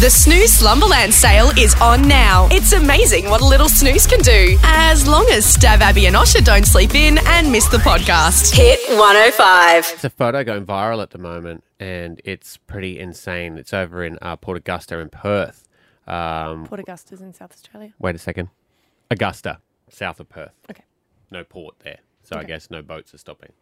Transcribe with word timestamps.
The 0.00 0.08
Snooze 0.08 0.50
Slumberland 0.54 1.12
sale 1.12 1.50
is 1.58 1.74
on 1.74 2.08
now. 2.08 2.48
It's 2.50 2.72
amazing 2.72 3.28
what 3.28 3.42
a 3.42 3.44
little 3.44 3.68
snooze 3.68 4.06
can 4.06 4.20
do. 4.20 4.56
As 4.62 5.06
long 5.06 5.26
as 5.30 5.44
Stav, 5.44 5.80
Abby, 5.80 6.06
and 6.06 6.16
Osher 6.16 6.42
don't 6.42 6.64
sleep 6.66 6.94
in 6.94 7.18
and 7.26 7.52
miss 7.52 7.68
the 7.68 7.76
podcast. 7.76 8.54
Hit 8.56 8.80
105. 8.98 9.90
It's 9.92 10.04
a 10.04 10.08
photo 10.08 10.42
going 10.42 10.64
viral 10.64 11.02
at 11.02 11.10
the 11.10 11.18
moment, 11.18 11.64
and 11.78 12.18
it's 12.24 12.56
pretty 12.56 12.98
insane. 12.98 13.58
It's 13.58 13.74
over 13.74 14.02
in 14.02 14.18
uh, 14.22 14.36
Port 14.36 14.56
Augusta 14.56 14.98
in 15.00 15.10
Perth. 15.10 15.68
Um, 16.06 16.64
Port 16.64 16.80
Augusta's 16.80 17.20
in 17.20 17.34
South 17.34 17.52
Australia. 17.52 17.92
wait 17.98 18.14
a 18.14 18.18
second. 18.18 18.48
Augusta, 19.10 19.58
south 19.90 20.18
of 20.18 20.30
Perth. 20.30 20.54
Okay. 20.70 20.84
No 21.30 21.44
port 21.44 21.74
there, 21.80 21.98
so 22.22 22.36
I 22.36 22.38
Okay. 22.40 22.48
guess 22.48 22.70
no 22.70 22.80
boats 22.80 23.12
are 23.12 23.18
stopping. 23.18 23.52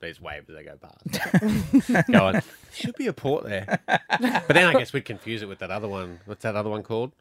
There's 0.00 0.20
waves 0.20 0.48
as 0.48 0.56
they 0.56 0.62
go 0.62 0.76
past. 0.76 2.06
go 2.12 2.26
on. 2.26 2.42
Should 2.72 2.94
be 2.96 3.08
a 3.08 3.12
port 3.12 3.44
there. 3.44 3.80
But 3.86 4.48
then 4.48 4.66
I 4.68 4.72
guess 4.78 4.92
we'd 4.92 5.04
confuse 5.04 5.42
it 5.42 5.48
with 5.48 5.58
that 5.58 5.70
other 5.70 5.88
one. 5.88 6.20
What's 6.26 6.42
that 6.44 6.54
other 6.54 6.70
one 6.70 6.82
called? 6.84 7.12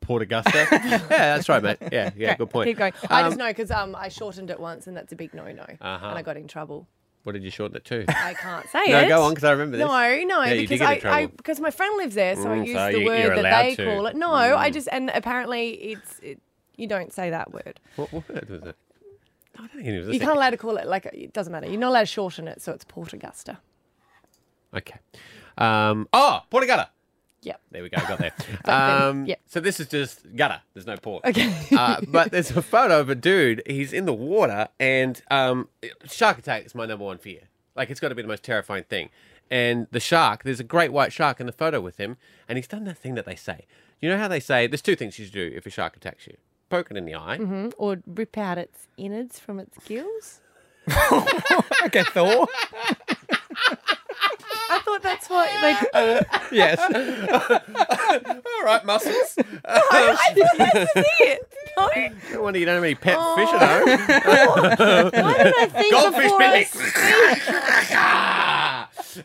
Port 0.00 0.22
Augusta? 0.22 0.66
yeah, 0.72 0.98
that's 1.08 1.48
right, 1.48 1.62
mate. 1.62 1.78
Yeah, 1.92 2.10
yeah, 2.16 2.36
good 2.36 2.50
point. 2.50 2.68
Keep 2.68 2.78
going. 2.78 2.92
I 3.10 3.22
Um, 3.22 3.26
just 3.30 3.38
know 3.38 3.48
because 3.48 3.70
um, 3.70 3.94
I 3.96 4.08
shortened 4.08 4.50
it 4.50 4.58
once, 4.60 4.86
and 4.86 4.96
that's 4.96 5.12
a 5.12 5.16
big 5.16 5.32
no-no, 5.34 5.62
Uh-huh. 5.80 6.06
and 6.08 6.18
I 6.18 6.22
got 6.22 6.36
in 6.36 6.46
trouble. 6.48 6.86
What 7.24 7.32
did 7.34 7.44
you 7.44 7.50
shorten 7.52 7.76
it 7.76 7.84
to? 7.84 8.04
I 8.08 8.34
can't 8.34 8.68
say 8.68 8.80
it. 8.82 8.90
No, 8.90 8.98
it. 9.00 9.08
go 9.08 9.22
on, 9.22 9.34
'cause 9.34 9.44
I 9.44 9.52
remember 9.52 9.76
this. 9.76 9.86
No, 9.86 9.92
no, 10.24 10.42
Yeah, 10.42 10.52
you 10.54 10.66
did 10.66 10.70
because 10.70 10.80
get 10.80 11.02
in 11.04 11.08
I, 11.08 11.12
I 11.12 11.20
trouble. 11.22 11.36
because 11.36 11.60
my 11.60 11.70
friend 11.70 11.96
lives 11.96 12.16
there, 12.16 12.34
so 12.34 12.50
I 12.50 12.58
Mm, 12.58 12.66
use 12.66 12.76
so 12.76 12.86
the 12.92 12.98
you- 12.98 13.06
word 13.06 13.18
you're 13.20 13.28
that 13.36 13.38
allowed 13.44 13.62
they 13.62 13.74
to. 13.76 13.82
Mm. 13.82 13.94
call 13.94 14.06
it. 14.06 14.16
No, 14.16 14.32
I 14.32 14.70
just 14.70 14.88
and 14.90 15.08
apparently 15.14 15.70
it's 15.70 16.18
it, 16.20 16.40
you 16.76 16.88
don't 16.88 17.12
say 17.12 17.30
that 17.30 17.52
word. 17.52 17.78
what 17.94 18.12
word 18.12 18.48
was 18.50 18.62
it? 18.64 18.76
I 19.62 19.66
don't 19.68 19.86
it. 19.86 20.12
You 20.12 20.20
can't 20.20 20.36
allowed 20.36 20.50
to 20.50 20.56
call 20.56 20.76
it 20.76 20.86
like 20.86 21.06
it 21.06 21.32
doesn't 21.32 21.52
matter. 21.52 21.68
You're 21.68 21.78
not 21.78 21.90
allowed 21.90 22.00
to 22.00 22.06
shorten 22.06 22.48
it, 22.48 22.60
so 22.60 22.72
it's 22.72 22.84
Port 22.84 23.12
Augusta. 23.12 23.58
Okay. 24.74 24.98
Um, 25.58 26.08
oh, 26.12 26.40
Port 26.50 26.64
Augusta. 26.64 26.88
Yep. 27.42 27.60
There 27.72 27.82
we 27.82 27.88
go. 27.88 27.98
Got 27.98 28.18
there. 28.18 28.32
um, 28.64 29.26
yeah. 29.26 29.34
So 29.46 29.60
this 29.60 29.80
is 29.80 29.88
just 29.88 30.34
gutter. 30.36 30.60
There's 30.74 30.86
no 30.86 30.96
port. 30.96 31.24
Okay. 31.24 31.52
uh, 31.76 32.00
but 32.08 32.30
there's 32.30 32.50
a 32.52 32.62
photo 32.62 33.00
of 33.00 33.08
a 33.08 33.14
dude. 33.14 33.62
He's 33.66 33.92
in 33.92 34.04
the 34.04 34.12
water, 34.14 34.68
and 34.78 35.20
um, 35.30 35.68
shark 36.04 36.38
attack 36.38 36.64
is 36.64 36.74
my 36.74 36.86
number 36.86 37.04
one 37.04 37.18
fear. 37.18 37.42
Like 37.74 37.90
it's 37.90 38.00
got 38.00 38.10
to 38.10 38.14
be 38.14 38.22
the 38.22 38.28
most 38.28 38.44
terrifying 38.44 38.84
thing. 38.84 39.10
And 39.50 39.86
the 39.90 40.00
shark, 40.00 40.44
there's 40.44 40.60
a 40.60 40.64
great 40.64 40.92
white 40.92 41.12
shark 41.12 41.40
in 41.40 41.46
the 41.46 41.52
photo 41.52 41.80
with 41.80 41.98
him, 41.98 42.16
and 42.48 42.56
he's 42.56 42.68
done 42.68 42.84
that 42.84 42.96
thing 42.96 43.14
that 43.16 43.26
they 43.26 43.36
say. 43.36 43.66
You 44.00 44.08
know 44.08 44.18
how 44.18 44.28
they 44.28 44.40
say 44.40 44.66
there's 44.66 44.82
two 44.82 44.96
things 44.96 45.18
you 45.18 45.26
should 45.26 45.34
do 45.34 45.52
if 45.54 45.66
a 45.66 45.70
shark 45.70 45.96
attacks 45.96 46.26
you: 46.26 46.36
poke 46.72 46.90
it 46.90 46.96
in 46.96 47.04
the 47.04 47.14
eye. 47.14 47.36
Hmm? 47.36 47.68
Or 47.76 47.98
rip 48.06 48.36
out 48.38 48.56
its 48.56 48.88
innards 48.96 49.38
from 49.38 49.60
its 49.60 49.76
gills. 49.86 50.40
Okay, 51.86 52.04
Thor. 52.04 52.46
I 54.70 54.78
thought 54.84 55.02
that's 55.02 55.28
what 55.28 55.50
they. 55.60 55.76
yes. 56.56 56.78
All 58.46 58.64
right, 58.64 58.84
muscles. 58.86 59.36
I 59.64 60.30
think 60.32 60.46
that's 60.56 60.92
it. 61.20 61.52
No, 61.76 61.88
no 62.34 62.42
wonder 62.42 62.58
you 62.60 62.66
don't 62.66 62.76
have 62.76 62.84
any 62.84 62.94
pet 62.94 63.16
Oh. 63.18 63.34
fish 63.36 63.48
at 63.52 63.60
home. 63.68 63.88
why 65.24 65.34
don't 65.42 65.58
I 65.58 65.66
think 65.66 65.92
Goldfish 65.92 66.22
before 66.22 66.42
I 66.42 66.64
picnic. 66.64 66.68
speak? 66.68 66.94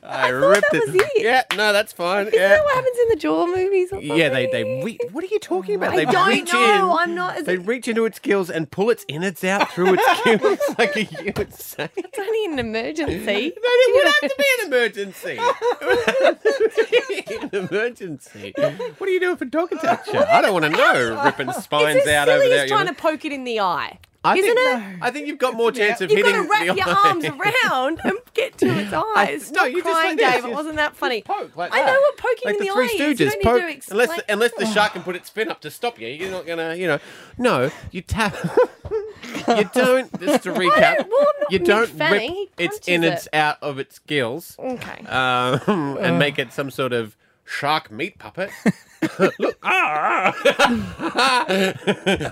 I, 0.04 0.30
ripped 0.30 0.66
that 0.72 0.78
it. 0.84 0.88
was 0.88 0.96
it. 0.96 1.12
Yeah, 1.24 1.44
no, 1.56 1.74
that's 1.74 1.94
fine. 1.94 2.28
Isn't 2.28 2.40
yeah. 2.40 2.50
that 2.50 2.64
what 2.64 2.76
happens 2.76 2.98
in 3.04 3.10
the 3.10 3.16
Jaw 3.16 3.46
movies? 3.48 3.92
Or 3.92 4.02
Yeah, 4.02 4.30
they 4.30 4.48
they 4.48 4.64
re- 4.84 5.00
what 5.12 5.24
are 5.24 5.28
you 5.28 5.40
talking 5.40 5.76
about? 5.76 5.94
I 5.94 5.98
they 5.98 6.06
don't 6.06 6.28
reach 6.30 6.52
know. 6.54 6.94
in. 6.94 6.98
I'm 7.00 7.16
not- 7.16 7.46
They 7.46 7.58
reach 7.58 7.88
into 7.88 8.06
its 8.06 8.20
gills 8.20 8.50
and 8.50 8.70
pull 8.70 8.90
its 8.90 9.06
innards 9.08 9.44
out 9.44 9.72
through 9.72 9.96
its 9.98 10.22
gills 10.24 10.60
like 10.78 10.96
a 10.96 11.04
you 11.24 11.34
would 11.38 11.54
say. 11.54 11.90
It's 11.96 12.20
only 12.20 12.46
an 12.46 12.60
emergency. 12.60 13.54
It 13.90 13.94
would 13.94 14.06
have 14.06 14.32
to 14.32 14.36
be 14.38 14.46
an 14.62 14.68
emergency. 14.68 15.38
It 15.40 15.82
would 15.82 16.26
have 16.26 16.44
to 16.44 16.88
be 16.90 17.36
an 17.58 17.68
emergency. 17.68 18.54
What 18.58 19.08
do 19.08 19.12
you 19.12 19.20
do 19.20 19.32
if 19.32 19.42
a 19.42 19.46
dog 19.46 19.72
attacks? 19.74 20.10
I 20.14 20.42
don't 20.42 20.54
want 20.54 20.66
to 20.66 20.72
know. 20.72 21.24
Ripping 21.24 21.52
spines 21.54 21.98
it's 22.00 22.08
out 22.08 22.30
over 22.30 22.40
silly 22.42 22.50
there. 22.56 22.64
as 22.66 22.70
trying 22.70 22.88
to 22.88 22.94
poke 22.94 23.26
it 23.26 23.32
in 23.32 23.44
the 23.44 23.60
eye. 23.60 24.00
I 24.28 24.36
isn't 24.38 24.56
think, 24.56 24.60
it? 24.60 25.00
I 25.02 25.12
think 25.12 25.28
you've 25.28 25.38
got 25.38 25.54
more 25.56 25.72
chance 25.72 26.02
of 26.02 26.10
You've 26.12 26.18
hitting 26.26 26.34
got 26.34 26.44
to 26.44 26.50
wrap 26.50 26.60
the 26.68 26.76
your 26.76 26.90
eye. 26.90 27.10
arms 27.10 27.26
around 27.66 28.02
and 28.04 28.18
get 28.34 28.58
to 28.60 28.66
its 28.80 28.94
eyes. 28.94 29.52
no, 29.52 29.58
Stop 29.62 29.68
you 29.70 29.84
just 29.84 29.86
crying, 29.86 30.10
like 30.10 30.18
this, 30.18 30.34
Dave. 30.36 30.44
you 30.46 30.52
It 30.52 30.54
wasn't 30.56 30.76
that 30.78 30.96
funny. 30.96 31.22
Poke 31.24 31.56
like 31.56 31.74
I 31.74 31.80
that. 31.82 31.86
know 31.88 32.00
what 32.00 32.18
poking 32.18 32.42
like 32.46 32.54
in 32.56 32.60
the 32.60 32.66
the 32.68 32.74
Three 32.74 32.84
eye 33.06 33.10
is. 33.10 33.20
Stooges. 33.20 33.32
Don't 33.32 33.44
poke, 33.44 33.66
need 33.68 33.82
to 33.82 33.92
unless 33.92 34.08
explain. 34.10 34.26
unless 34.30 34.52
the 34.58 34.66
shark 34.74 34.94
can 34.94 35.04
put 35.04 35.16
its 35.16 35.30
fin 35.30 35.50
up 35.50 35.62
to 35.62 35.72
stop 35.72 36.00
you, 36.00 36.08
you're 36.08 36.32
not 36.32 36.46
gonna, 36.46 36.76
you 36.76 36.88
know. 36.88 37.00
No, 37.38 37.72
you 37.92 38.02
tap. 38.02 38.36
you 39.48 39.70
don't. 39.74 40.20
Just 40.20 40.44
to 40.44 40.52
recap, 40.54 40.98
don't- 40.98 41.10
well, 41.10 41.20
I'm 41.20 41.42
not 41.42 41.52
you 41.52 41.60
don't 41.60 41.90
Mick 41.90 41.98
Fanning, 41.98 42.32
he 42.34 42.40
rip 42.42 42.50
its 42.60 42.76
punches 42.80 42.88
innards 42.88 43.28
it. 43.28 43.34
out 43.36 43.58
of 43.62 43.80
its 43.80 44.00
gills 44.00 44.56
Okay. 44.60 45.06
um, 45.08 45.98
and 46.00 46.20
make 46.20 46.40
it 46.40 46.52
some 46.54 46.70
sort 46.72 46.94
of 46.94 47.16
shark 47.48 47.90
meat 47.92 48.20
puppet. 48.20 48.52
Look, 49.40 49.58
ah, 49.64 50.34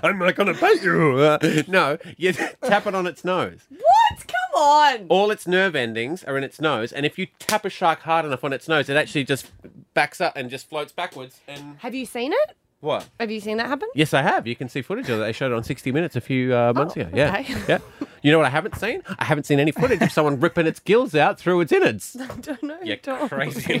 I'm 0.02 0.18
not 0.18 0.34
gonna 0.34 0.54
bite 0.54 0.82
you. 0.82 1.16
Uh, 1.18 1.38
no, 1.68 1.98
you 2.16 2.32
tap 2.32 2.86
it 2.86 2.94
on 2.94 3.06
its 3.06 3.24
nose. 3.24 3.60
What? 3.70 4.26
Come 4.26 4.62
on. 4.62 5.06
All 5.08 5.30
its 5.30 5.46
nerve 5.46 5.74
endings 5.76 6.24
are 6.24 6.36
in 6.36 6.44
its 6.44 6.60
nose, 6.60 6.92
and 6.92 7.06
if 7.06 7.18
you 7.18 7.28
tap 7.38 7.64
a 7.64 7.70
shark 7.70 8.00
hard 8.00 8.24
enough 8.24 8.44
on 8.44 8.52
its 8.52 8.68
nose, 8.68 8.88
it 8.88 8.96
actually 8.96 9.24
just 9.24 9.50
backs 9.94 10.20
up 10.20 10.36
and 10.36 10.50
just 10.50 10.68
floats 10.68 10.92
backwards. 10.92 11.40
And 11.48 11.78
Have 11.78 11.94
you 11.94 12.04
seen 12.04 12.32
it? 12.32 12.56
What? 12.86 13.08
Have 13.18 13.32
you 13.32 13.40
seen 13.40 13.56
that 13.56 13.66
happen? 13.66 13.88
Yes, 13.96 14.14
I 14.14 14.22
have. 14.22 14.46
You 14.46 14.54
can 14.54 14.68
see 14.68 14.80
footage 14.80 15.10
of 15.10 15.18
it. 15.18 15.24
They 15.24 15.32
showed 15.32 15.50
it 15.50 15.56
on 15.56 15.64
60 15.64 15.90
Minutes 15.90 16.14
a 16.14 16.20
few 16.20 16.54
uh, 16.54 16.72
months 16.72 16.94
Oh, 16.96 17.00
ago. 17.00 17.10
Yeah, 17.12 17.36
okay. 17.40 17.54
yeah. 17.68 17.78
You 18.22 18.30
know 18.30 18.38
what 18.38 18.46
I 18.46 18.50
haven't 18.50 18.76
seen? 18.76 19.02
I 19.18 19.24
haven't 19.24 19.42
seen 19.42 19.58
any 19.58 19.72
footage 19.72 20.00
of 20.02 20.12
someone 20.12 20.38
ripping 20.38 20.68
its 20.68 20.78
gills 20.78 21.16
out 21.16 21.36
through 21.36 21.62
its 21.62 21.72
innards. 21.72 22.16
I 22.20 22.26
don't 22.36 22.62
know. 22.62 22.78
You 22.84 22.96
Don't. 23.02 23.28
crazy. 23.28 23.80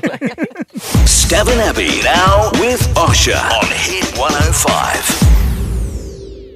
Stav 1.06 1.48
and 1.48 1.60
Abby 1.60 2.02
now 2.02 2.50
with 2.54 2.80
Osher 2.96 3.40
on 3.48 3.66
Hit 3.70 4.18
105. 4.18 5.36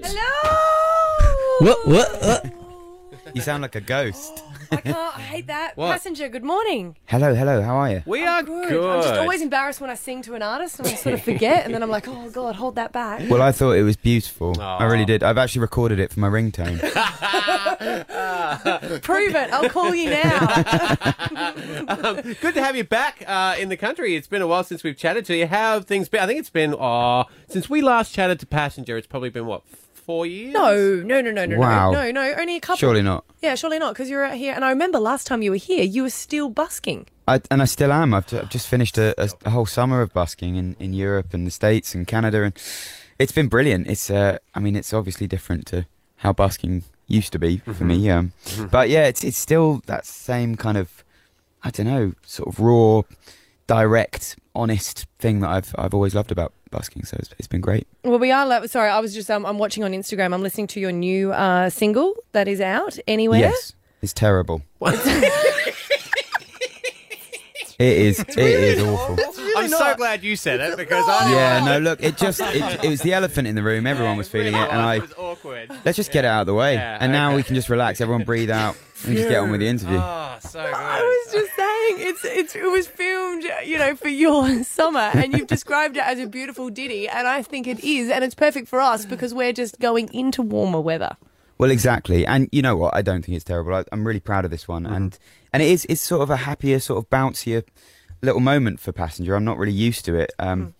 Hello. 0.03 1.61
What? 1.61 1.87
What? 1.87 2.21
what? 2.21 2.60
You 3.35 3.41
sound 3.41 3.63
like 3.63 3.75
a 3.75 3.81
ghost. 3.81 4.43
I 4.73 4.77
can't. 4.77 4.97
I 4.97 5.21
hate 5.21 5.47
that. 5.49 5.77
What? 5.77 5.93
Passenger. 5.93 6.29
Good 6.29 6.45
morning. 6.45 6.97
Hello, 7.07 7.35
hello. 7.35 7.63
How 7.63 7.77
are 7.77 7.91
you? 7.91 8.03
we 8.07 8.25
are 8.25 8.43
Good. 8.43 8.69
good. 8.71 8.91
I'm 8.91 9.03
just 9.03 9.15
always 9.21 9.43
embarrassed 9.43 9.81
when 9.81 9.91
I 9.91 9.95
sing 9.95 10.23
to 10.23 10.35
an 10.35 10.43
artist 10.43 10.79
and 10.79 10.89
I 10.89 10.95
sort 10.95 11.15
of 11.15 11.23
forget, 11.23 11.65
and 11.65 11.75
then 11.75 11.83
I'm 11.83 11.91
like, 11.91 12.09
oh 12.09 12.31
god, 12.31 12.57
hold 12.57 12.75
that 12.77 12.93
back. 12.93 13.29
Well, 13.31 13.43
I 13.43 13.53
thought 13.53 13.73
it 13.73 13.83
was 13.83 13.97
beautiful. 13.97 14.61
I 14.61 14.85
really 14.85 15.05
did. 15.05 15.23
I've 15.23 15.39
actually 15.39 15.63
recorded 15.63 15.99
it 15.99 16.13
for 16.13 16.21
my 16.21 16.29
ringtone. 16.29 16.81
Prove 19.03 19.35
it. 19.35 19.53
I'll 19.53 19.69
call 19.69 19.95
you 19.95 20.11
now. 20.11 20.47
um, 21.89 22.21
good 22.41 22.55
to 22.55 22.63
have 22.63 22.77
you 22.77 22.85
back 22.85 23.23
uh, 23.27 23.57
in 23.59 23.69
the 23.69 23.77
country. 23.77 24.17
It's 24.17 24.29
been 24.29 24.43
a 24.43 24.47
while 24.47 24.65
since 24.65 24.83
we've 24.83 24.97
chatted 24.97 25.25
to 25.27 25.37
you. 25.37 25.47
How 25.47 25.75
have 25.75 25.87
things 25.87 26.09
been? 26.09 26.21
I 26.21 26.27
think 26.27 26.41
it's 26.41 26.51
been, 26.51 26.75
uh, 26.79 27.25
since 27.49 27.71
we 27.71 27.81
last 27.81 28.15
chatted 28.15 28.41
to 28.41 28.47
Passenger, 28.47 28.97
it's 28.97 29.07
probably 29.07 29.31
been, 29.31 29.47
what, 29.47 29.63
four 30.11 30.27
years? 30.27 30.53
No, 30.53 30.75
no, 31.11 31.21
no, 31.21 31.31
no, 31.31 31.45
no, 31.47 31.59
Wow. 31.59 31.91
no, 31.93 32.11
no, 32.11 32.11
no. 32.21 32.35
Only 32.41 32.57
a 32.57 32.61
couple. 32.61 32.77
Surely 32.79 33.03
not. 33.03 33.25
Yeah, 33.41 33.55
surely 33.55 33.79
not, 33.79 33.95
because 33.95 34.09
you're 34.11 34.25
out 34.25 34.35
here. 34.45 34.53
And 34.55 34.65
I 34.65 34.71
remember 34.71 34.99
last 34.99 35.27
time 35.27 35.41
you 35.43 35.51
were 35.51 35.57
here, 35.71 35.85
you 35.85 36.03
were 36.03 36.11
still 36.27 36.49
busking. 36.49 37.07
I, 37.29 37.41
and 37.51 37.63
I 37.63 37.65
still 37.67 37.93
am. 37.93 38.13
I've, 38.15 38.27
ju- 38.27 38.39
I've 38.39 38.51
just 38.51 38.67
finished 38.69 38.99
a, 38.99 39.15
a, 39.23 39.29
a 39.45 39.51
whole 39.51 39.67
summer 39.67 40.01
of 40.03 40.13
busking 40.13 40.57
in, 40.57 40.77
in 40.81 40.93
Europe 40.93 41.33
and 41.35 41.47
the 41.47 41.51
States 41.53 41.95
and 41.95 42.07
Canada, 42.07 42.43
and 42.43 42.55
it's 43.19 43.33
been 43.33 43.49
brilliant. 43.49 43.87
It's, 43.87 44.11
uh, 44.11 44.39
I 44.55 44.59
mean, 44.61 44.75
it's 44.77 44.93
obviously 44.93 45.27
different 45.29 45.67
to 45.69 45.87
how 46.17 46.33
busking 46.33 46.83
used 47.07 47.33
to 47.33 47.39
be 47.39 47.59
for 47.59 47.85
me. 47.85 48.11
Um, 48.11 48.33
but 48.71 48.89
yeah, 48.89 49.07
it's 49.07 49.23
it's 49.25 49.39
still 49.39 49.81
that 49.87 50.05
same 50.07 50.57
kind 50.57 50.77
of, 50.77 51.03
I 51.63 51.71
don't 51.71 51.87
know, 51.87 52.13
sort 52.27 52.49
of 52.49 52.61
raw, 52.61 53.03
direct, 53.67 54.37
honest 54.55 55.07
thing 55.19 55.41
that 55.41 55.51
I've 55.51 55.75
I've 55.79 55.95
always 55.95 56.15
loved 56.15 56.31
about 56.33 56.53
busking. 56.71 57.05
So 57.05 57.17
it's, 57.19 57.31
it's 57.39 57.49
been 57.49 57.61
great. 57.61 57.87
Well, 58.05 58.19
we 58.19 58.31
are. 58.31 58.47
Lo- 58.47 58.67
sorry, 58.67 58.91
I 58.91 58.99
was 59.01 59.15
just. 59.15 59.31
Um, 59.31 59.45
I'm 59.47 59.59
watching 59.59 59.85
on 59.85 59.93
Instagram. 59.93 60.33
I'm 60.35 60.43
listening 60.43 60.67
to 60.69 60.81
your 60.81 60.93
new 60.93 61.33
uh, 61.33 61.71
single 61.71 62.15
that 62.33 62.49
is 62.49 62.61
out. 62.61 62.99
Anywhere. 63.07 63.41
Yes, 63.41 63.75
it's 64.03 64.13
terrible. 64.13 64.63
It 67.81 67.97
is. 67.99 68.19
It 68.21 68.39
is 68.39 68.83
awful. 68.83 69.19
I'm 69.57 69.69
so 69.69 69.95
glad 69.97 70.23
you 70.23 70.37
said 70.37 70.61
it 70.61 70.77
because 70.77 71.05
I 71.09 71.33
Yeah, 71.33 71.65
no, 71.65 71.79
look, 71.79 72.03
it 72.03 72.17
just 72.19 72.41
it, 72.41 72.85
it 72.85 72.89
was 72.91 73.01
the 73.01 73.15
elephant 73.15 73.49
in 73.49 73.55
the 73.55 73.63
room. 73.63 73.87
Everyone 73.87 74.17
was 74.19 74.29
feeling 74.29 74.55
it, 74.55 74.59
and 74.59 74.81
I 74.81 74.97
It 74.97 75.03
was 75.03 75.15
awkward. 75.17 75.71
let's 75.85 75.97
just 75.97 76.13
get 76.13 76.25
it 76.25 76.29
out 76.29 76.43
of 76.43 76.47
the 76.47 76.55
way, 76.55 76.75
Yeah, 76.75 76.99
and 77.01 77.11
now 77.11 77.29
okay. 77.29 77.37
we 77.37 77.43
can 77.43 77.55
just 77.55 77.69
relax. 77.71 78.01
Everyone 78.03 78.25
breathe 78.25 78.51
out 78.51 78.77
and 79.07 79.17
just 79.17 79.29
get 79.31 79.39
on 79.39 79.51
with 79.51 79.61
the 79.61 79.67
interview. 79.69 79.97
Oh, 79.99 80.37
so 80.41 80.63
good. 80.63 80.75
I 80.75 81.01
was 81.01 81.33
just 81.33 81.57
saying, 81.57 82.09
it's 82.09 82.25
it's 82.25 82.55
it 82.57 82.71
was 82.71 82.87
filmed, 82.87 83.45
you 83.65 83.79
know, 83.79 83.97
for 83.97 84.09
your 84.09 84.63
summer, 84.65 85.11
and 85.15 85.33
you've 85.33 85.47
described 85.49 85.97
it 85.97 86.05
as 86.05 86.19
a 86.21 86.27
beautiful 86.27 86.69
ditty, 86.69 87.09
and 87.09 87.27
I 87.27 87.43
think 87.43 87.67
it 87.67 87.81
is, 87.83 88.11
and 88.11 88.23
it's 88.23 88.35
perfect 88.35 88.69
for 88.69 88.81
us 88.81 89.07
because 89.07 89.33
we're 89.33 89.55
just 89.55 89.81
going 89.81 90.13
into 90.13 90.43
warmer 90.43 90.81
weather. 90.81 91.17
Well, 91.61 91.71
exactly, 91.71 92.25
and 92.25 92.49
you 92.53 92.63
know 92.63 92.75
what? 92.75 92.97
I 92.97 93.03
don't 93.03 93.23
think 93.23 93.37
it's 93.37 93.45
terrible. 93.45 93.75
I, 93.75 93.85
I'm 93.93 94.07
really 94.07 94.19
proud 94.19 94.47
of 94.47 94.51
this 94.51 94.67
one, 94.67 94.87
and 94.87 95.19
and 95.53 95.63
it 95.63 95.69
is 95.69 95.87
it's 95.91 96.01
sort 96.01 96.23
of 96.23 96.31
a 96.31 96.37
happier, 96.37 96.81
sort 96.81 97.05
of 97.05 97.11
bouncier 97.11 97.65
little 98.23 98.41
moment 98.41 98.81
for 98.81 98.93
passenger. 98.93 99.37
I'm 99.37 99.45
not 99.45 99.59
really 99.59 99.75
used 99.75 100.07
to 100.07 100.15
it. 100.15 100.33
Um, 100.39 100.75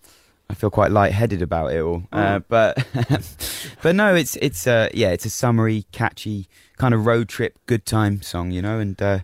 I 0.49 0.55
feel 0.55 0.71
quite 0.71 0.89
lightheaded 0.89 1.43
about 1.43 1.71
it 1.71 1.81
all, 1.81 2.05
uh, 2.11 2.39
but 2.39 2.83
but 3.83 3.95
no, 3.95 4.15
it's 4.15 4.37
it's 4.37 4.65
uh, 4.65 4.89
yeah, 4.91 5.11
it's 5.11 5.23
a 5.23 5.29
summery, 5.29 5.85
catchy 5.91 6.47
kind 6.77 6.95
of 6.95 7.05
road 7.05 7.29
trip, 7.29 7.59
good 7.67 7.85
time 7.85 8.23
song, 8.23 8.49
you 8.49 8.63
know, 8.63 8.79
and 8.79 8.99
uh, 8.99 9.19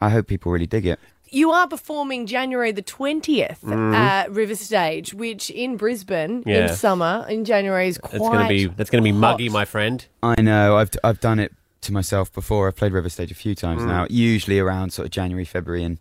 I 0.00 0.08
hope 0.08 0.26
people 0.26 0.52
really 0.52 0.66
dig 0.66 0.86
it. 0.86 0.98
You 1.34 1.50
are 1.50 1.66
performing 1.68 2.26
January 2.26 2.72
the 2.72 2.82
20th 2.82 3.64
at 3.94 4.30
River 4.30 4.54
Stage, 4.54 5.12
which 5.14 5.50
in 5.50 5.76
Brisbane. 5.76 6.42
Yeah. 6.46 6.68
in 6.70 6.74
summer 6.74 7.26
in 7.28 7.44
January 7.44 7.88
is 7.88 7.98
quite. 7.98 8.12
That's 8.12 8.28
gonna 8.30 8.48
be 8.48 8.66
that's 8.66 8.90
gonna 8.90 9.02
be 9.02 9.12
muggy, 9.12 9.48
my 9.48 9.64
friend. 9.64 10.04
I 10.22 10.40
know. 10.40 10.76
I've 10.76 10.90
I've 11.02 11.20
done 11.20 11.38
it 11.38 11.52
to 11.82 11.92
myself 11.92 12.32
before. 12.32 12.66
I've 12.66 12.76
played 12.76 12.92
River 12.92 13.10
Stage 13.10 13.30
a 13.30 13.34
few 13.34 13.54
times 13.54 13.82
Mm. 13.82 13.86
now. 13.88 14.06
Usually 14.08 14.58
around 14.58 14.92
sort 14.94 15.04
of 15.04 15.12
January, 15.12 15.44
February, 15.44 15.84
and 15.84 15.98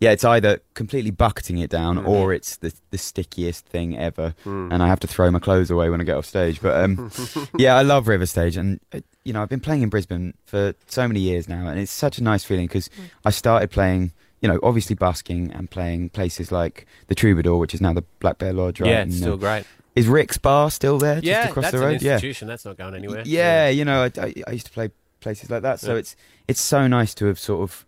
yeah, 0.00 0.12
it's 0.12 0.24
either 0.24 0.60
completely 0.72 1.10
bucketing 1.10 1.58
it 1.58 1.68
down 1.68 1.98
Mm. 1.98 2.08
or 2.08 2.32
it's 2.32 2.56
the 2.56 2.72
the 2.90 2.96
stickiest 2.98 3.66
thing 3.66 3.98
ever, 3.98 4.34
Mm. 4.46 4.72
and 4.72 4.82
I 4.82 4.86
have 4.88 5.00
to 5.00 5.06
throw 5.06 5.30
my 5.30 5.38
clothes 5.38 5.70
away 5.70 5.90
when 5.90 6.00
I 6.00 6.04
get 6.04 6.16
off 6.16 6.24
stage. 6.26 6.60
But 6.62 6.82
um, 6.82 7.10
yeah, 7.58 7.76
I 7.76 7.82
love 7.82 8.08
River 8.08 8.24
Stage, 8.26 8.56
and 8.56 8.80
uh, 8.94 9.00
you 9.24 9.32
know 9.34 9.42
I've 9.42 9.48
been 9.50 9.60
playing 9.60 9.82
in 9.82 9.88
Brisbane 9.90 10.32
for 10.46 10.74
so 10.86 11.06
many 11.06 11.20
years 11.20 11.48
now, 11.48 11.66
and 11.66 11.78
it's 11.78 11.92
such 11.92 12.16
a 12.18 12.22
nice 12.22 12.44
feeling 12.44 12.66
because 12.66 12.88
I 13.24 13.30
started 13.30 13.70
playing. 13.70 14.12
You 14.42 14.48
know, 14.48 14.60
obviously 14.62 14.94
busking 14.94 15.50
and 15.52 15.70
playing 15.70 16.10
places 16.10 16.52
like 16.52 16.86
the 17.08 17.14
Troubadour, 17.14 17.56
which 17.58 17.74
is 17.74 17.80
now 17.80 17.92
the 17.94 18.02
Black 18.20 18.38
Bear 18.38 18.52
Lodge, 18.52 18.80
right? 18.80 18.90
Yeah, 18.90 19.00
And, 19.00 19.10
it's 19.12 19.20
uh, 19.22 19.24
still 19.24 19.36
great. 19.38 19.64
Is 19.94 20.06
Rick's 20.08 20.36
Bar 20.36 20.70
still 20.70 20.98
there? 20.98 21.20
Yeah, 21.22 21.38
just 21.44 21.50
across 21.50 21.62
that's 21.64 21.72
the 21.72 21.80
road. 21.80 22.02
an 22.02 22.22
yeah. 22.22 22.32
That's 22.46 22.64
not 22.66 22.76
going 22.76 22.94
anywhere. 22.94 23.22
yeah, 23.24 23.68
you 23.70 23.84
know, 23.84 24.02
I, 24.04 24.20
I, 24.20 24.34
I 24.46 24.50
used 24.52 24.66
to 24.66 24.72
play 24.72 24.90
places 25.20 25.50
like 25.50 25.62
that, 25.62 25.80
so 25.80 25.92
Yeah. 25.94 26.00
it's 26.00 26.16
it's 26.48 26.60
so 26.60 26.86
nice 26.86 27.14
to 27.14 27.26
have 27.26 27.38
sort 27.38 27.62
of. 27.62 27.84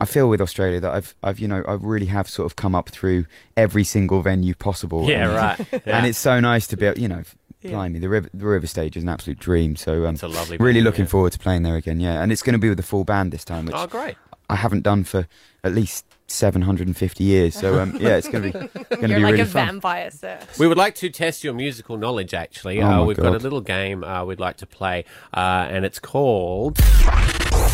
I 0.00 0.04
feel 0.04 0.28
with 0.28 0.40
Australia 0.40 0.78
that 0.78 0.92
I've 0.94 1.16
I've 1.24 1.40
you 1.40 1.48
know 1.48 1.64
I 1.66 1.72
really 1.72 2.06
have 2.06 2.28
sort 2.28 2.46
of 2.46 2.54
come 2.54 2.76
up 2.76 2.88
through 2.90 3.26
every 3.56 3.82
single 3.82 4.22
venue 4.22 4.54
possible. 4.54 5.08
Yeah, 5.10 5.26
and, 5.28 5.34
right. 5.36 5.82
Yeah. 5.84 5.96
And 5.98 6.06
it's 6.06 6.18
so 6.18 6.38
nice 6.38 6.68
to 6.68 6.76
be 6.76 6.86
able, 6.86 7.00
you 7.00 7.08
know, 7.08 7.24
blimey, 7.64 7.98
the 7.98 8.08
river 8.08 8.28
the 8.32 8.46
river 8.46 8.68
stage 8.68 8.96
is 8.96 9.02
an 9.02 9.08
absolute 9.08 9.40
dream. 9.40 9.74
So 9.74 10.06
um, 10.06 10.14
It's 10.14 10.22
a 10.22 10.28
lovely 10.28 10.58
really 10.58 10.74
venue, 10.74 10.84
looking 10.84 11.04
yeah. 11.06 11.10
forward 11.10 11.32
to 11.32 11.40
playing 11.40 11.64
there 11.64 11.74
again. 11.74 11.98
Yeah, 11.98 12.22
and 12.22 12.30
it's 12.30 12.42
going 12.42 12.52
to 12.52 12.60
be 12.60 12.68
with 12.68 12.78
the 12.78 12.84
full 12.84 13.02
band 13.02 13.32
this 13.32 13.44
time, 13.44 13.66
which 13.66 13.74
Oh, 13.76 13.88
great. 13.88 14.14
I 14.48 14.56
haven't 14.56 14.82
done 14.82 15.04
for 15.04 15.26
at 15.64 15.74
least 15.74 16.06
750 16.28 17.24
years. 17.24 17.54
So 17.54 17.80
um, 17.80 17.96
yeah, 18.00 18.16
it's 18.16 18.28
going 18.28 18.52
to 18.52 18.58
be 18.58 18.66
going 18.74 18.88
to 18.88 19.08
You're 19.08 19.08
be 19.08 19.22
like 19.22 19.32
really 19.32 19.40
a 19.40 19.46
fun. 19.46 19.66
vampire, 19.66 20.10
sir. 20.10 20.38
We 20.58 20.66
would 20.66 20.78
like 20.78 20.94
to 20.96 21.10
test 21.10 21.44
your 21.44 21.54
musical 21.54 21.96
knowledge, 21.96 22.34
actually. 22.34 22.80
Oh 22.82 22.86
uh, 22.86 22.90
my 22.98 23.02
we've 23.04 23.16
got 23.16 23.34
a 23.34 23.38
little 23.38 23.60
game 23.60 24.04
uh, 24.04 24.24
we'd 24.24 24.40
like 24.40 24.58
to 24.58 24.66
play, 24.66 25.04
uh, 25.34 25.66
and 25.70 25.84
it's 25.84 25.98
called. 25.98 26.78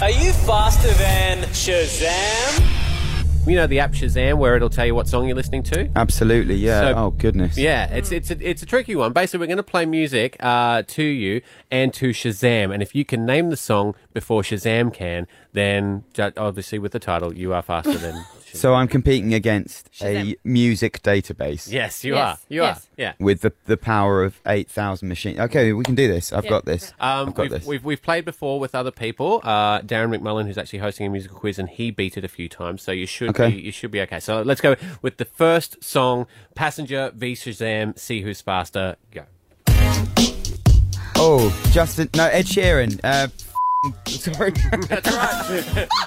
Are 0.01 0.11
you 0.11 0.33
faster 0.33 0.93
than 0.93 1.43
Shazam? 1.49 2.84
You 3.47 3.57
know 3.57 3.67
the 3.67 3.81
app 3.81 3.93
Shazam, 3.93 4.39
where 4.39 4.57
it'll 4.57 4.71
tell 4.71 4.87
you 4.87 4.95
what 4.95 5.07
song 5.07 5.27
you're 5.27 5.37
listening 5.37 5.63
to. 5.65 5.91
Absolutely, 5.97 6.55
yeah. 6.55 6.81
So- 6.81 6.95
oh 6.97 7.11
goodness. 7.11 7.59
Yeah, 7.59 7.93
it's 7.93 8.11
it's 8.11 8.31
a, 8.31 8.49
it's 8.51 8.63
a 8.63 8.67
tricky 8.67 8.97
one. 8.97 9.13
Basically, 9.13 9.41
we're 9.41 9.49
going 9.49 9.59
to 9.59 9.63
play 9.63 9.85
music 9.85 10.37
uh, 10.41 10.83
to 10.87 11.03
you 11.03 11.43
and 11.71 11.93
to 11.95 12.11
Shazam, 12.11 12.73
and 12.73 12.83
if 12.83 12.95
you 12.95 13.05
can 13.05 13.27
name 13.27 13.51
the 13.51 13.57
song 13.59 13.95
before 14.15 14.41
Shazam 14.41 14.95
can, 14.95 15.27
then 15.53 16.05
obviously 16.39 16.79
with 16.79 16.93
the 16.93 16.99
title, 16.99 17.35
you 17.37 17.53
are 17.53 17.61
faster 17.63 17.99
than. 17.99 18.25
Shazam. 18.55 18.61
So 18.61 18.75
I'm 18.75 18.89
competing 18.89 19.35
against 19.35 19.89
a 20.01 20.05
Shazam. 20.05 20.37
music 20.45 21.03
database. 21.03 21.71
yes, 21.71 22.05
you 22.05 22.15
Yes, 22.15 22.37
are. 22.37 22.39
You 22.49 22.63
yes. 22.63 22.79
are. 22.79 22.83
Yeah. 22.97 23.13
with 23.19 23.41
the 23.43 23.53
the 23.67 23.77
power 23.77 24.23
of 24.23 24.41
eight 24.47 24.69
thousand 24.71 25.09
machines. 25.09 25.39
Okay, 25.41 25.73
we 25.73 25.85
can 25.85 25.95
do 25.95 26.09
this. 26.09 26.33
I've 26.33 26.45
Yeah. 26.45 26.51
got 26.51 26.65
this. 26.65 26.93
Um, 27.01 27.29
I've 27.29 27.35
got 27.35 27.43
we've, 27.43 27.51
this. 27.51 27.67
We've, 27.67 27.85
we've 27.85 28.03
played 28.03 28.25
before 28.25 28.61
with 28.61 28.75
other 28.75 28.91
people. 28.91 29.41
Uh, 29.43 29.81
Darren 29.81 30.17
McMullen, 30.17 30.47
who's 30.47 30.59
actually 30.59 30.79
hosting 30.81 31.07
a 31.07 31.11
musical 31.11 31.39
quiz, 31.39 31.59
and 31.59 31.69
he 31.69 31.91
beat 31.91 32.17
it 32.17 32.25
a 32.25 32.29
few 32.29 32.49
times. 32.49 32.83
So 32.83 32.93
you 32.93 33.07
should 33.07 33.31
Okay. 33.31 33.51
be, 33.51 33.61
you 33.63 33.73
should 33.73 33.91
be 33.91 34.01
okay. 34.03 34.21
So 34.21 34.43
let's 34.43 34.61
go 34.61 34.77
with 35.03 35.17
the 35.19 35.25
first 35.25 35.83
song: 35.83 36.27
"Passenger 36.55 37.11
v 37.15 37.33
Shazam." 37.35 37.99
See 37.99 38.23
who's 38.23 38.41
faster. 38.41 38.97
Go. 39.13 39.25
oh, 41.17 41.69
Justin. 41.73 42.09
No, 42.15 42.27
Ed 42.27 42.47
Sheeran. 42.47 43.01
Uh, 43.03 43.29
sorry. 44.07 44.53
That's 44.89 45.11
right. 45.11 45.89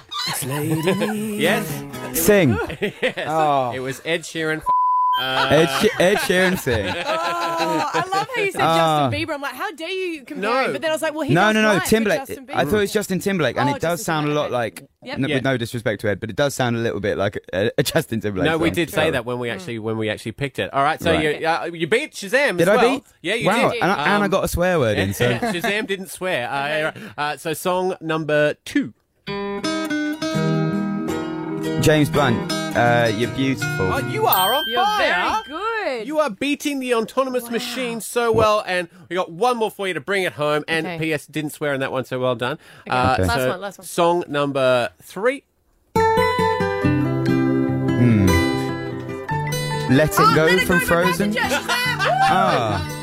Yes, 0.43 1.65
Sing. 2.17 2.49
yes. 3.01 3.25
Oh. 3.27 3.71
It 3.71 3.79
was 3.79 4.01
Ed 4.05 4.21
Sheeran. 4.21 4.61
Ed, 5.19 5.65
She- 5.81 5.89
Ed 5.99 6.17
Sheeran 6.17 6.59
sing. 6.59 6.93
Oh, 7.59 7.89
I 7.91 8.07
love 8.13 8.27
how 8.35 8.41
you 8.43 8.51
said 8.51 8.61
Ah. 8.61 9.09
Justin 9.09 9.19
Bieber. 9.27 9.33
I'm 9.33 9.41
like, 9.41 9.55
how 9.55 9.71
dare 9.71 9.89
you 9.89 10.23
compare 10.23 10.43
No. 10.43 10.65
him? 10.65 10.73
But 10.73 10.81
then 10.83 10.91
I 10.91 10.93
was 10.93 11.01
like, 11.01 11.13
well, 11.15 11.23
he 11.23 11.33
No, 11.33 11.41
does 11.47 11.55
no, 11.55 11.61
no. 11.63 11.69
write 11.73 11.81
for 11.83 11.89
Timberlake. 11.89 12.19
I 12.53 12.65
thought 12.65 12.73
it 12.75 12.79
was 12.81 12.93
Justin 12.93 13.17
Timberlake, 13.19 13.57
and 13.57 13.67
Oh, 13.67 13.73
it 13.73 13.81
does 13.81 13.99
Justin 13.99 14.05
sound 14.05 14.27
a 14.29 14.33
lot 14.33 14.51
like. 14.51 14.87
Yep. 15.01 15.17
no- 15.17 15.27
Yeah. 15.27 15.35
With 15.37 15.43
no 15.43 15.57
disrespect 15.57 16.01
to 16.01 16.09
Ed, 16.09 16.19
but 16.19 16.29
it 16.29 16.35
does 16.35 16.53
sound 16.53 16.75
a 16.75 16.79
little 16.79 16.99
bit 16.99 17.17
like 17.17 17.39
a, 17.51 17.71
a 17.79 17.81
Justin 17.83 18.21
Timberlake. 18.21 18.45
No, 18.45 18.59
we 18.59 18.67
song. 18.69 18.75
did 18.75 18.89
say 18.91 19.09
that 19.09 19.25
when 19.25 19.39
we 19.39 19.49
actually 19.49 19.79
when 19.79 19.97
we 19.97 20.07
actually 20.11 20.33
picked 20.33 20.59
it. 20.59 20.71
All 20.71 20.83
right, 20.83 21.01
so 21.01 21.11
Right. 21.11 21.41
you 21.41 21.47
uh, 21.47 21.69
you 21.73 21.87
beat 21.87 22.13
Shazam. 22.13 22.57
Did 22.59 22.69
as 22.69 22.77
I 22.77 22.81
beat? 22.81 23.03
Yeah, 23.23 23.33
you 23.33 23.47
wow, 23.47 23.71
did. 23.71 23.81
And, 23.81 23.91
I, 23.91 24.03
and 24.13 24.21
I 24.23 24.25
Um, 24.25 24.31
got 24.31 24.43
a 24.43 24.47
swear 24.47 24.77
word 24.77 24.99
in. 24.99 25.15
So 25.15 25.33
Shazam 25.39 25.87
didn't 25.87 26.11
swear. 26.11 26.47
Uh, 26.47 26.91
uh, 27.19 27.37
so 27.37 27.53
song 27.53 27.95
number 28.01 28.53
two. 28.65 28.93
James 31.81 32.09
Blunt, 32.09 32.51
uh, 32.51 33.09
you're 33.15 33.29
beautiful. 33.31 33.69
Oh, 33.93 33.97
you 34.09 34.25
are 34.27 34.53
on 34.53 34.63
You're 34.67 34.83
fire. 34.83 35.41
very 35.47 35.59
good. 36.01 36.07
You 36.07 36.19
are 36.19 36.29
beating 36.29 36.79
the 36.79 36.95
autonomous 36.95 37.49
machine 37.49 38.01
so 38.01 38.29
well, 38.31 38.61
and 38.67 38.89
we 39.09 39.15
got 39.15 39.31
one 39.31 39.55
more 39.57 39.71
for 39.71 39.87
you 39.87 39.93
to 39.93 40.01
bring 40.01 40.23
it 40.23 40.33
home. 40.33 40.65
And 40.67 40.85
Okay. 40.85 40.97
P.S. 40.99 41.25
didn't 41.27 41.51
swear 41.51 41.73
in 41.73 41.79
that 41.79 41.91
one, 41.93 42.03
so 42.03 42.19
well 42.19 42.35
done. 42.35 42.57
Uh, 42.89 43.15
Okay. 43.19 43.27
Last 43.27 43.35
so 43.37 43.49
one, 43.49 43.61
last 43.61 43.77
one. 43.79 43.85
Song 43.87 44.23
number 44.27 44.89
three. 45.01 45.43
Let 49.89 50.09
it 50.09 50.15
Oh, 50.19 50.35
go 50.35 50.45
let 50.45 50.53
it 50.55 50.65
from 50.67 50.79
go, 50.79 50.85
Frozen. 50.85 51.33
Passenger, 51.33 51.55
Shazam! 51.55 52.19
Ah. 52.29 52.93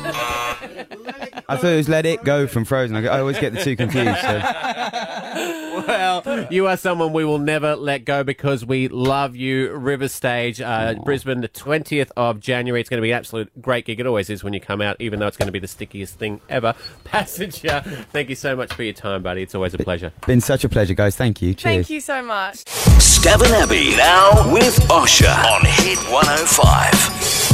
I 1.47 1.57
thought 1.57 1.73
it 1.73 1.77
was 1.77 1.89
Let 1.89 2.05
It 2.05 2.23
Go 2.23 2.47
from 2.47 2.65
Frozen. 2.65 2.95
I 2.95 3.05
I 3.05 3.19
always 3.19 3.39
get 3.39 3.53
the 3.53 3.63
two 3.63 3.75
confused. 3.75 4.19
So. 4.21 4.41
Well, 5.75 6.47
you 6.49 6.67
are 6.67 6.77
someone 6.77 7.11
we 7.11 7.25
will 7.25 7.37
never 7.37 7.75
let 7.75 8.05
go 8.05 8.23
because 8.23 8.65
we 8.65 8.87
love 8.87 9.35
you. 9.35 9.73
River 9.73 10.07
Stage, 10.07 10.61
uh, 10.61 10.95
Brisbane, 11.03 11.41
the 11.41 11.49
20th 11.49 12.11
of 12.15 12.39
January. 12.39 12.79
It's 12.79 12.89
going 12.89 12.99
to 12.99 13.01
be 13.01 13.11
an 13.11 13.17
absolute 13.17 13.51
great 13.61 13.85
gig. 13.85 13.99
It 13.99 14.07
always 14.07 14.29
is 14.29 14.43
when 14.43 14.53
you 14.53 14.61
come 14.61 14.81
out, 14.81 14.95
even 14.99 15.19
though 15.19 15.27
it's 15.27 15.37
going 15.37 15.47
to 15.47 15.51
be 15.51 15.59
the 15.59 15.67
stickiest 15.67 16.17
thing 16.17 16.39
ever. 16.49 16.73
Passenger, 17.03 17.81
thank 18.11 18.29
you 18.29 18.35
so 18.35 18.55
much 18.55 18.73
for 18.73 18.83
your 18.83 18.93
time, 18.93 19.21
buddy. 19.21 19.41
It's 19.41 19.53
always 19.53 19.73
a 19.73 19.77
pleasure. 19.77 20.11
Been 20.25 20.41
such 20.41 20.63
a 20.63 20.69
pleasure, 20.69 20.93
guys. 20.93 21.15
Thank 21.15 21.41
you. 21.41 21.53
Cheers. 21.53 21.75
Thank 21.75 21.89
you 21.89 21.99
so 21.99 22.21
much. 22.23 22.63
Stav 22.65 23.43
and 23.43 23.53
Abby 23.53 23.95
now 23.97 24.51
with 24.53 24.77
Osher 24.87 25.27
on 25.45 25.65
Hit 25.65 25.99
105. 26.09 27.44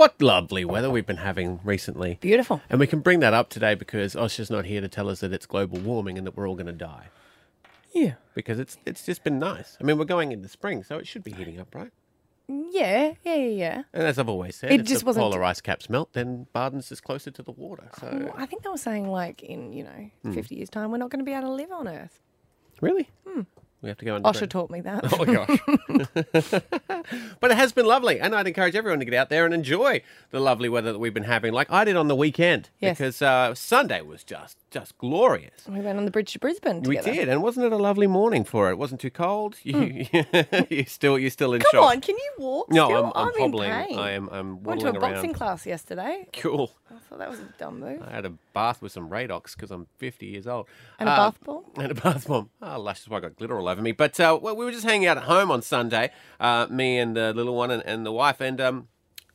What 0.00 0.22
lovely 0.22 0.64
weather 0.64 0.88
we've 0.88 1.04
been 1.04 1.18
having 1.18 1.60
recently. 1.62 2.16
Beautiful. 2.22 2.62
And 2.70 2.80
we 2.80 2.86
can 2.86 3.00
bring 3.00 3.20
that 3.20 3.34
up 3.34 3.50
today 3.50 3.74
because 3.74 4.14
Osher's 4.16 4.48
not 4.48 4.64
here 4.64 4.80
to 4.80 4.88
tell 4.88 5.10
us 5.10 5.20
that 5.20 5.30
it's 5.30 5.44
global 5.44 5.78
warming 5.78 6.16
and 6.16 6.26
that 6.26 6.34
we're 6.34 6.48
all 6.48 6.54
going 6.54 6.64
to 6.68 6.72
die. 6.72 7.08
Yeah. 7.92 8.14
Because 8.32 8.58
it's 8.58 8.78
it's 8.86 9.04
just 9.04 9.22
been 9.24 9.38
nice. 9.38 9.76
I 9.78 9.84
mean, 9.84 9.98
we're 9.98 10.06
going 10.06 10.32
into 10.32 10.48
spring, 10.48 10.84
so 10.84 10.96
it 10.96 11.06
should 11.06 11.22
be 11.22 11.32
heating 11.32 11.60
up, 11.60 11.74
right? 11.74 11.90
Yeah, 12.48 13.12
yeah, 13.24 13.34
yeah, 13.34 13.34
yeah. 13.34 13.82
And 13.92 14.04
as 14.04 14.18
I've 14.18 14.30
always 14.30 14.56
said, 14.56 14.72
It 14.72 14.80
if 14.80 14.86
just 14.86 15.00
the 15.00 15.06
wasn't- 15.08 15.24
polar 15.24 15.44
ice 15.44 15.60
caps 15.60 15.90
melt, 15.90 16.14
then 16.14 16.46
Bardon's 16.54 16.90
is 16.90 17.02
closer 17.02 17.30
to 17.32 17.42
the 17.42 17.52
water. 17.52 17.90
So 18.00 18.06
Well, 18.10 18.34
I 18.38 18.46
think 18.46 18.62
they 18.62 18.70
were 18.70 18.78
saying 18.78 19.06
like 19.10 19.42
in 19.42 19.74
you 19.74 19.84
know 19.84 20.32
50 20.32 20.54
years 20.54 20.70
time 20.70 20.92
we're 20.92 20.96
not 20.96 21.10
going 21.10 21.18
to 21.22 21.26
be 21.26 21.34
able 21.34 21.48
to 21.48 21.52
live 21.52 21.72
on 21.72 21.86
Earth. 21.86 22.22
really, 22.80 23.10
Hmm. 23.28 23.42
We 23.82 23.88
have 23.88 23.98
to 23.98 24.04
go 24.04 24.16
underground. 24.16 24.50
taught 24.50 24.70
me 24.70 24.80
that. 24.82 25.04
Oh 25.12 25.24
gosh. 25.24 26.62
but 27.40 27.50
it 27.50 27.56
has 27.56 27.72
been 27.72 27.86
lovely, 27.86 28.20
and 28.20 28.34
I'd 28.34 28.46
encourage 28.46 28.74
everyone 28.76 28.98
to 29.00 29.04
get 29.04 29.14
out 29.14 29.28
there 29.30 29.44
and 29.44 29.54
enjoy 29.54 30.02
the 30.30 30.40
lovely 30.40 30.68
weather 30.68 30.92
that 30.92 30.98
we've 30.98 31.14
been 31.14 31.24
having, 31.24 31.52
like 31.52 31.70
I 31.70 31.84
did 31.84 31.96
on 31.96 32.08
the 32.08 32.16
weekend. 32.16 32.68
Yes. 32.80 32.98
Because 32.98 33.22
uh, 33.22 33.54
Sunday 33.54 34.02
was 34.02 34.22
just 34.22 34.58
just 34.70 34.96
glorious. 34.98 35.66
we 35.68 35.80
went 35.80 35.98
on 35.98 36.04
the 36.04 36.10
bridge 36.10 36.32
to 36.32 36.38
Brisbane 36.38 36.82
We 36.82 36.98
did, 36.98 37.28
and 37.28 37.42
wasn't 37.42 37.66
it 37.66 37.72
a 37.72 37.76
lovely 37.76 38.06
morning 38.06 38.44
for 38.44 38.68
it? 38.68 38.72
It 38.72 38.78
wasn't 38.78 39.00
too 39.00 39.10
cold. 39.10 39.56
You, 39.64 40.06
you 40.68 40.84
still, 40.84 41.18
you're 41.18 41.30
still 41.30 41.52
in. 41.54 41.60
Come 41.60 41.70
shock. 41.72 41.90
on, 41.90 42.00
can 42.00 42.16
you 42.16 42.30
walk? 42.38 42.70
No, 42.70 42.86
still? 42.86 43.04
I'm, 43.06 43.12
I'm, 43.28 43.34
in 43.34 43.40
hobbling. 43.40 43.70
pain. 43.70 43.98
I 43.98 44.10
am. 44.12 44.28
I'm 44.30 44.62
Went 44.62 44.80
to 44.80 44.88
a 44.88 44.92
waddling 44.92 45.12
boxing 45.14 45.32
class 45.32 45.66
yesterday. 45.66 46.26
Cool. 46.32 46.72
I 46.90 46.98
thought 47.08 47.18
that 47.18 47.30
was 47.30 47.40
a 47.40 47.48
dumb 47.58 47.80
move. 47.80 48.02
I 48.06 48.10
had 48.10 48.24
a 48.26 48.30
bath 48.52 48.80
with 48.82 48.92
some 48.92 49.08
Radox 49.10 49.54
because 49.54 49.70
I'm 49.70 49.86
50 49.98 50.26
years 50.26 50.46
old. 50.46 50.66
And 50.98 51.08
a 51.08 51.12
Uh, 51.12 51.16
bath 51.30 51.38
bomb? 51.44 51.64
And 51.76 51.90
a 51.92 51.94
bath 51.94 52.26
bomb. 52.28 52.50
Oh, 52.62 52.80
lush, 52.80 53.00
that's 53.00 53.08
why 53.08 53.18
I 53.18 53.20
got 53.20 53.36
glitter 53.36 53.58
all 53.58 53.68
over 53.68 53.80
me. 53.82 53.92
But 53.92 54.18
uh, 54.20 54.38
well, 54.40 54.56
we 54.56 54.64
were 54.64 54.72
just 54.72 54.84
hanging 54.84 55.06
out 55.06 55.16
at 55.16 55.24
home 55.24 55.50
on 55.50 55.62
Sunday, 55.62 56.10
uh, 56.38 56.66
me 56.70 56.98
and 56.98 57.16
the 57.16 57.32
little 57.32 57.54
one 57.56 57.70
and, 57.70 57.82
and 57.84 58.04
the 58.06 58.12
wife, 58.12 58.40
and 58.40 58.60
um, 58.60 58.88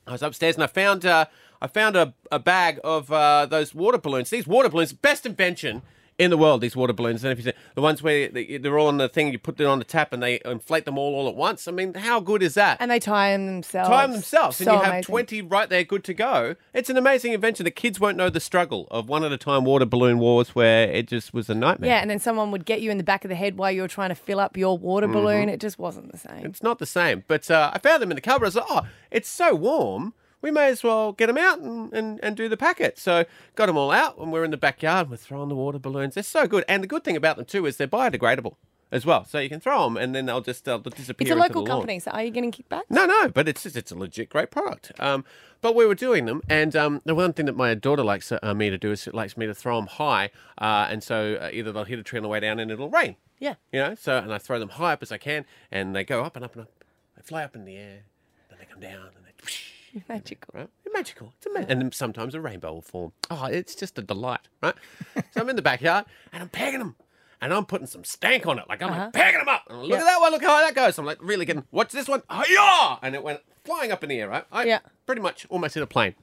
I 0.08 0.12
was 0.14 0.22
upstairs 0.22 0.56
and 0.56 0.64
I 0.64 0.68
found 0.68 1.06
uh, 1.06 1.26
I 1.66 1.68
found 1.68 1.96
a, 1.96 2.14
a 2.32 2.40
bag 2.40 2.80
of 2.84 3.12
uh, 3.12 3.46
those 3.48 3.74
water 3.74 3.98
balloons. 3.98 4.30
These 4.30 4.46
water 4.48 4.70
balloons, 4.70 4.94
best 4.94 5.26
invention 5.26 5.82
in 6.18 6.30
the 6.30 6.38
world. 6.38 6.62
These 6.62 6.78
water 6.78 6.94
balloons. 6.94 7.24
And 7.26 7.32
if 7.34 7.40
you 7.40 7.52
see 7.52 7.58
the 7.74 7.82
ones 7.82 8.02
where 8.02 8.30
they- 8.30 8.56
they're 8.58 8.80
all 8.80 8.88
on 8.88 8.98
the 8.98 9.10
thing, 9.10 9.34
you 9.34 9.38
put 9.40 9.60
it 9.60 9.66
on 9.66 9.80
the 9.80 9.84
tap 9.84 10.14
and 10.14 10.24
they 10.24 10.40
inflate 10.46 10.86
them 10.86 10.98
all 10.98 11.14
all 11.14 11.28
at 11.28 11.36
once. 11.36 11.68
I 11.68 11.72
mean, 11.72 11.94
how 11.96 12.22
good 12.22 12.42
is 12.42 12.54
that? 12.54 12.78
And 12.80 12.90
they 12.90 13.00
tie 13.00 13.32
them 13.32 13.48
themselves. 13.48 13.90
time 13.90 14.12
themselves, 14.14 14.62
and 14.62 14.68
you 14.72 14.78
have 14.78 14.88
amazing. 14.94 15.04
20 15.12 15.42
right 15.42 15.68
there 15.70 15.84
good 15.84 16.06
to 16.06 16.14
go. 16.14 16.56
It's 16.74 16.90
an 16.90 16.96
amazing 16.96 17.34
invention. 17.34 17.66
The 17.66 17.72
kids 17.72 18.00
won't 18.00 18.16
know 18.16 18.30
the 18.30 18.40
struggle 18.40 18.88
of 18.92 19.10
one 19.10 19.26
at 19.26 19.34
a 19.34 19.38
time 19.38 19.66
water 19.66 19.86
balloon 19.86 20.20
wars 20.20 20.56
where 20.56 20.90
it 20.90 21.08
just 21.10 21.34
was 21.34 21.50
a 21.50 21.56
nightmare. 21.56 21.90
Yeah, 21.90 21.98
and 22.00 22.10
then 22.10 22.20
someone 22.20 22.50
would 22.52 22.64
get 22.66 22.82
you 22.82 22.92
in 22.92 22.98
the 22.98 23.04
back 23.04 23.26
of 23.26 23.30
the 23.30 23.36
head 23.36 23.58
while 23.58 23.72
you 23.72 23.82
were 23.82 23.90
trying 23.90 24.10
to 24.10 24.16
fill 24.16 24.40
up 24.40 24.56
your 24.56 24.78
water 24.78 25.08
Mm-hmm. 25.08 25.14
balloon. 25.16 25.50
It 25.50 25.60
just 25.60 25.78
wasn't 25.80 26.12
the 26.14 26.18
same. 26.18 26.46
It's 26.46 26.64
not 26.64 26.80
the 26.80 26.86
same. 26.86 27.24
But 27.28 27.52
uh, 27.52 27.72
I 27.74 27.80
found 27.80 28.02
them 28.02 28.12
in 28.12 28.16
the 28.16 28.22
cupboard. 28.22 28.46
I 28.46 28.48
was 28.48 28.56
like, 28.56 28.66
oh, 28.70 28.88
it's 29.12 29.28
so 29.28 29.54
warm. 29.54 30.14
We 30.42 30.52
may 30.52 30.68
as 30.68 30.84
well 30.84 31.12
get 31.12 31.28
them 31.28 31.38
out 31.38 31.60
and, 31.60 31.92
and, 31.94 32.20
and 32.24 32.38
do 32.38 32.48
the 32.48 32.58
packet. 32.58 33.00
So 33.00 33.26
got 33.56 33.66
them 33.66 33.78
all 33.78 33.92
out, 33.92 34.18
and 34.18 34.32
we're 34.32 34.44
in 34.44 34.52
the 34.52 34.58
backyard. 34.58 35.10
We're 35.10 35.18
throwing 35.18 35.50
the 35.50 35.56
water 35.56 35.80
balloons. 35.80 36.14
They're 36.14 36.24
so 36.24 36.48
good. 36.48 36.64
And 36.68 36.84
the 36.84 36.88
good 36.88 37.04
thing 37.04 37.16
about 37.16 37.38
them, 37.38 37.46
too, 37.46 37.66
is 37.66 37.78
they're 37.78 37.88
biodegradable. 37.88 38.56
as 38.92 39.06
well. 39.06 39.26
So 39.26 39.40
you 39.40 39.50
can 39.50 39.60
throw 39.60 39.84
them, 39.84 39.98
and 39.98 40.16
then 40.16 40.26
they'll 40.26 40.42
just 40.42 40.66
they'll 40.66 40.80
disappear. 40.80 41.26
It's 41.26 41.32
a 41.32 41.34
into 41.34 41.44
local 41.44 41.66
company, 41.66 42.00
so 42.00 42.12
are 42.12 42.24
you 42.24 42.32
getting 42.32 42.52
kickbacks? 42.52 42.84
No, 42.90 43.06
no, 43.06 43.28
but 43.30 43.48
it's 43.48 43.64
just, 43.64 43.76
it's 43.76 43.92
a 43.92 43.96
legit 43.96 44.30
great 44.30 44.52
product. 44.52 44.92
Um, 45.00 45.26
but 45.62 45.76
we 45.76 45.86
were 45.86 45.96
doing 45.96 46.26
them, 46.26 46.42
and 46.48 46.76
um, 46.76 47.02
the 47.06 47.16
one 47.16 47.34
thing 47.34 47.46
that 47.48 47.58
my 47.58 47.74
daughter 47.74 48.04
likes 48.04 48.32
uh, 48.32 48.54
me 48.54 48.70
to 48.70 48.78
do 48.78 48.92
is 48.92 49.08
it 49.08 49.14
likes 49.14 49.36
me 49.38 49.46
to 49.48 49.54
throw 49.54 49.78
them 49.78 49.88
high, 49.88 50.30
uh, 50.58 50.88
and 50.90 51.04
so 51.04 51.38
uh, 51.42 51.50
either 51.52 51.72
they'll 51.72 51.84
hit 51.84 52.00
a 52.00 52.04
tree 52.04 52.18
on 52.20 52.24
the 52.24 52.30
way 52.30 52.40
down, 52.40 52.60
and 52.60 52.72
it'll 52.72 52.90
rain. 52.90 53.16
Yeah. 53.40 53.56
You 53.72 53.80
know, 53.80 53.96
so 53.96 54.18
and 54.18 54.34
I 54.34 54.38
throw 54.38 54.60
them 54.60 54.70
high 54.70 54.94
up 54.94 55.02
as 55.02 55.12
I 55.12 55.18
can, 55.18 55.46
and 55.72 55.96
they 55.96 56.04
go 56.04 56.24
up 56.24 56.36
and 56.36 56.46
up 56.46 56.54
and 56.54 56.64
up. 56.64 56.72
They 57.16 57.22
fly 57.22 57.44
up 57.44 57.56
in 57.56 57.66
the 57.66 57.76
air, 57.76 58.04
then 58.50 58.60
they 58.60 58.66
come 58.66 58.80
down, 58.80 59.08
and 59.16 59.26
they. 59.26 59.32
Whoosh, 59.44 59.72
Magical. 60.10 60.54
right? 60.54 60.70
Magical. 60.94 61.34
It's 61.38 61.46
amazing. 61.46 61.72
And 61.72 61.94
sometimes 61.94 62.36
a 62.36 62.42
rainbow 62.42 62.74
will 62.74 62.82
form. 62.82 63.12
Oh, 63.30 63.46
it's 63.46 63.76
just 63.76 63.98
a 63.98 64.02
delight, 64.02 64.48
right? 64.62 64.76
so 65.16 65.42
I'm 65.42 65.50
in 65.50 65.56
the 65.56 65.62
backyard 65.62 66.06
and 66.32 66.42
I'm 66.44 66.50
pegging 66.50 66.80
them. 66.80 66.96
And 67.42 67.54
I'm 67.54 67.66
putting 67.66 67.86
some 67.86 68.04
stank 68.04 68.48
on 68.48 68.58
it. 68.60 68.66
Like 68.70 68.82
I'm 68.82 68.90
like 68.90 69.00
uh-huh. 69.00 69.12
pegging 69.12 69.40
them 69.40 69.50
up. 69.50 69.64
And 69.70 69.84
look 69.84 70.00
at 70.00 70.06
that 70.06 70.22
one. 70.22 70.32
Look 70.32 70.42
how 70.42 70.56
high 70.56 70.64
that 70.66 70.74
goes. 70.76 70.98
I'm 70.98 71.06
like 71.06 71.22
really 71.22 71.46
getting, 71.46 71.66
what's 71.70 71.94
this 71.94 72.08
one? 72.08 72.24
Oh, 72.30 72.44
yeah! 72.50 72.98
And 73.06 73.14
it 73.14 73.24
went 73.24 73.42
flying 73.66 73.92
up 73.92 74.04
in 74.04 74.10
the 74.10 74.20
air, 74.20 74.30
right? 74.30 74.46
I 74.52 74.66
Yeah. 74.66 74.80
pretty 75.06 75.22
much 75.22 75.46
almost 75.50 75.74
hit 75.76 75.84
a 75.84 75.88
plane. 75.88 76.16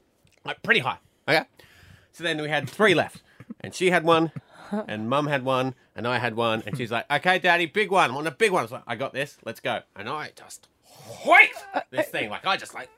Like 0.45 0.63
pretty 0.63 0.81
high. 0.81 0.99
Okay. 1.29 1.45
So 2.13 2.25
then 2.25 2.41
we 2.41 2.49
had 2.49 2.69
three 2.69 2.95
left. 2.95 3.23
And 3.61 3.75
she 3.75 3.91
had 3.91 4.05
one. 4.05 4.33
And 4.89 5.07
mum 5.09 5.27
had 5.27 5.45
one, 5.45 5.75
and 5.95 6.09
I 6.09 6.17
had 6.17 6.35
one, 6.35 6.63
and 6.65 6.79
she's 6.79 6.91
like, 6.91 7.05
"Okay, 7.13 7.39
daddy, 7.39 7.67
big 7.67 7.91
one. 7.91 8.11
I 8.11 8.15
want 8.15 8.27
a 8.27 8.31
big 8.31 8.53
one." 8.53 8.61
I 8.61 8.63
was 8.63 8.73
like, 8.73 8.85
"I 8.87 8.97
got 8.97 9.13
this. 9.13 9.37
Let's 9.45 9.61
go." 9.61 9.81
And 9.95 10.09
I 10.09 10.31
just 10.35 10.67
wait 11.27 11.51
uh, 11.75 11.79
uh, 11.79 11.81
this 11.91 12.09
thing 12.09 12.31
like 12.31 12.47
I 12.47 12.57
just 12.57 12.75
like 12.75 12.89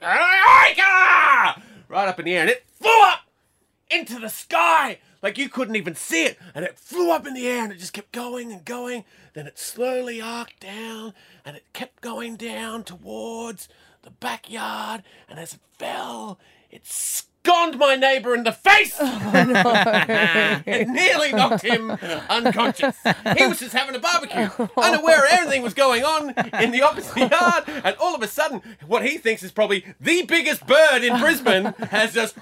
right 1.89 2.09
up 2.09 2.19
in 2.19 2.25
the 2.25 2.35
air, 2.35 2.43
and 2.43 2.51
it 2.51 2.65
flew 2.79 3.03
up 3.05 3.21
into 3.91 4.19
the 4.19 4.29
sky. 4.29 4.99
Like 5.23 5.39
you 5.39 5.49
couldn't 5.49 5.77
even 5.77 5.95
see 5.95 6.25
it, 6.25 6.39
and 6.55 6.65
it 6.65 6.79
flew 6.79 7.11
up 7.11 7.27
in 7.27 7.35
the 7.35 7.47
air, 7.47 7.65
and 7.65 7.73
it 7.73 7.79
just 7.79 7.93
kept 7.93 8.13
going 8.13 8.53
and 8.53 8.65
going. 8.65 9.05
Then 9.33 9.47
it 9.47 9.59
slowly 9.59 10.21
arced 10.21 10.61
down, 10.61 11.15
and 11.45 11.57
it 11.57 11.65
kept 11.73 12.03
going 12.03 12.37
down 12.37 12.85
towards 12.85 13.69
the 14.03 14.11
backyard, 14.11 15.03
and 15.29 15.39
as 15.39 15.55
it 15.55 15.61
fell, 15.79 16.39
it 16.71 16.87
sconed 17.45 17.79
my 17.79 17.95
neighbour 17.95 18.35
in 18.35 18.45
the 18.45 18.53
face. 18.53 18.99
Oh, 19.37 19.73
it 20.67 20.89
nearly 20.89 21.33
knocked 21.33 21.65
him 21.65 21.91
unconscious. 22.29 22.97
He 23.37 23.47
was 23.47 23.59
just 23.59 23.73
having 23.73 23.95
a 23.95 23.99
barbecue, 23.99 24.49
unaware 24.77 25.23
everything 25.31 25.63
was 25.63 25.75
going 25.75 26.05
on 26.05 26.31
in 26.63 26.71
the 26.71 26.83
opposite 26.83 27.31
yard, 27.31 27.65
and 27.67 27.97
all 27.99 28.15
of 28.15 28.23
a 28.23 28.29
sudden, 28.29 28.63
what 28.87 29.05
he 29.05 29.19
thinks 29.19 29.43
is 29.43 29.51
probably 29.51 29.85
the 30.01 30.23
biggest 30.23 30.67
bird 30.67 31.03
in 31.03 31.19
Brisbane 31.19 31.75
has 31.91 32.13
just. 32.15 32.37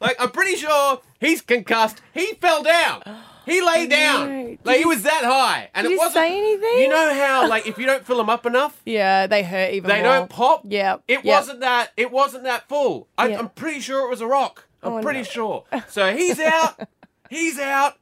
Like, 0.00 0.16
I'm 0.18 0.30
pretty 0.30 0.56
sure 0.56 1.00
he's 1.20 1.40
concussed. 1.40 2.00
He 2.12 2.34
fell 2.34 2.62
down. 2.62 3.02
He 3.46 3.60
lay 3.60 3.86
down. 3.86 4.28
no. 4.28 4.58
Like, 4.64 4.78
he 4.78 4.84
was 4.84 5.02
that 5.02 5.24
high. 5.24 5.68
And 5.74 5.84
Did 5.86 5.94
it 5.94 5.98
wasn't. 5.98 6.14
say 6.14 6.38
anything? 6.38 6.80
You 6.82 6.88
know 6.88 7.14
how, 7.14 7.48
like, 7.48 7.66
if 7.66 7.76
you 7.78 7.86
don't 7.86 8.04
fill 8.06 8.18
them 8.18 8.30
up 8.30 8.46
enough, 8.46 8.80
Yeah, 8.86 9.26
they 9.26 9.42
hurt 9.42 9.72
even 9.74 9.88
they 9.88 10.02
more. 10.02 10.12
don't 10.12 10.30
pop. 10.30 10.62
Yeah. 10.68 10.96
It 11.08 11.24
yeah. 11.24 11.38
wasn't 11.38 11.60
that. 11.60 11.90
It 11.96 12.10
wasn't 12.10 12.44
that 12.44 12.68
full. 12.68 13.08
I, 13.18 13.28
Yeah. 13.28 13.38
I'm 13.40 13.48
pretty 13.50 13.80
sure 13.80 14.06
it 14.06 14.10
was 14.10 14.20
a 14.20 14.26
rock. 14.26 14.66
Oh, 14.82 14.92
I'm 14.94 14.98
Oh, 14.98 15.02
pretty 15.02 15.20
no. 15.20 15.24
sure. 15.24 15.64
So 15.88 16.14
he's 16.14 16.38
out. 16.40 16.88
he's 17.30 17.58
out. 17.58 17.94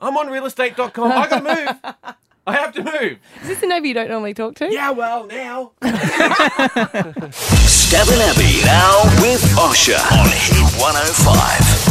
I'm 0.00 0.16
on 0.16 0.26
realestate.com. 0.28 1.12
I 1.12 1.26
gotta 1.28 1.42
move. 1.42 2.14
I 2.46 2.52
have 2.54 2.72
to 2.74 2.82
move. 2.82 3.18
Is 3.42 3.48
this 3.48 3.60
the 3.60 3.66
neighbour 3.66 3.86
you 3.86 3.94
don't 3.94 4.08
normally 4.08 4.32
talk 4.34 4.54
to? 4.56 4.72
Yeah, 4.72 4.90
well, 4.90 5.26
now. 5.26 5.72
Stav 7.30 8.08
and 8.08 8.22
Abby 8.22 8.62
now 8.64 9.02
with 9.20 9.42
Osher 9.58 10.00
on 10.18 10.28
Hit 10.30 10.80
105. 10.80 11.89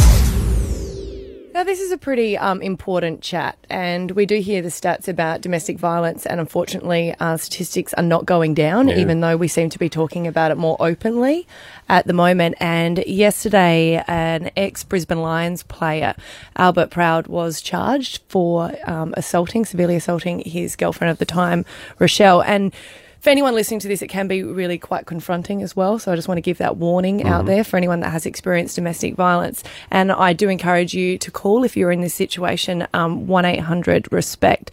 Now, 1.52 1.64
this 1.64 1.80
is 1.80 1.90
a 1.90 1.98
pretty 1.98 2.38
um, 2.38 2.62
important 2.62 3.22
chat, 3.22 3.58
and 3.68 4.12
we 4.12 4.24
do 4.24 4.40
hear 4.40 4.62
the 4.62 4.68
stats 4.68 5.08
about 5.08 5.40
domestic 5.40 5.78
violence, 5.78 6.24
and 6.24 6.38
unfortunately, 6.38 7.12
uh, 7.18 7.36
statistics 7.38 7.92
are 7.94 8.04
not 8.04 8.24
going 8.24 8.54
down, 8.54 8.88
even 8.88 9.20
though 9.20 9.36
we 9.36 9.48
seem 9.48 9.68
to 9.70 9.78
be 9.78 9.88
talking 9.88 10.28
about 10.28 10.52
it 10.52 10.56
more 10.56 10.76
openly 10.78 11.48
at 11.88 12.06
the 12.06 12.12
moment. 12.12 12.54
And 12.60 12.98
yesterday, 13.04 14.00
an 14.06 14.52
ex 14.56 14.84
Brisbane 14.84 15.22
Lions 15.22 15.64
player, 15.64 16.14
Albert 16.54 16.90
Proud, 16.90 17.26
was 17.26 17.60
charged 17.60 18.22
for 18.28 18.72
um, 18.88 19.12
assaulting, 19.16 19.64
severely 19.64 19.96
assaulting 19.96 20.38
his 20.46 20.76
girlfriend 20.76 21.10
at 21.10 21.18
the 21.18 21.24
time, 21.24 21.64
Rochelle. 21.98 22.42
And 22.42 22.72
for 23.20 23.30
anyone 23.30 23.54
listening 23.54 23.80
to 23.80 23.88
this, 23.88 24.02
it 24.02 24.08
can 24.08 24.28
be 24.28 24.42
really 24.42 24.78
quite 24.78 25.06
confronting 25.06 25.62
as 25.62 25.76
well. 25.76 25.98
So 25.98 26.10
I 26.10 26.16
just 26.16 26.26
want 26.26 26.38
to 26.38 26.42
give 26.42 26.58
that 26.58 26.78
warning 26.78 27.24
out 27.24 27.44
there 27.44 27.64
for 27.64 27.76
anyone 27.76 28.00
that 28.00 28.10
has 28.10 28.24
experienced 28.24 28.76
domestic 28.76 29.14
violence. 29.14 29.62
And 29.90 30.10
I 30.10 30.32
do 30.32 30.48
encourage 30.48 30.94
you 30.94 31.18
to 31.18 31.30
call 31.30 31.62
if 31.62 31.76
you're 31.76 31.92
in 31.92 32.00
this 32.00 32.14
situation, 32.14 32.86
um, 32.94 33.26
1 33.26 33.44
800 33.44 34.10
RESPECT. 34.10 34.70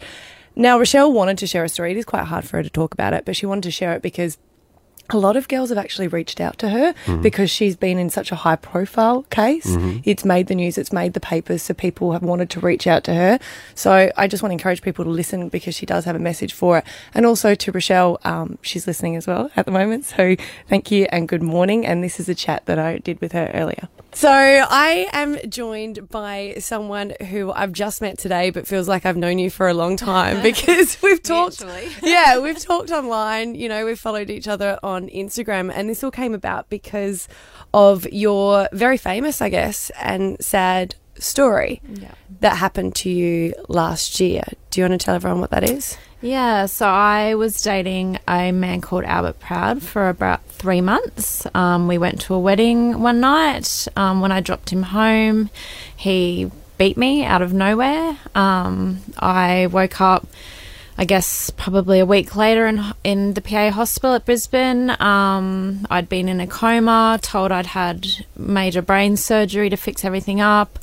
Now, 0.56 0.78
Rochelle 0.78 1.12
wanted 1.12 1.38
to 1.38 1.46
share 1.46 1.62
a 1.62 1.68
story. 1.68 1.92
It 1.92 1.98
is 1.98 2.04
quite 2.04 2.24
hard 2.24 2.44
for 2.44 2.56
her 2.56 2.62
to 2.62 2.70
talk 2.70 2.92
about 2.92 3.12
it, 3.12 3.24
but 3.24 3.36
she 3.36 3.46
wanted 3.46 3.62
to 3.64 3.70
share 3.70 3.92
it 3.92 4.02
because 4.02 4.38
a 5.10 5.16
lot 5.16 5.36
of 5.36 5.48
girls 5.48 5.70
have 5.70 5.78
actually 5.78 6.08
reached 6.08 6.40
out 6.40 6.58
to 6.58 6.68
her 6.68 6.94
because 7.22 7.50
she's 7.50 7.76
been 7.76 7.98
in 7.98 8.10
such 8.10 8.30
a 8.30 8.34
high 8.34 8.56
profile 8.56 9.22
case. 9.30 9.66
It's 10.04 10.24
made 10.24 10.46
the 10.48 10.54
news, 10.54 10.76
it's 10.78 10.92
made 10.92 11.14
the 11.14 11.20
papers, 11.20 11.62
so 11.62 11.74
people 11.74 12.12
have 12.12 12.22
wanted 12.22 12.50
to 12.50 12.60
reach 12.60 12.86
out 12.86 13.04
to 13.04 13.14
her. 13.14 13.38
So 13.74 14.10
I 14.16 14.26
just 14.26 14.42
want 14.42 14.50
to 14.50 14.54
encourage 14.54 14.82
people 14.82 15.04
to 15.04 15.10
listen 15.10 15.48
because 15.48 15.74
she 15.74 15.86
does 15.86 16.04
have 16.04 16.16
a 16.16 16.18
message 16.18 16.52
for 16.52 16.78
it. 16.78 16.84
And 17.14 17.24
also 17.24 17.54
to 17.54 17.72
Rochelle, 17.72 18.18
um, 18.24 18.58
she's 18.62 18.86
listening 18.86 19.16
as 19.16 19.26
well 19.26 19.50
at 19.56 19.64
the 19.64 19.72
moment. 19.72 20.04
So 20.04 20.36
thank 20.68 20.90
you 20.90 21.06
and 21.10 21.26
good 21.26 21.42
morning. 21.42 21.86
And 21.86 22.04
this 22.04 22.20
is 22.20 22.28
a 22.28 22.34
chat 22.34 22.66
that 22.66 22.78
I 22.78 22.98
did 22.98 23.20
with 23.20 23.32
her 23.32 23.50
earlier. 23.54 23.88
So 24.18 24.28
I 24.32 25.08
am 25.12 25.38
joined 25.48 26.08
by 26.08 26.56
someone 26.58 27.12
who 27.30 27.52
I've 27.52 27.72
just 27.72 28.00
met 28.00 28.18
today, 28.18 28.50
but 28.50 28.66
feels 28.66 28.88
like 28.88 29.06
I've 29.06 29.16
known 29.16 29.38
you 29.38 29.48
for 29.48 29.68
a 29.68 29.74
long 29.74 29.96
time 29.96 30.42
because 30.42 31.00
we've 31.00 31.22
talked. 31.22 31.64
yeah, 32.02 32.40
we've 32.40 32.58
talked 32.58 32.90
online. 32.90 33.54
You 33.54 33.68
know, 33.68 33.86
we've 33.86 33.96
followed 33.96 34.28
each 34.28 34.48
other 34.48 34.76
on 34.82 35.08
Instagram, 35.10 35.70
and 35.72 35.88
this 35.88 36.02
all 36.02 36.10
came 36.10 36.34
about 36.34 36.68
because 36.68 37.28
of 37.72 38.08
your 38.10 38.68
very 38.72 38.96
famous, 38.96 39.40
I 39.40 39.50
guess, 39.50 39.88
and 40.00 40.36
sad 40.44 40.96
story 41.14 41.80
that 42.40 42.56
happened 42.56 42.96
to 42.96 43.10
you 43.10 43.54
last 43.68 44.18
year. 44.18 44.42
Do 44.72 44.80
you 44.80 44.88
want 44.88 45.00
to 45.00 45.04
tell 45.04 45.14
everyone 45.14 45.40
what 45.40 45.50
that 45.50 45.62
is? 45.62 45.96
Yeah, 46.20 46.66
so 46.66 46.88
I 46.88 47.36
was 47.36 47.62
dating 47.62 48.18
a 48.26 48.50
man 48.50 48.80
called 48.80 49.04
Albert 49.04 49.38
Proud 49.38 49.80
for 49.80 50.08
about 50.08 50.40
three 50.58 50.80
months. 50.80 51.46
Um, 51.54 51.88
we 51.88 51.98
went 51.98 52.20
to 52.22 52.34
a 52.34 52.38
wedding 52.38 53.00
one 53.00 53.20
night. 53.20 53.86
Um, 53.96 54.20
when 54.20 54.32
I 54.32 54.40
dropped 54.40 54.70
him 54.70 54.82
home, 54.82 55.50
he 55.96 56.50
beat 56.76 56.96
me 56.96 57.24
out 57.24 57.42
of 57.42 57.52
nowhere. 57.52 58.16
Um, 58.34 59.00
I 59.18 59.66
woke 59.66 60.00
up, 60.00 60.26
I 60.96 61.04
guess, 61.04 61.50
probably 61.50 61.98
a 62.00 62.06
week 62.06 62.34
later 62.36 62.66
in 62.66 62.84
in 63.04 63.34
the 63.34 63.40
PA 63.40 63.70
hospital 63.70 64.14
at 64.14 64.24
Brisbane. 64.26 64.90
Um, 65.00 65.86
I'd 65.90 66.08
been 66.08 66.28
in 66.28 66.40
a 66.40 66.46
coma, 66.46 67.18
told 67.22 67.52
I'd 67.52 67.66
had 67.66 68.06
major 68.36 68.82
brain 68.82 69.16
surgery 69.16 69.70
to 69.70 69.76
fix 69.76 70.04
everything 70.04 70.40
up. 70.40 70.78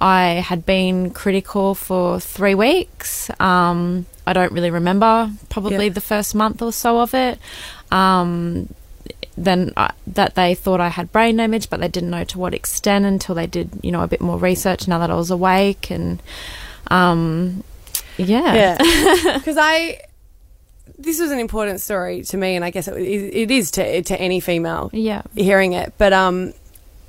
I 0.00 0.42
had 0.44 0.66
been 0.66 1.10
critical 1.12 1.74
for 1.74 2.20
three 2.20 2.54
weeks. 2.54 3.30
Um, 3.40 4.04
I 4.26 4.32
don't 4.32 4.52
really 4.52 4.70
remember 4.70 5.30
probably 5.50 5.86
Yeah. 5.86 5.92
the 5.92 6.00
first 6.00 6.34
month 6.34 6.60
or 6.62 6.72
so 6.72 7.00
of 7.00 7.14
it. 7.14 7.38
Um, 7.90 8.68
then 9.36 9.72
I, 9.76 9.90
that 10.06 10.34
they 10.36 10.54
thought 10.54 10.80
I 10.80 10.88
had 10.88 11.10
brain 11.12 11.36
damage, 11.36 11.68
but 11.70 11.80
they 11.80 11.88
didn't 11.88 12.10
know 12.10 12.24
to 12.24 12.38
what 12.38 12.54
extent 12.54 13.04
until 13.04 13.34
they 13.34 13.46
did, 13.46 13.70
you 13.82 13.90
know, 13.90 14.02
a 14.02 14.06
bit 14.08 14.20
more 14.20 14.38
research. 14.38 14.86
Now 14.86 14.98
that 15.00 15.10
I 15.10 15.14
was 15.14 15.30
awake, 15.30 15.90
and 15.90 16.22
um, 16.88 17.64
yeah, 18.16 18.54
Yeah, 18.78 19.34
because 19.38 19.56
I. 19.58 20.00
This 20.98 21.18
was 21.20 21.30
an 21.32 21.38
important 21.40 21.80
story 21.80 22.22
to 22.24 22.36
me, 22.36 22.54
and 22.56 22.64
I 22.64 22.70
guess 22.70 22.86
it, 22.88 22.94
it 22.96 23.50
is 23.50 23.70
to 23.72 24.02
to 24.02 24.20
any 24.20 24.38
female 24.40 24.90
yeah, 24.92 25.22
hearing 25.34 25.72
it. 25.72 25.92
But 25.98 26.12
um, 26.12 26.52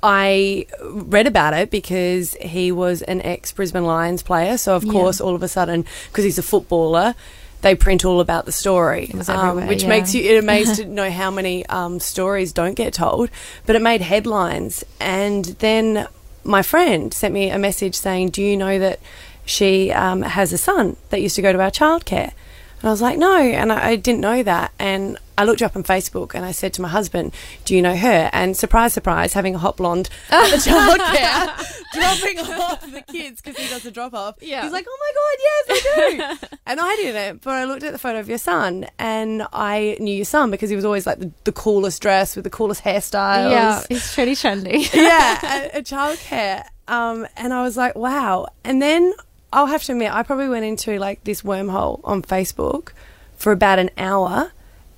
I 0.02 0.66
read 0.82 1.26
about 1.26 1.54
it 1.54 1.70
because 1.70 2.34
he 2.34 2.72
was 2.72 3.02
an 3.02 3.22
ex 3.22 3.52
Brisbane 3.52 3.84
Lions 3.84 4.22
player. 4.22 4.58
So 4.58 4.74
of 4.74 4.84
Yeah. 4.84 4.92
course, 4.92 5.20
all 5.20 5.34
of 5.34 5.42
a 5.42 5.48
sudden, 5.48 5.84
because 6.08 6.24
he's 6.24 6.38
a 6.38 6.42
footballer, 6.42 7.14
they 7.62 7.74
print 7.74 8.04
all 8.04 8.20
about 8.20 8.46
the 8.46 8.52
story, 8.52 9.12
um, 9.28 9.66
which 9.66 9.82
yeah. 9.82 9.88
makes 9.88 10.14
you 10.14 10.38
amazed 10.38 10.76
to 10.76 10.84
know 10.98 11.10
how 11.10 11.30
many 11.30 11.66
um, 11.66 12.00
stories 12.00 12.52
don't 12.52 12.74
get 12.74 12.92
told. 12.92 13.30
But 13.64 13.76
it 13.76 13.82
made 13.82 14.00
headlines, 14.02 14.84
and 15.00 15.44
then 15.44 16.06
my 16.44 16.62
friend 16.62 17.12
sent 17.12 17.34
me 17.34 17.50
a 17.50 17.58
message 17.58 17.94
saying, 17.94 18.30
"Do 18.30 18.42
you 18.42 18.56
know 18.56 18.78
that 18.78 19.00
she 19.44 19.92
um, 19.92 20.22
has 20.22 20.52
a 20.52 20.58
son 20.58 20.96
that 21.10 21.20
used 21.20 21.36
to 21.36 21.42
go 21.42 21.52
to 21.52 21.60
our 21.60 21.70
childcare?" 21.70 22.32
And 22.80 22.88
I 22.88 22.90
was 22.90 23.02
like, 23.02 23.18
no, 23.18 23.38
and 23.38 23.72
I, 23.72 23.88
I 23.90 23.96
didn't 23.96 24.20
know 24.20 24.42
that. 24.42 24.72
And 24.78 25.18
I 25.38 25.44
looked 25.44 25.60
her 25.60 25.66
up 25.66 25.76
on 25.76 25.84
Facebook 25.84 26.34
and 26.34 26.44
I 26.44 26.52
said 26.52 26.72
to 26.74 26.82
my 26.82 26.88
husband, 26.88 27.34
do 27.64 27.74
you 27.74 27.82
know 27.82 27.96
her? 27.96 28.30
And 28.32 28.56
surprise, 28.56 28.92
surprise, 28.92 29.32
having 29.32 29.54
a 29.54 29.58
hot 29.58 29.76
blonde 29.76 30.08
at 30.30 30.50
the 30.50 30.56
childcare, 30.56 31.92
dropping 31.92 32.38
off 32.60 32.80
the 32.90 33.02
kids 33.02 33.40
because 33.40 33.56
he 33.58 33.68
does 33.68 33.82
the 33.82 33.90
drop 33.90 34.14
off. 34.14 34.36
Yeah. 34.40 34.62
He's 34.62 34.72
like, 34.72 34.86
oh 34.88 34.98
my 35.00 35.12
God, 35.14 35.36
yes, 35.40 36.38
I 36.38 36.38
do. 36.40 36.56
and 36.66 36.80
I 36.80 36.96
didn't, 36.96 37.42
but 37.42 37.54
I 37.54 37.64
looked 37.64 37.82
at 37.82 37.92
the 37.92 37.98
photo 37.98 38.18
of 38.18 38.28
your 38.28 38.38
son 38.38 38.86
and 38.98 39.46
I 39.52 39.96
knew 40.00 40.14
your 40.14 40.24
son 40.24 40.50
because 40.50 40.70
he 40.70 40.76
was 40.76 40.84
always 40.84 41.06
like 41.06 41.18
the, 41.18 41.30
the 41.44 41.52
coolest 41.52 42.02
dress 42.02 42.36
with 42.36 42.44
the 42.44 42.50
coolest 42.50 42.82
hairstyles 42.84 43.50
yeah, 43.50 43.82
it's 43.90 44.14
pretty 44.14 44.32
trendy. 44.32 44.92
yeah, 44.94 45.38
at, 45.42 45.74
at 45.74 45.84
childcare. 45.84 46.64
Um, 46.88 47.26
and 47.36 47.52
I 47.52 47.62
was 47.62 47.76
like, 47.76 47.96
wow. 47.96 48.46
And 48.64 48.80
then 48.80 49.12
I'll 49.52 49.66
have 49.66 49.82
to 49.84 49.92
admit, 49.92 50.12
I 50.12 50.22
probably 50.22 50.48
went 50.48 50.64
into 50.64 50.98
like 50.98 51.24
this 51.24 51.42
wormhole 51.42 52.00
on 52.04 52.22
Facebook 52.22 52.90
for 53.36 53.52
about 53.52 53.78
an 53.78 53.90
hour, 53.98 54.52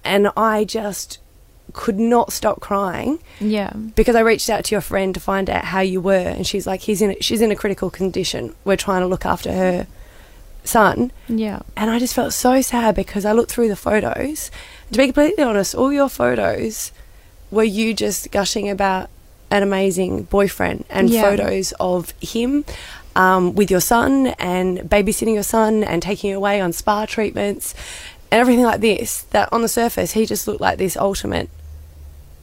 and 0.09 0.31
I 0.37 0.65
just 0.65 1.19
could 1.75 1.99
not 1.99 2.33
stop 2.33 2.61
crying 2.61 3.19
Yeah. 3.41 3.71
because 3.95 4.17
I 4.17 4.21
reached 4.21 4.49
out 4.49 4.65
to 4.65 4.75
your 4.75 4.81
friend 4.81 5.13
to 5.15 5.21
find 5.21 5.51
out 5.51 5.67
how 5.67 5.81
you 5.81 6.01
were, 6.01 6.15
and 6.37 6.47
she's 6.47 6.67
like, 6.67 6.81
he's 6.81 7.03
in 7.03 7.15
she's 7.21 7.41
in 7.43 7.51
a 7.53 7.57
critical 7.57 7.91
condition. 7.91 8.55
We're 8.65 8.77
trying 8.77 9.03
to 9.03 9.07
look 9.07 9.27
after 9.27 9.53
her 9.53 9.87
son, 10.65 11.13
Yeah. 11.29 11.61
and 11.77 11.91
I 11.91 11.99
just 11.99 12.15
felt 12.15 12.33
so 12.33 12.61
sad 12.63 12.95
because 12.95 13.25
I 13.25 13.33
looked 13.33 13.51
through 13.53 13.69
the 13.69 13.77
photos. 13.77 14.51
To 14.93 14.99
be 14.99 15.05
completely 15.07 15.45
honest, 15.45 15.75
all 15.75 15.93
your 15.93 16.09
photos 16.09 16.93
were 17.51 17.65
you 17.65 17.95
just 17.95 18.31
gushing 18.31 18.69
about 18.69 19.09
an 19.51 19.63
amazing 19.63 20.25
boyfriend 20.25 20.85
and 20.91 21.09
Yeah. 21.09 21.23
photos 21.23 21.73
of 21.81 22.13
him 22.21 22.65
um, 23.17 23.55
with 23.55 23.71
your 23.71 23.81
son 23.81 24.29
and 24.39 24.79
babysitting 24.81 25.33
your 25.35 25.43
son 25.43 25.83
and 25.83 26.03
taking 26.03 26.31
you 26.31 26.37
away 26.37 26.61
on 26.61 26.73
spa 26.73 27.07
treatments 27.07 27.75
and 28.31 28.41
everything 28.41 28.65
like 28.65 28.81
this. 28.81 29.23
That 29.31 29.53
on 29.53 29.63
the 29.63 29.69
surface, 29.69 30.13
he 30.13 30.27
just 30.27 30.47
looked 30.47 30.61
like 30.61 30.79
this 30.79 30.97
ultimate 30.97 31.49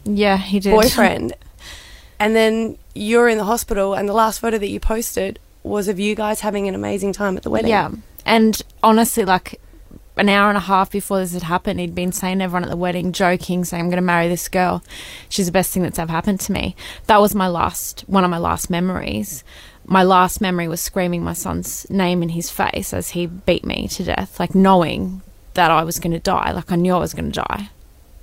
Yeah, 0.03 0.37
he 0.37 0.59
did. 0.59 0.71
boyfriend. 0.71 1.33
and 2.19 2.35
then 2.35 2.77
you're 2.93 3.27
in 3.29 3.37
the 3.37 3.43
hospital, 3.43 3.93
and 3.93 4.07
the 4.07 4.13
last 4.13 4.39
photo 4.39 4.57
that 4.57 4.69
you 4.69 4.79
posted 4.79 5.39
was 5.63 5.87
of 5.87 5.99
you 5.99 6.15
guys 6.15 6.41
having 6.41 6.67
an 6.67 6.75
amazing 6.75 7.11
time 7.13 7.37
at 7.37 7.43
the 7.43 7.49
wedding. 7.49 7.71
Yeah. 7.71 7.91
And 8.25 8.61
honestly, 8.83 9.25
like 9.25 9.59
an 10.17 10.29
hour 10.29 10.49
and 10.49 10.57
a 10.57 10.61
half 10.61 10.91
before 10.91 11.19
this 11.19 11.33
had 11.33 11.43
happened, 11.43 11.79
he'd 11.79 11.95
been 11.95 12.11
saying 12.11 12.37
to 12.39 12.45
everyone 12.45 12.63
at 12.63 12.69
the 12.69 12.77
wedding, 12.77 13.11
joking, 13.11 13.65
saying, 13.65 13.81
I'm 13.81 13.89
going 13.89 13.97
to 13.97 14.01
marry 14.01 14.27
this 14.27 14.47
girl. 14.47 14.83
She's 15.27 15.47
the 15.47 15.51
best 15.51 15.73
thing 15.73 15.83
that's 15.83 15.99
ever 15.99 16.11
happened 16.11 16.39
to 16.41 16.51
me. 16.51 16.75
That 17.07 17.19
was 17.19 17.35
my 17.35 17.47
last, 17.47 18.01
one 18.07 18.23
of 18.23 18.29
my 18.29 18.37
last 18.37 18.69
memories. 18.69 19.43
My 19.85 20.03
last 20.03 20.39
memory 20.41 20.67
was 20.67 20.81
screaming 20.81 21.23
my 21.23 21.33
son's 21.33 21.87
name 21.89 22.23
in 22.23 22.29
his 22.29 22.49
face 22.49 22.93
as 22.93 23.09
he 23.09 23.25
beat 23.25 23.65
me 23.65 23.87
to 23.89 24.03
death, 24.03 24.39
like 24.39 24.55
knowing 24.55 25.21
that 25.55 25.71
I 25.71 25.83
was 25.83 25.99
going 25.99 26.13
to 26.13 26.19
die. 26.19 26.51
Like 26.51 26.71
I 26.71 26.75
knew 26.75 26.93
I 26.93 26.99
was 26.99 27.13
going 27.13 27.31
to 27.31 27.41
die. 27.41 27.69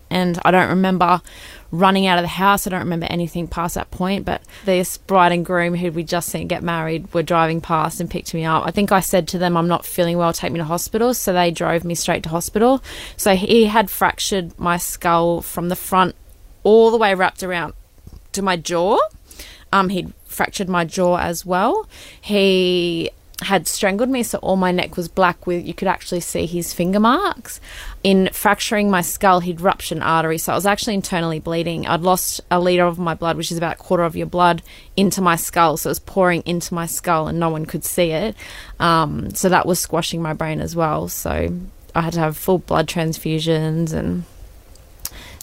And 0.08 0.38
I 0.44 0.50
don't 0.50 0.68
remember 0.68 1.22
running 1.70 2.06
out 2.06 2.18
of 2.18 2.22
the 2.22 2.28
house. 2.28 2.66
I 2.66 2.70
don't 2.70 2.80
remember 2.80 3.06
anything 3.08 3.48
past 3.48 3.76
that 3.76 3.90
point. 3.90 4.26
But 4.26 4.42
this 4.66 4.98
bride 4.98 5.32
and 5.32 5.44
groom 5.44 5.74
who 5.74 5.90
we 5.90 6.04
just 6.04 6.28
seen 6.28 6.48
get 6.48 6.62
married 6.62 7.12
were 7.14 7.22
driving 7.22 7.62
past 7.62 7.98
and 7.98 8.10
picked 8.10 8.34
me 8.34 8.44
up. 8.44 8.66
I 8.66 8.70
think 8.70 8.92
I 8.92 9.00
said 9.00 9.26
to 9.28 9.38
them, 9.38 9.56
I'm 9.56 9.68
not 9.68 9.86
feeling 9.86 10.18
well, 10.18 10.34
take 10.34 10.52
me 10.52 10.58
to 10.58 10.64
hospital. 10.64 11.14
So 11.14 11.32
they 11.32 11.50
drove 11.50 11.82
me 11.82 11.94
straight 11.94 12.22
to 12.24 12.28
hospital. 12.28 12.82
So 13.16 13.34
he 13.34 13.64
had 13.64 13.90
fractured 13.90 14.58
my 14.58 14.76
skull 14.76 15.40
from 15.40 15.70
the 15.70 15.76
front 15.76 16.14
all 16.62 16.90
the 16.90 16.98
way 16.98 17.14
wrapped 17.14 17.42
around 17.42 17.72
to 18.32 18.42
my 18.42 18.56
jaw. 18.56 18.98
Um, 19.72 19.88
he'd 19.88 20.12
fractured 20.26 20.68
my 20.68 20.84
jaw 20.84 21.16
as 21.16 21.46
well. 21.46 21.88
He 22.20 23.10
had 23.44 23.68
strangled 23.68 24.08
me, 24.08 24.22
so 24.22 24.38
all 24.38 24.56
my 24.56 24.72
neck 24.72 24.96
was 24.96 25.08
black 25.08 25.46
with 25.46 25.66
you 25.66 25.74
could 25.74 25.88
actually 25.88 26.20
see 26.20 26.46
his 26.46 26.72
finger 26.72 27.00
marks. 27.00 27.60
In 28.02 28.28
fracturing 28.32 28.90
my 28.90 29.00
skull, 29.00 29.40
he'd 29.40 29.60
ruptured 29.60 29.98
an 29.98 30.02
artery, 30.02 30.38
so 30.38 30.52
I 30.52 30.54
was 30.54 30.66
actually 30.66 30.94
internally 30.94 31.40
bleeding. 31.40 31.86
I'd 31.86 32.00
lost 32.00 32.40
a 32.50 32.58
litre 32.58 32.86
of 32.86 32.98
my 32.98 33.14
blood, 33.14 33.36
which 33.36 33.52
is 33.52 33.58
about 33.58 33.74
a 33.74 33.78
quarter 33.78 34.02
of 34.02 34.16
your 34.16 34.26
blood, 34.26 34.62
into 34.96 35.20
my 35.20 35.36
skull, 35.36 35.76
so 35.76 35.88
it 35.88 35.92
was 35.92 35.98
pouring 35.98 36.42
into 36.46 36.74
my 36.74 36.86
skull 36.86 37.28
and 37.28 37.38
no 37.38 37.48
one 37.48 37.66
could 37.66 37.84
see 37.84 38.10
it. 38.10 38.34
Um, 38.80 39.34
so 39.34 39.48
that 39.48 39.66
was 39.66 39.78
squashing 39.78 40.22
my 40.22 40.32
brain 40.32 40.60
as 40.60 40.74
well. 40.74 41.08
So 41.08 41.54
I 41.94 42.00
had 42.00 42.14
to 42.14 42.20
have 42.20 42.36
full 42.36 42.58
blood 42.58 42.88
transfusions 42.88 43.92
and 43.92 44.24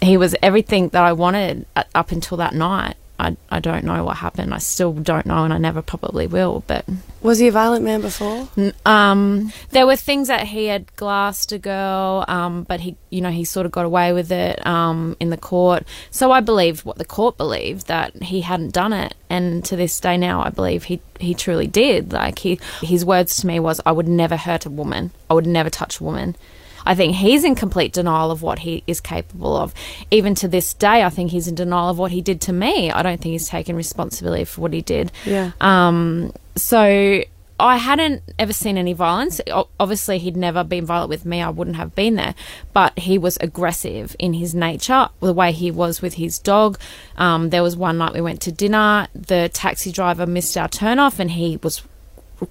he 0.01 0.17
was 0.17 0.35
everything 0.41 0.89
that 0.89 1.03
I 1.03 1.13
wanted 1.13 1.65
up 1.93 2.11
until 2.11 2.37
that 2.37 2.53
night. 2.53 2.95
I, 3.19 3.35
I 3.49 3.59
don't 3.59 3.83
know 3.83 4.03
what 4.05 4.17
happened. 4.17 4.53
I 4.53 4.59
still 4.59 4.93
don't 4.93 5.25
know, 5.25 5.43
and 5.43 5.53
I 5.53 5.57
never 5.57 5.81
probably 5.81 6.25
will. 6.25 6.63
But 6.67 6.85
Was 7.21 7.37
he 7.39 7.47
a 7.47 7.51
violent 7.51 7.83
man 7.83 7.99
before? 7.99 8.47
um, 8.85 9.51
there 9.71 9.85
were 9.85 9.97
things 9.97 10.29
that 10.29 10.47
he 10.47 10.65
had 10.67 10.95
glassed 10.95 11.51
a 11.51 11.59
girl, 11.59 12.23
um, 12.29 12.63
but 12.63 12.79
he, 12.79 12.95
you 13.09 13.19
know, 13.19 13.29
he 13.29 13.43
sort 13.43 13.65
of 13.65 13.73
got 13.73 13.85
away 13.85 14.13
with 14.13 14.31
it 14.31 14.65
um, 14.65 15.17
in 15.19 15.29
the 15.31 15.37
court. 15.37 15.83
So 16.11 16.31
I 16.31 16.39
believed 16.39 16.85
what 16.85 16.97
the 16.97 17.05
court 17.05 17.35
believed 17.37 17.87
that 17.87 18.23
he 18.23 18.41
hadn't 18.41 18.73
done 18.73 18.93
it, 18.93 19.15
and 19.29 19.65
to 19.65 19.75
this 19.75 19.99
day 19.99 20.15
now, 20.15 20.41
I 20.41 20.49
believe 20.49 20.85
he 20.85 21.01
he 21.19 21.33
truly 21.33 21.67
did. 21.67 22.13
Like 22.13 22.39
he, 22.39 22.59
his 22.81 23.03
words 23.03 23.35
to 23.37 23.47
me 23.47 23.59
was, 23.59 23.81
"I 23.85 23.91
would 23.91 24.07
never 24.07 24.37
hurt 24.37 24.65
a 24.65 24.69
woman. 24.69 25.11
I 25.29 25.33
would 25.33 25.47
never 25.47 25.69
touch 25.69 25.99
a 25.99 26.03
woman." 26.05 26.37
I 26.85 26.95
think 26.95 27.15
he's 27.15 27.43
in 27.43 27.55
complete 27.55 27.93
denial 27.93 28.31
of 28.31 28.41
what 28.41 28.59
he 28.59 28.83
is 28.87 29.01
capable 29.01 29.55
of. 29.55 29.73
Even 30.11 30.35
to 30.35 30.47
this 30.47 30.73
day, 30.73 31.03
I 31.03 31.09
think 31.09 31.31
he's 31.31 31.47
in 31.47 31.55
denial 31.55 31.89
of 31.89 31.97
what 31.97 32.11
he 32.11 32.21
did 32.21 32.41
to 32.41 32.53
me. 32.53 32.91
I 32.91 33.01
don't 33.03 33.21
think 33.21 33.33
he's 33.33 33.49
taken 33.49 33.75
responsibility 33.75 34.45
for 34.45 34.61
what 34.61 34.73
he 34.73 34.81
did. 34.81 35.11
Yeah. 35.25 35.51
Um, 35.61 36.33
so 36.55 37.23
I 37.59 37.75
hadn't 37.75 38.23
ever 38.39 38.53
seen 38.53 38.77
any 38.77 38.93
violence. 38.93 39.41
Obviously, 39.79 40.17
he'd 40.17 40.37
never 40.37 40.63
been 40.63 40.85
violent 40.85 41.09
with 41.09 41.25
me. 41.25 41.41
I 41.41 41.49
wouldn't 41.49 41.75
have 41.75 41.93
been 41.93 42.15
there. 42.15 42.33
But 42.71 42.97
he 42.97 43.17
was 43.17 43.37
aggressive 43.41 44.15
in 44.17 44.33
his 44.33 44.55
nature, 44.55 45.09
the 45.19 45.33
way 45.33 45.51
he 45.51 45.69
was 45.69 46.01
with 46.01 46.13
his 46.13 46.39
dog. 46.39 46.79
Um, 47.17 47.49
there 47.49 47.63
was 47.63 47.75
one 47.75 47.97
night 47.97 48.13
we 48.13 48.21
went 48.21 48.41
to 48.41 48.51
dinner. 48.51 49.07
The 49.13 49.49
taxi 49.53 49.91
driver 49.91 50.25
missed 50.25 50.57
our 50.57 50.69
turn 50.69 50.99
off, 50.99 51.19
and 51.19 51.31
he 51.31 51.59
was 51.61 51.81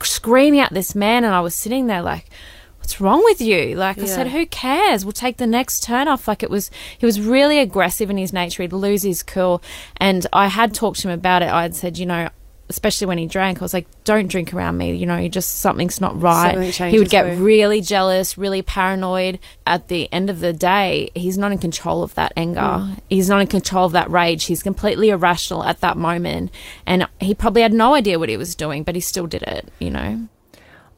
screaming 0.02 0.60
at 0.60 0.74
this 0.74 0.94
man. 0.94 1.24
And 1.24 1.34
I 1.34 1.40
was 1.40 1.54
sitting 1.54 1.86
there 1.86 2.02
like, 2.02 2.26
what's 2.88 3.02
wrong 3.02 3.22
with 3.22 3.42
you? 3.42 3.74
Like 3.74 3.98
I 3.98 4.06
said, 4.06 4.28
who 4.28 4.46
cares? 4.46 5.04
We'll 5.04 5.12
take 5.12 5.36
the 5.36 5.46
next 5.46 5.82
turn 5.82 6.08
off. 6.08 6.26
Like 6.26 6.42
it 6.42 6.48
was, 6.48 6.70
he 6.96 7.04
was 7.04 7.20
really 7.20 7.58
aggressive 7.58 8.08
in 8.08 8.16
his 8.16 8.32
nature. 8.32 8.62
He'd 8.62 8.72
lose 8.72 9.02
his 9.02 9.22
cool. 9.22 9.62
And 9.98 10.26
I 10.32 10.46
had 10.46 10.72
talked 10.72 11.00
to 11.00 11.08
him 11.08 11.12
about 11.12 11.42
it. 11.42 11.50
I 11.50 11.60
had 11.60 11.76
said, 11.76 11.98
you 11.98 12.06
know, 12.06 12.30
especially 12.70 13.06
when 13.06 13.18
he 13.18 13.26
drank, 13.26 13.60
I 13.60 13.60
was 13.60 13.74
like, 13.74 13.86
don't 14.04 14.28
drink 14.28 14.54
around 14.54 14.78
me. 14.78 14.94
You 14.94 15.04
know, 15.04 15.18
you 15.18 15.28
just, 15.28 15.56
something's 15.56 16.00
not 16.00 16.18
right. 16.18 16.72
Something 16.72 16.90
he 16.90 16.98
would 16.98 17.10
get 17.10 17.26
you. 17.36 17.44
really 17.44 17.82
jealous, 17.82 18.38
really 18.38 18.62
paranoid. 18.62 19.38
At 19.66 19.88
the 19.88 20.10
end 20.10 20.30
of 20.30 20.40
the 20.40 20.54
day, 20.54 21.10
he's 21.14 21.36
not 21.36 21.52
in 21.52 21.58
control 21.58 22.02
of 22.02 22.14
that 22.14 22.32
anger. 22.38 22.60
Mm. 22.60 23.00
He's 23.10 23.28
not 23.28 23.42
in 23.42 23.48
control 23.48 23.84
of 23.84 23.92
that 23.92 24.10
rage. 24.10 24.46
He's 24.46 24.62
completely 24.62 25.10
irrational 25.10 25.62
at 25.62 25.82
that 25.82 25.98
moment. 25.98 26.52
And 26.86 27.06
he 27.20 27.34
probably 27.34 27.60
had 27.60 27.74
no 27.74 27.92
idea 27.92 28.18
what 28.18 28.30
he 28.30 28.38
was 28.38 28.54
doing, 28.54 28.82
but 28.82 28.94
he 28.94 29.02
still 29.02 29.26
did 29.26 29.42
it, 29.42 29.68
you 29.78 29.90
know? 29.90 30.26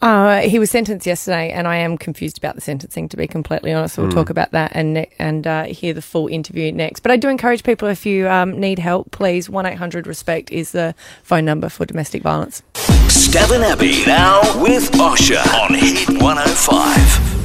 Uh, 0.02 0.40
he 0.40 0.58
was 0.58 0.70
sentenced 0.70 1.06
yesterday, 1.06 1.50
and 1.50 1.68
I 1.68 1.76
am 1.76 1.98
confused 1.98 2.38
about 2.38 2.54
the 2.54 2.60
sentencing. 2.60 3.08
To 3.10 3.16
be 3.16 3.26
completely 3.26 3.72
honest, 3.72 3.98
we'll 3.98 4.10
talk 4.10 4.30
about 4.30 4.50
that 4.52 4.72
and 4.74 4.94
ne- 4.94 5.10
and 5.18 5.46
uh, 5.46 5.64
hear 5.64 5.92
the 5.92 6.00
full 6.02 6.26
interview 6.28 6.72
next. 6.72 7.00
But 7.00 7.12
I 7.12 7.16
do 7.16 7.28
encourage 7.28 7.62
people 7.64 7.88
if 7.88 8.06
you 8.06 8.28
um, 8.28 8.58
need 8.58 8.78
help, 8.78 9.10
please 9.10 9.50
one 9.50 9.66
eight 9.66 9.76
hundred 9.76 10.06
respect 10.06 10.50
is 10.50 10.72
the 10.72 10.94
phone 11.22 11.44
number 11.44 11.68
for 11.68 11.84
domestic 11.84 12.22
violence. 12.22 12.62
Stav 12.74 13.50
Abby 13.62 14.04
now 14.06 14.40
with 14.62 14.90
Osher 14.92 15.44
on 15.54 15.74
Hit 15.74 16.08
105. 16.08 17.39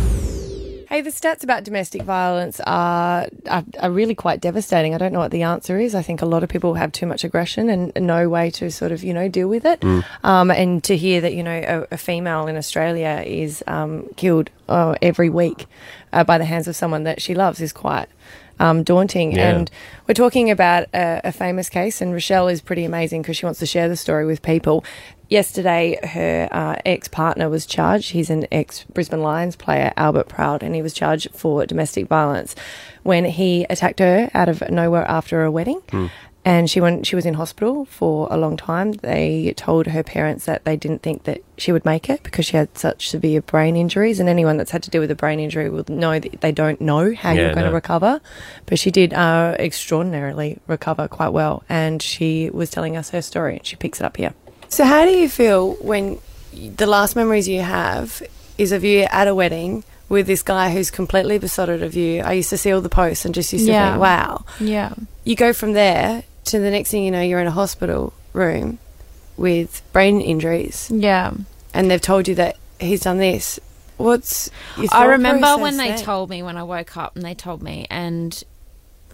Hey, 0.87 1.01
the 1.01 1.09
stats 1.09 1.43
about 1.43 1.63
domestic 1.63 2.03
violence 2.03 2.59
are, 2.65 3.27
are 3.49 3.63
are 3.79 3.91
really 3.91 4.15
quite 4.15 4.39
devastating. 4.39 4.93
I 4.93 4.97
don't 4.97 5.13
know 5.13 5.19
what 5.19 5.31
the 5.31 5.41
answer 5.41 5.79
is. 5.79 5.95
I 5.95 6.01
think 6.01 6.21
a 6.21 6.25
lot 6.25 6.43
of 6.43 6.49
people 6.49 6.75
have 6.75 6.91
too 6.91 7.05
much 7.05 7.23
aggression 7.23 7.69
and 7.69 7.91
no 7.99 8.29
way 8.29 8.51
to 8.51 8.69
sort 8.69 8.91
of 8.91 9.03
you 9.03 9.13
know 9.13 9.27
deal 9.27 9.47
with 9.47 9.65
it. 9.65 9.83
Um, 10.23 10.51
and 10.51 10.83
to 10.83 10.95
hear 10.95 11.21
that 11.21 11.33
you 11.33 11.43
know 11.43 11.85
a, 11.91 11.95
a 11.95 11.97
female 11.97 12.47
in 12.47 12.55
Australia 12.55 13.23
is 13.25 13.63
um, 13.67 14.07
killed 14.15 14.49
uh, 14.69 14.95
every 15.01 15.29
week 15.29 15.65
uh, 16.13 16.23
by 16.23 16.37
the 16.37 16.45
hands 16.45 16.67
of 16.67 16.75
someone 16.75 17.03
that 17.03 17.21
she 17.21 17.33
loves 17.33 17.61
is 17.61 17.73
quite 17.73 18.07
um, 18.59 18.83
daunting. 18.83 19.33
Yeah. 19.33 19.49
And 19.49 19.71
we're 20.07 20.13
talking 20.13 20.51
about 20.51 20.87
a, 20.93 21.21
a 21.25 21.31
famous 21.31 21.69
case, 21.69 22.01
and 22.01 22.13
Rochelle 22.13 22.47
is 22.47 22.61
pretty 22.61 22.85
amazing 22.85 23.21
because 23.21 23.37
she 23.37 23.45
wants 23.45 23.59
to 23.59 23.65
share 23.65 23.89
the 23.89 23.97
story 23.97 24.25
with 24.25 24.41
people. 24.41 24.83
Yesterday, 25.29 25.97
her 26.03 26.47
uh, 26.51 26.75
ex 26.85 27.07
partner 27.07 27.49
was 27.49 27.65
charged. 27.65 28.11
He's 28.11 28.29
an 28.29 28.45
ex 28.51 28.83
Brisbane 28.93 29.21
Lions 29.21 29.55
player, 29.55 29.91
Albert 29.97 30.27
Proud, 30.29 30.61
and 30.63 30.75
he 30.75 30.81
was 30.81 30.93
charged 30.93 31.29
for 31.33 31.65
domestic 31.65 32.07
violence 32.07 32.55
when 33.03 33.25
he 33.25 33.65
attacked 33.69 33.99
her 33.99 34.29
out 34.33 34.49
of 34.49 34.61
nowhere 34.69 35.05
after 35.09 35.43
a 35.43 35.51
wedding. 35.51 35.81
And 36.47 36.69
she 36.69 36.79
went. 36.79 37.07
She 37.07 37.15
was 37.15 37.25
in 37.25 37.33
hospital 37.33 37.85
for 37.85 38.27
a 38.29 38.37
long 38.37 38.55
time. 38.55 38.91
They 38.91 39.51
told 39.57 39.87
her 39.87 40.03
parents 40.03 40.45
that 40.45 40.63
they 40.63 40.77
didn't 40.77 41.01
think 41.01 41.23
that 41.23 41.41
she 41.57 41.71
would 41.71 41.85
make 41.85 42.07
it 42.07 42.21
because 42.21 42.45
she 42.45 42.55
had 42.55 42.77
such 42.77 43.09
severe 43.09 43.41
brain 43.41 43.75
injuries. 43.75 44.19
And 44.19 44.29
anyone 44.29 44.57
that's 44.57 44.69
had 44.69 44.83
to 44.83 44.91
deal 44.91 45.01
with 45.01 45.09
a 45.09 45.15
brain 45.15 45.39
injury 45.39 45.71
will 45.71 45.85
know 45.89 46.19
that 46.19 46.41
they 46.41 46.51
don't 46.51 46.79
know 46.79 47.15
how 47.15 47.31
Yeah, 47.31 47.45
you're 47.45 47.53
going 47.55 47.65
to 47.65 47.71
recover. 47.73 48.21
But 48.67 48.77
she 48.77 48.91
did 48.91 49.11
uh, 49.11 49.55
extraordinarily 49.57 50.59
recover 50.67 51.07
quite 51.07 51.29
well. 51.29 51.63
And 51.67 51.99
she 51.99 52.51
was 52.51 52.69
telling 52.69 52.95
us 52.95 53.09
her 53.09 53.23
story. 53.23 53.57
and 53.57 53.65
She 53.65 53.75
picks 53.75 53.99
it 53.99 54.05
up 54.05 54.17
here. 54.17 54.35
So, 54.69 54.83
how 54.83 55.05
do 55.05 55.11
you 55.11 55.29
feel 55.29 55.73
when 55.75 56.19
the 56.53 56.85
last 56.87 57.15
memories 57.15 57.47
you 57.47 57.61
have 57.61 58.21
is 58.57 58.71
of 58.71 58.83
you 58.83 59.01
at 59.11 59.27
a 59.27 59.35
wedding 59.35 59.83
with 60.09 60.27
this 60.27 60.41
guy 60.43 60.71
who's 60.71 60.91
completely 60.91 61.37
besotted 61.37 61.81
of 61.83 61.95
you? 61.95 62.21
I 62.21 62.33
used 62.33 62.49
to 62.49 62.57
see 62.57 62.71
all 62.71 62.81
the 62.81 62.89
posts 62.89 63.25
and 63.25 63.33
just 63.33 63.53
used 63.53 63.65
to 63.67 63.71
think, 63.71 63.99
wow. 63.99 64.43
Yeah. 64.59 64.93
You 65.23 65.35
go 65.35 65.53
from 65.53 65.73
there 65.73 66.23
to 66.45 66.59
the 66.59 66.69
next 66.71 66.91
thing 66.91 67.03
you 67.03 67.11
know, 67.11 67.21
you're 67.21 67.39
in 67.39 67.47
a 67.47 67.51
hospital 67.51 68.13
room 68.33 68.79
with 69.37 69.81
brain 69.93 70.21
injuries, 70.21 70.89
Yeah. 70.93 71.33
and 71.73 71.89
they've 71.91 72.01
told 72.01 72.27
you 72.27 72.35
that 72.35 72.57
he's 72.79 73.01
done 73.01 73.17
this. 73.17 73.59
What's 73.97 74.49
your 74.77 74.87
I 74.91 75.05
remember 75.05 75.57
when 75.57 75.77
they 75.77 75.89
then? 75.89 75.99
told 75.99 76.29
me 76.29 76.43
when 76.43 76.57
I 76.57 76.63
woke 76.63 76.97
up 76.97 77.15
and 77.15 77.23
they 77.23 77.33
told 77.33 77.61
me 77.63 77.87
and 77.89 78.43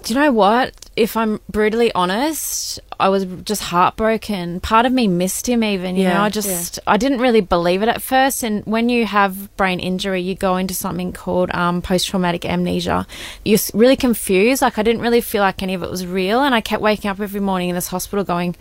Do 0.03 0.13
you 0.13 0.19
know 0.19 0.31
what? 0.31 0.73
If 0.95 1.15
I'm 1.15 1.39
brutally 1.49 1.91
honest, 1.93 2.79
I 2.99 3.09
was 3.09 3.25
just 3.43 3.61
heartbroken. 3.61 4.59
Part 4.59 4.85
of 4.85 4.91
me 4.91 5.07
missed 5.07 5.47
him 5.47 5.63
even, 5.63 5.95
you 5.95 6.03
Yeah, 6.03 6.15
know. 6.15 6.21
I 6.23 6.29
just 6.29 6.79
I 6.85 6.97
didn't 6.97 7.19
really 7.19 7.41
believe 7.41 7.81
it 7.81 7.87
at 7.87 8.01
first 8.01 8.43
and 8.43 8.65
when 8.65 8.89
you 8.89 9.05
have 9.05 9.55
brain 9.57 9.79
injury, 9.79 10.21
you 10.21 10.35
go 10.35 10.57
into 10.57 10.73
something 10.73 11.13
called 11.13 11.49
um, 11.51 11.81
post-traumatic 11.81 12.45
amnesia. 12.45 13.07
You're 13.45 13.59
really 13.73 13.95
confused. 13.95 14.61
Like 14.61 14.77
I 14.77 14.83
didn't 14.83 15.01
really 15.01 15.21
feel 15.21 15.41
like 15.41 15.63
any 15.63 15.73
of 15.75 15.83
it 15.83 15.89
was 15.89 16.05
real 16.05 16.41
and 16.41 16.53
I 16.53 16.61
kept 16.61 16.81
waking 16.81 17.09
up 17.09 17.19
every 17.19 17.39
morning 17.39 17.69
in 17.69 17.75
this 17.75 17.87
hospital 17.87 18.25
going 18.25 18.55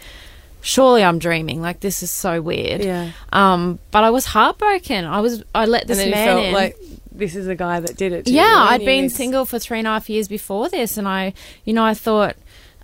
Surely 0.62 1.02
I'm 1.02 1.18
dreaming. 1.18 1.62
Like 1.62 1.80
this 1.80 2.02
is 2.02 2.10
so 2.10 2.42
weird. 2.42 2.84
Yeah. 2.84 3.12
Um, 3.32 3.78
but 3.90 4.04
I 4.04 4.10
was 4.10 4.26
heartbroken. 4.26 5.06
I 5.06 5.20
was. 5.20 5.42
I 5.54 5.64
let 5.64 5.86
this 5.86 5.98
man 5.98 6.38
in. 6.38 6.52
like 6.52 6.76
this 7.12 7.34
is 7.34 7.46
a 7.48 7.54
guy 7.54 7.80
that 7.80 7.96
did 7.96 8.12
it. 8.12 8.26
To 8.26 8.30
you, 8.30 8.38
Yeah, 8.38 8.62
and 8.62 8.70
I'd 8.70 8.84
been 8.84 9.10
single 9.10 9.44
for 9.44 9.58
three 9.58 9.78
and 9.78 9.86
a 9.86 9.90
half 9.90 10.08
years 10.08 10.28
before 10.28 10.68
this, 10.68 10.96
and 10.96 11.06
I, 11.08 11.32
you 11.64 11.72
know, 11.72 11.84
I 11.84 11.94
thought 11.94 12.36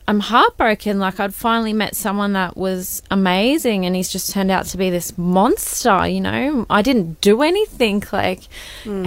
I'm 0.09 0.21
heartbroken. 0.21 0.99
Like 1.01 1.19
I'd 1.19 1.35
finally 1.35 1.73
met 1.73 1.97
someone 1.97 2.33
that 2.35 2.57
was 2.57 3.03
amazing, 3.11 3.85
and 3.87 3.97
he's 3.97 4.09
just 4.09 4.31
turned 4.33 4.51
out 4.51 4.67
to 4.67 4.77
be 4.77 4.89
this 4.91 5.17
monster. 5.19 6.07
You 6.07 6.21
know, 6.21 6.67
I 6.71 6.83
didn't 6.83 7.21
do 7.21 7.43
anything. 7.43 8.03
Like, 8.13 8.43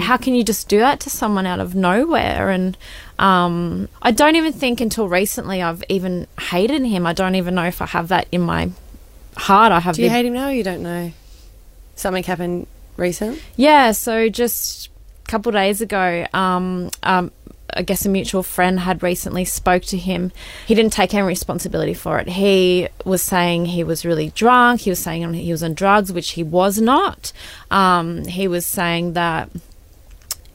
how 0.00 0.16
can 0.16 0.34
you 0.34 0.44
just 0.44 0.68
do 0.68 0.78
that 0.78 1.00
to 1.00 1.10
someone 1.10 1.46
out 1.46 1.58
of 1.60 1.74
nowhere? 1.74 2.50
And 2.50 2.76
um, 3.18 3.88
I 4.02 4.10
don't 4.10 4.36
even 4.36 4.52
think 4.52 4.80
until 4.80 5.08
recently 5.08 5.62
I've 5.62 5.82
even 5.88 6.26
hated 6.38 6.84
him. 6.84 7.06
I 7.06 7.12
don't 7.14 7.34
even 7.34 7.54
know 7.54 7.64
if 7.64 7.80
I 7.80 7.86
have 7.86 8.08
that 8.08 8.26
in 8.30 8.42
my 8.42 8.70
heart. 9.36 9.72
I 9.72 9.80
have. 9.80 9.96
Do 9.96 10.02
you 10.02 10.08
the- 10.08 10.14
hate 10.14 10.26
him 10.26 10.34
now? 10.34 10.48
or 10.48 10.52
You 10.52 10.64
don't 10.64 10.82
know. 10.82 11.12
Something 11.96 12.24
happened 12.24 12.66
recent. 12.98 13.40
Yeah, 13.56 13.92
so 13.92 14.28
just 14.28 14.89
couple 15.30 15.52
days 15.52 15.80
ago, 15.80 16.26
um, 16.34 16.90
um, 17.04 17.30
I 17.72 17.82
guess 17.82 18.04
a 18.04 18.08
mutual 18.08 18.42
friend 18.42 18.80
had 18.80 19.02
recently 19.02 19.44
spoke 19.44 19.84
to 19.84 19.96
him. 19.96 20.32
He 20.66 20.74
didn't 20.74 20.92
take 20.92 21.14
any 21.14 21.26
responsibility 21.26 21.94
for 21.94 22.18
it. 22.18 22.28
He 22.28 22.88
was 23.04 23.22
saying 23.22 23.66
he 23.66 23.84
was 23.84 24.04
really 24.04 24.30
drunk. 24.30 24.80
He 24.82 24.90
was 24.90 24.98
saying 24.98 25.32
he 25.34 25.52
was 25.52 25.62
on 25.62 25.74
drugs, 25.74 26.12
which 26.12 26.30
he 26.30 26.42
was 26.42 26.80
not. 26.80 27.32
Um, 27.70 28.24
he 28.24 28.48
was 28.48 28.66
saying 28.66 29.12
that 29.12 29.50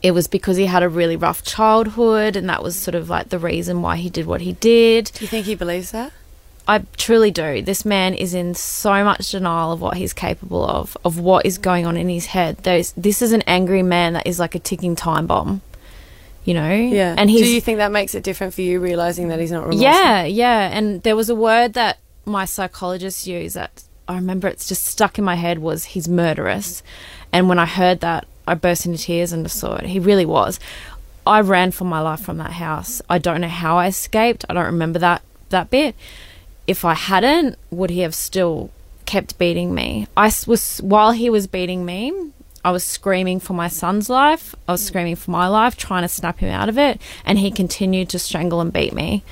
it 0.02 0.10
was 0.10 0.28
because 0.28 0.58
he 0.58 0.66
had 0.66 0.82
a 0.82 0.88
really 0.88 1.16
rough 1.16 1.42
childhood, 1.42 2.36
and 2.36 2.48
that 2.50 2.62
was 2.62 2.76
sort 2.76 2.94
of 2.94 3.08
like 3.08 3.30
the 3.30 3.38
reason 3.38 3.80
why 3.80 3.96
he 3.96 4.10
did 4.10 4.26
what 4.26 4.42
he 4.42 4.52
did. 4.52 5.10
Do 5.14 5.24
you 5.24 5.28
think 5.28 5.46
he 5.46 5.54
believes 5.54 5.90
that? 5.92 6.12
I 6.68 6.84
truly 6.96 7.30
do. 7.30 7.62
This 7.62 7.84
man 7.84 8.14
is 8.14 8.34
in 8.34 8.54
so 8.54 9.04
much 9.04 9.30
denial 9.30 9.72
of 9.72 9.80
what 9.80 9.96
he's 9.96 10.12
capable 10.12 10.64
of, 10.66 10.96
of 11.04 11.18
what 11.18 11.46
is 11.46 11.58
going 11.58 11.86
on 11.86 11.96
in 11.96 12.08
his 12.08 12.26
head. 12.26 12.58
There's, 12.58 12.92
this 12.92 13.22
is 13.22 13.32
an 13.32 13.42
angry 13.42 13.82
man 13.82 14.14
that 14.14 14.26
is 14.26 14.38
like 14.40 14.54
a 14.54 14.58
ticking 14.58 14.96
time 14.96 15.26
bomb, 15.26 15.62
you 16.44 16.54
know? 16.54 16.74
Yeah. 16.74 17.14
And 17.16 17.30
he's, 17.30 17.42
Do 17.42 17.48
you 17.48 17.60
think 17.60 17.78
that 17.78 17.92
makes 17.92 18.14
it 18.16 18.24
different 18.24 18.52
for 18.52 18.62
you, 18.62 18.80
realizing 18.80 19.28
that 19.28 19.38
he's 19.38 19.52
not 19.52 19.60
remorseful? 19.64 19.82
yeah, 19.84 20.24
yeah. 20.24 20.76
And 20.76 21.02
there 21.04 21.14
was 21.14 21.30
a 21.30 21.36
word 21.36 21.74
that 21.74 21.98
my 22.24 22.44
psychologist 22.44 23.26
used 23.26 23.54
that 23.54 23.84
I 24.08 24.16
remember 24.16 24.48
it's 24.48 24.68
just 24.68 24.84
stuck 24.84 25.18
in 25.18 25.24
my 25.24 25.36
head 25.36 25.58
was 25.60 25.84
he's 25.84 26.08
murderous. 26.08 26.82
And 27.32 27.48
when 27.48 27.58
I 27.58 27.66
heard 27.66 28.00
that, 28.00 28.26
I 28.46 28.54
burst 28.54 28.86
into 28.86 28.98
tears 28.98 29.32
and 29.32 29.44
just 29.44 29.60
thought 29.60 29.84
he 29.84 29.98
really 29.98 30.26
was. 30.26 30.60
I 31.26 31.40
ran 31.40 31.72
for 31.72 31.84
my 31.84 32.00
life 32.00 32.20
from 32.20 32.38
that 32.38 32.52
house. 32.52 33.02
I 33.10 33.18
don't 33.18 33.40
know 33.40 33.48
how 33.48 33.78
I 33.78 33.88
escaped. 33.88 34.44
I 34.48 34.54
don't 34.54 34.66
remember 34.66 34.98
that 35.00 35.22
that 35.50 35.70
bit. 35.70 35.94
If 36.66 36.84
I 36.84 36.94
hadn't, 36.94 37.56
would 37.70 37.90
he 37.90 38.00
have 38.00 38.14
still 38.14 38.70
kept 39.04 39.38
beating 39.38 39.74
me? 39.74 40.08
I 40.16 40.32
was 40.46 40.78
while 40.78 41.12
he 41.12 41.30
was 41.30 41.46
beating 41.46 41.84
me, 41.84 42.12
I 42.66 42.72
was 42.72 42.82
screaming 42.82 43.38
for 43.38 43.52
my 43.52 43.68
son's 43.68 44.10
life. 44.10 44.52
I 44.66 44.72
was 44.72 44.84
screaming 44.84 45.14
for 45.14 45.30
my 45.30 45.46
life, 45.46 45.76
trying 45.76 46.02
to 46.02 46.08
snap 46.08 46.40
him 46.40 46.50
out 46.50 46.68
of 46.68 46.76
it, 46.76 47.00
and 47.24 47.38
he 47.38 47.52
continued 47.52 48.08
to 48.08 48.18
strangle 48.18 48.60
and 48.60 48.72
beat 48.72 48.92
me. 48.92 49.22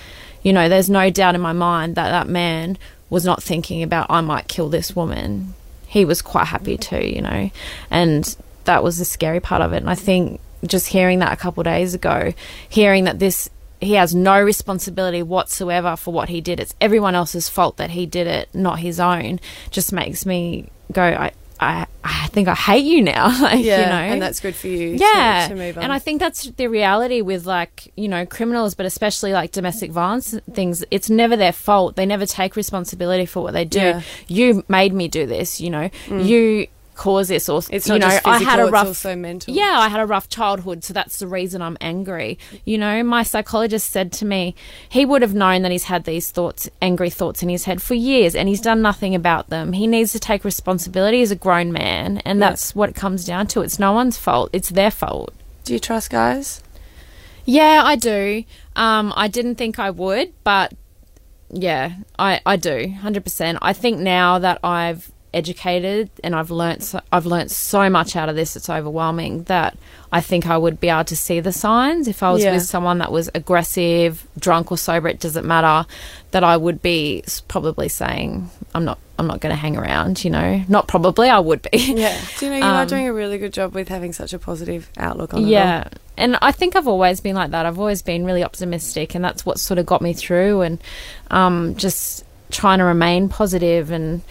You 0.44 0.52
know, 0.52 0.68
there's 0.68 0.88
no 0.88 1.10
doubt 1.10 1.34
in 1.34 1.40
my 1.40 1.52
mind 1.52 1.96
that 1.96 2.10
that 2.10 2.28
man 2.28 2.78
was 3.10 3.24
not 3.24 3.42
thinking 3.42 3.82
about 3.82 4.06
I 4.08 4.20
might 4.20 4.46
kill 4.46 4.68
this 4.68 4.94
woman. 4.94 5.54
He 5.88 6.04
was 6.04 6.22
quite 6.22 6.46
happy 6.46 6.78
too, 6.78 7.04
you 7.04 7.22
know, 7.22 7.50
and 7.90 8.36
that 8.66 8.84
was 8.84 8.98
the 8.98 9.04
scary 9.04 9.40
part 9.40 9.62
of 9.62 9.72
it. 9.72 9.78
And 9.78 9.90
I 9.90 9.96
think 9.96 10.40
just 10.64 10.86
hearing 10.86 11.18
that 11.18 11.32
a 11.32 11.36
couple 11.36 11.64
days 11.64 11.92
ago, 11.92 12.34
hearing 12.68 13.02
that 13.02 13.18
this 13.18 13.50
he 13.84 13.94
has 13.94 14.14
no 14.14 14.40
responsibility 14.40 15.22
whatsoever 15.22 15.96
for 15.96 16.12
what 16.12 16.28
he 16.28 16.40
did. 16.40 16.60
It's 16.60 16.74
everyone 16.80 17.14
else's 17.14 17.48
fault 17.48 17.76
that 17.76 17.90
he 17.90 18.06
did 18.06 18.26
it, 18.26 18.48
not 18.54 18.80
his 18.80 18.98
own. 19.00 19.40
Just 19.70 19.92
makes 19.92 20.26
me 20.26 20.68
go. 20.92 21.02
I 21.02 21.32
I, 21.60 21.86
I 22.02 22.26
think 22.28 22.48
I 22.48 22.54
hate 22.54 22.84
you 22.84 23.02
now. 23.02 23.28
like, 23.42 23.64
Yeah, 23.64 23.80
you 23.80 23.86
know, 23.86 24.12
and 24.14 24.22
that's 24.22 24.40
good 24.40 24.54
for 24.54 24.68
you. 24.68 24.96
yeah, 24.98 25.46
to, 25.48 25.54
to 25.54 25.60
move 25.60 25.78
on. 25.78 25.84
and 25.84 25.92
I 25.92 25.98
think 25.98 26.20
that's 26.20 26.44
the 26.44 26.66
reality 26.66 27.20
with 27.20 27.46
like 27.46 27.92
you 27.96 28.08
know 28.08 28.26
criminals, 28.26 28.74
but 28.74 28.86
especially 28.86 29.32
like 29.32 29.52
domestic 29.52 29.90
violence 29.90 30.38
things. 30.52 30.84
It's 30.90 31.08
never 31.08 31.36
their 31.36 31.52
fault. 31.52 31.96
They 31.96 32.06
never 32.06 32.26
take 32.26 32.56
responsibility 32.56 33.26
for 33.26 33.42
what 33.42 33.52
they 33.52 33.64
do. 33.64 33.78
Yeah. 33.78 34.02
You 34.26 34.64
made 34.68 34.92
me 34.92 35.08
do 35.08 35.26
this. 35.26 35.60
You 35.60 35.70
know, 35.70 35.90
mm. 36.06 36.26
you 36.26 36.66
caused 36.94 37.30
this, 37.30 37.48
or 37.48 37.60
it's 37.70 37.88
you 37.88 37.98
know, 37.98 38.08
just 38.08 38.26
I 38.26 38.38
had 38.38 38.58
a 38.60 38.66
rough. 38.66 38.86
also 38.86 39.14
mental. 39.16 39.52
Yeah, 39.54 39.76
I 39.78 39.88
had 39.88 40.00
a 40.00 40.06
rough 40.06 40.28
childhood, 40.28 40.84
so 40.84 40.92
that's 40.94 41.18
the 41.18 41.26
reason 41.26 41.60
I'm 41.62 41.76
angry. 41.80 42.38
You 42.64 42.78
know, 42.78 43.02
my 43.02 43.22
psychologist 43.22 43.90
said 43.90 44.12
to 44.14 44.24
me, 44.24 44.54
he 44.88 45.04
would 45.04 45.22
have 45.22 45.34
known 45.34 45.62
that 45.62 45.72
he's 45.72 45.84
had 45.84 46.04
these 46.04 46.30
thoughts, 46.30 46.68
angry 46.80 47.10
thoughts 47.10 47.42
in 47.42 47.48
his 47.48 47.64
head 47.64 47.82
for 47.82 47.94
years, 47.94 48.34
and 48.34 48.48
he's 48.48 48.60
done 48.60 48.80
nothing 48.82 49.14
about 49.14 49.48
them. 49.50 49.72
He 49.72 49.86
needs 49.86 50.12
to 50.12 50.20
take 50.20 50.44
responsibility 50.44 51.22
as 51.22 51.30
a 51.30 51.36
grown 51.36 51.72
man, 51.72 52.18
and 52.24 52.38
Yeah. 52.38 52.50
that's 52.50 52.74
what 52.74 52.88
it 52.90 52.94
comes 52.94 53.24
down 53.24 53.46
to. 53.48 53.62
It's 53.62 53.78
no 53.78 53.92
one's 53.92 54.16
fault, 54.16 54.50
it's 54.52 54.70
their 54.70 54.90
fault. 54.90 55.32
Do 55.64 55.72
you 55.72 55.78
trust 55.78 56.10
guys? 56.10 56.62
Yeah, 57.46 57.82
I 57.84 57.96
do. 57.96 58.44
Um, 58.76 59.12
I 59.16 59.28
didn't 59.28 59.56
think 59.56 59.78
I 59.78 59.90
would, 59.90 60.32
but 60.44 60.72
yeah, 61.50 61.92
I, 62.18 62.40
I 62.44 62.56
do, 62.56 62.88
hundred 63.00 63.22
percent. 63.24 63.58
I 63.62 63.72
think 63.72 63.98
now 63.98 64.38
that 64.38 64.58
I've 64.64 65.10
educated 65.34 66.08
and 66.22 66.34
I've 66.34 66.50
learnt 66.50 66.82
so, 66.82 67.00
I've 67.12 67.26
learnt 67.26 67.50
so 67.50 67.90
much 67.90 68.16
out 68.16 68.28
of 68.28 68.36
this. 68.36 68.56
It's 68.56 68.70
overwhelming 68.70 69.42
that 69.44 69.76
I 70.12 70.20
think 70.20 70.46
I 70.46 70.56
would 70.56 70.80
be 70.80 70.88
able 70.88 71.04
to 71.04 71.16
see 71.16 71.40
the 71.40 71.52
signs 71.52 72.06
if 72.08 72.22
I 72.22 72.30
was 72.30 72.44
Yeah. 72.44 72.52
with 72.54 72.62
someone 72.62 72.98
that 72.98 73.10
was 73.12 73.28
aggressive, 73.34 74.26
drunk 74.38 74.70
or 74.70 74.78
sober. 74.78 75.08
It 75.08 75.20
doesn't 75.20 75.46
matter. 75.46 75.86
That 76.30 76.44
I 76.44 76.56
would 76.56 76.80
be 76.82 77.22
probably 77.48 77.88
saying 77.88 78.50
I'm 78.74 78.84
not 78.84 78.98
I'm 79.16 79.28
not 79.28 79.40
going 79.40 79.54
to 79.54 79.56
hang 79.60 79.76
around. 79.76 80.24
You 80.24 80.30
know, 80.30 80.64
not 80.68 80.88
probably. 80.88 81.28
I 81.28 81.38
would 81.38 81.62
be. 81.70 81.78
Yeah. 81.78 82.20
Do 82.38 82.46
you 82.46 82.50
know 82.52 82.58
you 82.58 82.64
are 82.64 82.82
Um, 82.82 82.88
doing 82.88 83.06
a 83.06 83.12
really 83.12 83.38
good 83.38 83.52
job 83.52 83.72
with 83.74 83.88
having 83.88 84.12
such 84.12 84.32
a 84.32 84.38
positive 84.40 84.90
outlook 84.96 85.34
on? 85.34 85.46
Yeah. 85.46 85.88
And 86.16 86.36
I 86.42 86.50
think 86.52 86.74
I've 86.74 86.88
always 86.88 87.20
been 87.20 87.34
like 87.36 87.50
that. 87.52 87.64
I've 87.66 87.78
always 87.78 88.02
been 88.02 88.24
really 88.24 88.42
optimistic, 88.44 89.14
and 89.14 89.24
that's 89.24 89.44
what 89.46 89.58
sort 89.60 89.78
of 89.78 89.86
got 89.86 90.02
me 90.02 90.12
through. 90.14 90.62
And 90.62 90.78
um, 91.30 91.76
just 91.76 92.24
trying 92.50 92.78
to 92.78 92.84
remain 92.84 93.28
positive 93.28 93.90
and 93.92 94.22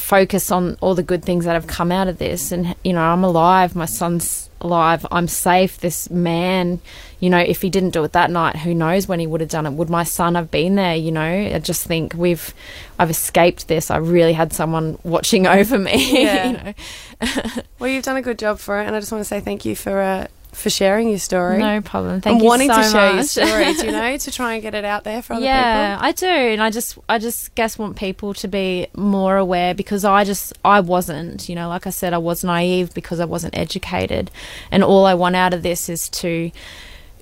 focus 0.00 0.50
on 0.50 0.76
all 0.80 0.94
the 0.94 1.02
good 1.02 1.24
things 1.24 1.44
that 1.44 1.52
have 1.54 1.66
come 1.66 1.92
out 1.92 2.08
of 2.08 2.18
this. 2.18 2.52
And, 2.52 2.74
you 2.84 2.92
know, 2.92 3.02
I'm 3.02 3.22
alive. 3.24 3.76
My 3.76 3.86
son's 3.86 4.48
alive. 4.60 5.06
I'm 5.10 5.28
safe. 5.28 5.78
This 5.78 6.10
man, 6.10 6.80
you 7.18 7.30
know, 7.30 7.38
if 7.38 7.62
he 7.62 7.70
didn't 7.70 7.90
do 7.90 8.04
it 8.04 8.12
that 8.12 8.30
night, 8.30 8.56
who 8.56 8.74
knows 8.74 9.06
when 9.08 9.20
he 9.20 9.26
would 9.26 9.40
have 9.40 9.50
done 9.50 9.66
it? 9.66 9.72
Would 9.72 9.90
my 9.90 10.04
son 10.04 10.34
have 10.34 10.50
been 10.50 10.74
there? 10.74 10.96
You 10.96 11.12
know, 11.12 11.22
I 11.22 11.58
just 11.58 11.86
think 11.86 12.14
we've, 12.14 12.52
I've 12.98 13.10
escaped 13.10 13.68
this. 13.68 13.90
I 13.90 13.96
really 13.98 14.32
had 14.32 14.52
someone 14.52 14.98
watching 15.04 15.46
over 15.58 15.78
me. 15.78 16.22
Yeah. 16.22 16.46
you 16.46 16.52
know. 16.52 16.74
Well, 17.78 17.88
you've 17.88 18.04
done 18.04 18.16
a 18.16 18.22
good 18.22 18.38
job 18.38 18.58
for 18.58 18.80
it, 18.80 18.86
and 18.86 18.94
I 18.94 19.00
just 19.00 19.10
want 19.12 19.20
to 19.22 19.28
say 19.28 19.40
thank 19.40 19.64
you 19.64 19.74
for 19.74 20.00
uh, 20.00 20.26
for 20.52 20.70
sharing 20.70 21.08
your 21.08 21.18
story. 21.18 21.58
No 21.58 21.80
problem. 21.80 22.20
Thank 22.20 22.34
and 22.34 22.42
you 22.42 22.48
wanting 22.48 22.68
so 22.68 22.76
to 22.76 22.88
share 22.88 23.06
your 23.06 23.16
much. 23.16 23.80
do 23.80 23.86
you 23.86 23.92
know, 23.92 24.16
to 24.16 24.30
try 24.30 24.54
and 24.54 24.62
get 24.62 24.74
it 24.74 24.84
out 24.84 25.04
there 25.04 25.22
for 25.22 25.34
other 25.34 25.44
yeah, 25.44 25.96
people. 25.96 26.02
Yeah, 26.02 26.08
I 26.08 26.12
do, 26.12 26.52
and 26.52 26.62
I 26.62 26.70
just, 26.70 26.98
I 27.08 27.18
just 27.18 27.54
guess 27.54 27.78
want 27.78 27.96
people 27.96 28.34
to 28.34 28.48
be 28.48 28.88
more 28.94 29.36
aware 29.36 29.74
because 29.74 30.04
I 30.04 30.24
just, 30.24 30.52
I 30.64 30.80
wasn't, 30.80 31.48
you 31.48 31.54
know, 31.54 31.68
like 31.68 31.86
I 31.86 31.90
said, 31.90 32.12
I 32.12 32.18
was 32.18 32.44
naive 32.44 32.92
because 32.94 33.20
I 33.20 33.24
wasn't 33.24 33.56
educated, 33.56 34.30
and 34.70 34.82
all 34.82 35.06
I 35.06 35.14
want 35.14 35.36
out 35.36 35.54
of 35.54 35.62
this 35.62 35.88
is 35.88 36.08
to, 36.10 36.50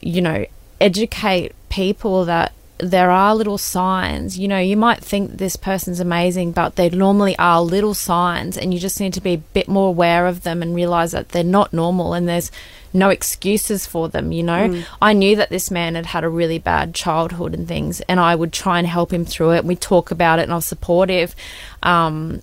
you 0.01 0.21
know, 0.21 0.47
educate 0.81 1.55
people 1.69 2.25
that 2.25 2.53
there 2.79 3.11
are 3.11 3.35
little 3.35 3.59
signs. 3.59 4.39
You 4.39 4.49
know, 4.49 4.59
you 4.59 4.77
might 4.77 5.03
think 5.03 5.39
this 5.39 5.57
person's 5.57 6.01
amazing, 6.01 6.53
but 6.53 6.77
they 6.77 6.89
normally 6.91 7.37
are 7.39 7.61
little 7.61 7.95
signs, 7.95 8.57
and 8.57 8.73
you 8.73 8.81
just 8.81 9.01
need 9.01 9.15
to 9.15 9.21
be 9.21 9.35
a 9.35 9.39
bit 9.39 9.69
more 9.69 9.89
aware 9.89 10.27
of 10.27 10.43
them 10.43 10.63
and 10.63 10.75
realize 10.75 11.13
that 11.13 11.31
they're 11.31 11.45
not 11.45 11.73
normal 11.73 12.15
and 12.15 12.29
there's 12.29 12.51
no 12.93 13.11
excuses 13.11 13.87
for 13.87 14.09
them. 14.09 14.33
You 14.33 14.43
know, 14.43 14.83
I 15.03 15.13
knew 15.13 15.37
that 15.37 15.51
this 15.51 15.71
man 15.71 15.95
had 15.95 16.07
had 16.07 16.25
a 16.25 16.29
really 16.29 16.59
bad 16.59 16.95
childhood 16.95 17.55
and 17.55 17.67
things, 17.69 18.01
and 18.03 18.19
I 18.21 18.35
would 18.35 18.53
try 18.53 18.79
and 18.79 18.87
help 18.87 19.13
him 19.13 19.25
through 19.25 19.53
it. 19.53 19.59
And 19.59 19.69
we 19.69 19.77
talk 19.77 20.11
about 20.11 20.39
it, 20.39 20.43
and 20.43 20.53
I 20.53 20.57
was 20.57 20.65
supportive. 20.65 21.35
Um, 21.83 22.43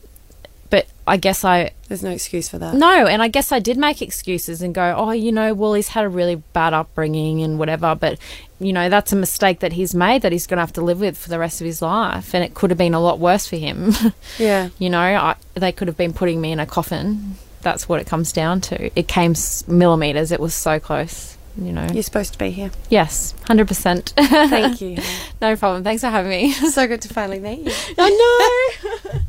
but 0.69 0.87
I 1.07 1.17
guess 1.17 1.45
I 1.45 1.71
There's 1.87 2.03
no 2.03 2.09
excuse 2.09 2.49
for 2.49 2.57
that. 2.57 2.73
no, 2.73 3.05
and 3.05 3.21
I 3.21 3.27
guess 3.27 3.51
I 3.51 3.59
did 3.59 3.77
make 3.77 4.01
excuses 4.01 4.61
and 4.61 4.73
go, 4.73 4.95
oh, 4.97 5.11
you 5.11 5.31
know, 5.31 5.53
well, 5.53 5.73
he's 5.75 5.89
had 5.89 6.03
a 6.03 6.09
really 6.09 6.35
bad 6.53 6.73
upbringing 6.73 7.41
and 7.43 7.59
whatever, 7.59 7.95
but, 7.95 8.17
you 8.59 8.71
know, 8.73 8.87
that's 8.89 9.11
a 9.11 9.15
mistake 9.15 9.59
that 9.59 9.73
he's 9.73 9.93
made 9.93 10.21
that 10.21 10.31
he's 10.31 10.47
going 10.47 10.57
to 10.57 10.61
have 10.61 10.73
to 10.73 10.81
live 10.81 10.99
with 10.99 11.17
for 11.17 11.29
the 11.29 11.39
rest 11.39 11.59
of 11.61 11.65
his 11.65 11.81
life. 11.81 12.33
And 12.33 12.43
it 12.43 12.53
could 12.53 12.69
have 12.69 12.77
been 12.77 12.93
a 12.93 12.99
lot 13.01 13.19
worse 13.19 13.47
for 13.47 13.57
him. 13.57 13.93
Yeah. 14.39 14.69
you 14.79 14.89
know, 14.89 14.99
I, 15.01 15.35
they 15.53 15.71
could 15.71 15.87
have 15.87 15.97
been 15.97 16.13
putting 16.13 16.39
me 16.41 16.51
in 16.51 16.59
a 16.59 16.65
coffin. 16.65 17.35
That's 17.61 17.89
what 17.89 17.99
it 17.99 18.07
comes 18.07 18.31
down 18.31 18.61
to. 18.61 18.91
It 18.97 19.07
came 19.07 19.33
millimeters, 19.67 20.31
it 20.31 20.39
was 20.39 20.53
so 20.53 20.79
close. 20.79 21.37
you 21.57 21.71
know. 21.73 21.87
You're 21.93 22.03
supposed 22.03 22.33
to 22.33 22.39
be 22.39 22.51
here. 22.51 22.71
Yes, 22.89 23.33
hundred 23.47 23.67
percent. 23.67 24.13
Thank 24.17 24.81
you. 24.81 24.97
no 25.41 25.55
problem. 25.55 25.83
Thanks 25.83 26.01
for 26.01 26.09
having 26.09 26.29
me. 26.31 26.51
so 26.51 26.87
good 26.87 27.01
to 27.01 27.09
finally 27.13 27.39
meet 27.39 27.65
you. 27.65 27.71
I 27.97 28.73
know. 29.11 29.19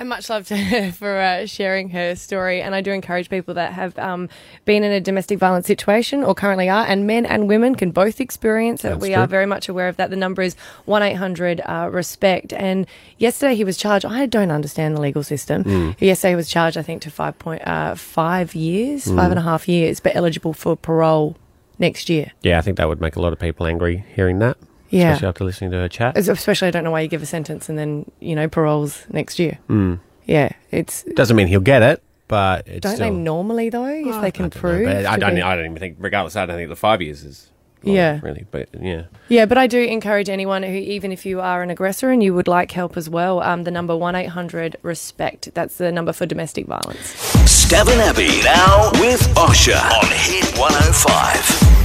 And 0.00 0.08
much 0.08 0.30
love 0.30 0.46
to 0.48 0.56
her 0.70 0.90
for 0.92 1.20
uh, 1.20 1.44
sharing 1.44 1.90
her 1.90 2.16
story. 2.16 2.62
And 2.62 2.74
I 2.74 2.80
do 2.80 2.90
encourage 2.90 3.28
people 3.28 3.52
that 3.54 3.74
have 3.74 3.98
um, 3.98 4.30
been 4.64 4.82
in 4.82 4.92
a 4.92 5.00
domestic 5.00 5.38
violence 5.38 5.66
situation 5.66 6.24
or 6.24 6.34
currently 6.34 6.70
are, 6.70 6.86
and 6.86 7.06
men 7.06 7.26
and 7.26 7.48
women 7.48 7.74
can 7.74 7.90
both 7.90 8.18
experience 8.18 8.82
it. 8.82 8.88
That's 8.88 9.02
we 9.02 9.12
true. 9.12 9.20
are 9.22 9.26
very 9.26 9.44
much 9.44 9.68
aware 9.68 9.88
of 9.88 9.98
that. 9.98 10.08
The 10.08 10.16
number 10.16 10.40
is 10.40 10.56
1 10.86 11.02
800 11.02 11.60
uh, 11.60 11.90
RESPECT. 11.92 12.54
And 12.54 12.86
yesterday 13.18 13.54
he 13.54 13.62
was 13.62 13.76
charged. 13.76 14.06
I 14.06 14.24
don't 14.24 14.50
understand 14.50 14.96
the 14.96 15.02
legal 15.02 15.22
system. 15.22 15.64
Hmm. 15.64 15.90
Yesterday 15.98 16.30
he 16.30 16.36
was 16.36 16.48
charged, 16.48 16.78
I 16.78 16.82
think, 16.82 17.02
to 17.02 17.10
five, 17.10 17.38
point, 17.38 17.60
uh, 17.68 17.94
five 17.94 18.54
years, 18.54 19.04
Hmm. 19.04 19.16
five 19.16 19.30
and 19.30 19.38
a 19.38 19.42
half 19.42 19.68
years, 19.68 20.00
but 20.00 20.16
eligible 20.16 20.54
for 20.54 20.76
parole 20.76 21.36
next 21.78 22.08
year. 22.08 22.32
Yeah, 22.42 22.58
I 22.58 22.62
think 22.62 22.78
that 22.78 22.88
would 22.88 23.02
make 23.02 23.16
a 23.16 23.20
lot 23.20 23.34
of 23.34 23.38
people 23.38 23.66
angry 23.66 24.02
hearing 24.14 24.38
that. 24.38 24.56
Yeah. 24.90 25.10
Especially 25.12 25.28
after 25.28 25.44
listening 25.44 25.70
to 25.70 25.76
her 25.78 25.88
chat. 25.88 26.16
Especially, 26.18 26.68
I 26.68 26.70
don't 26.70 26.84
know 26.84 26.90
why 26.90 27.00
you 27.00 27.08
give 27.08 27.22
a 27.22 27.26
sentence 27.26 27.68
and 27.68 27.78
then, 27.78 28.10
you 28.20 28.34
know, 28.34 28.48
paroles 28.48 29.04
next 29.10 29.38
year. 29.38 29.58
Mm. 29.68 30.00
Yeah. 30.26 30.50
It's. 30.70 31.04
Doesn't 31.14 31.36
mean 31.36 31.46
he'll 31.46 31.60
get 31.60 31.82
it, 31.82 32.02
but 32.28 32.66
it's 32.68 32.80
Don't 32.80 32.96
still, 32.96 33.08
they 33.10 33.16
normally, 33.16 33.70
though, 33.70 33.86
if 33.86 34.20
they 34.20 34.30
can 34.30 34.46
I 34.46 34.48
don't 34.48 34.54
know, 34.56 34.60
prove? 34.60 34.88
I 34.88 35.16
don't. 35.16 35.34
be- 35.34 35.42
I 35.42 35.54
don't 35.56 35.64
even 35.66 35.78
think. 35.78 35.96
Regardless, 35.98 36.36
I 36.36 36.44
don't 36.46 36.56
think 36.56 36.68
the 36.68 36.76
five 36.76 37.00
years 37.02 37.24
is. 37.24 37.48
long, 37.82 37.94
Yeah. 37.94 38.20
Really, 38.22 38.46
but 38.50 38.68
yeah. 38.80 39.04
Yeah, 39.28 39.46
but 39.46 39.56
I 39.58 39.66
do 39.66 39.80
encourage 39.82 40.28
anyone 40.28 40.62
who, 40.62 40.72
even 40.74 41.12
if 41.12 41.24
you 41.24 41.40
are 41.40 41.62
an 41.62 41.70
aggressor 41.70 42.10
and 42.10 42.22
you 42.22 42.34
would 42.34 42.48
like 42.48 42.72
help 42.72 42.96
as 42.96 43.08
well, 43.08 43.40
um, 43.42 43.62
the 43.64 43.70
number 43.70 43.96
1 43.96 44.14
800 44.16 44.76
RESPECT. 44.82 45.54
That's 45.54 45.76
the 45.78 45.90
number 45.92 46.12
for 46.12 46.26
domestic 46.26 46.66
violence. 46.66 47.14
Stav 47.46 47.90
and 47.90 48.00
Abby 48.00 48.42
now 48.44 48.90
with 49.00 49.20
Osher 49.36 49.80
on 49.80 50.06
Hit 50.10 50.58
105. 50.58 51.79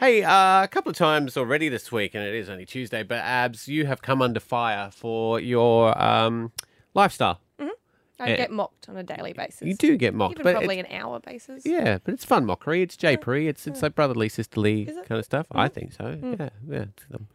Hey, 0.00 0.22
uh, 0.22 0.62
a 0.62 0.68
couple 0.68 0.90
of 0.90 0.96
times 0.96 1.36
already 1.36 1.68
this 1.68 1.90
week, 1.90 2.14
and 2.14 2.22
it 2.24 2.34
is 2.34 2.48
only 2.48 2.64
Tuesday. 2.66 3.02
But 3.02 3.18
Abs, 3.18 3.66
you 3.68 3.86
have 3.86 4.00
come 4.02 4.22
under 4.22 4.38
fire 4.40 4.90
for 4.92 5.40
your 5.40 6.00
um, 6.00 6.52
lifestyle. 6.94 7.40
I 8.20 8.30
Eh. 8.32 8.36
get 8.36 8.50
mocked 8.50 8.88
on 8.88 8.96
a 8.96 9.04
daily 9.04 9.32
basis. 9.32 9.62
You 9.62 9.74
do 9.74 9.96
get 9.96 10.12
mocked, 10.12 10.40
Even 10.40 10.42
but 10.42 10.52
probably 10.56 10.80
an 10.80 10.86
hour 10.90 11.20
basis. 11.20 11.64
Yeah, 11.64 11.98
but 12.02 12.14
it's 12.14 12.24
fun 12.24 12.44
mockery. 12.46 12.82
It's 12.82 12.96
Japery. 12.96 13.46
It's 13.48 13.64
it's 13.68 13.80
like 13.80 13.94
brotherly, 13.94 14.28
sisterly 14.28 14.82
Is 14.82 14.96
it? 14.96 15.06
kind 15.08 15.20
of 15.20 15.24
stuff. 15.24 15.46
Mm-hmm. 15.50 15.58
I 15.60 15.68
think 15.68 15.92
so. 15.92 16.18
Yeah, 16.20 16.48
yeah. 16.68 16.78
it's, 16.82 17.04
um, 17.14 17.28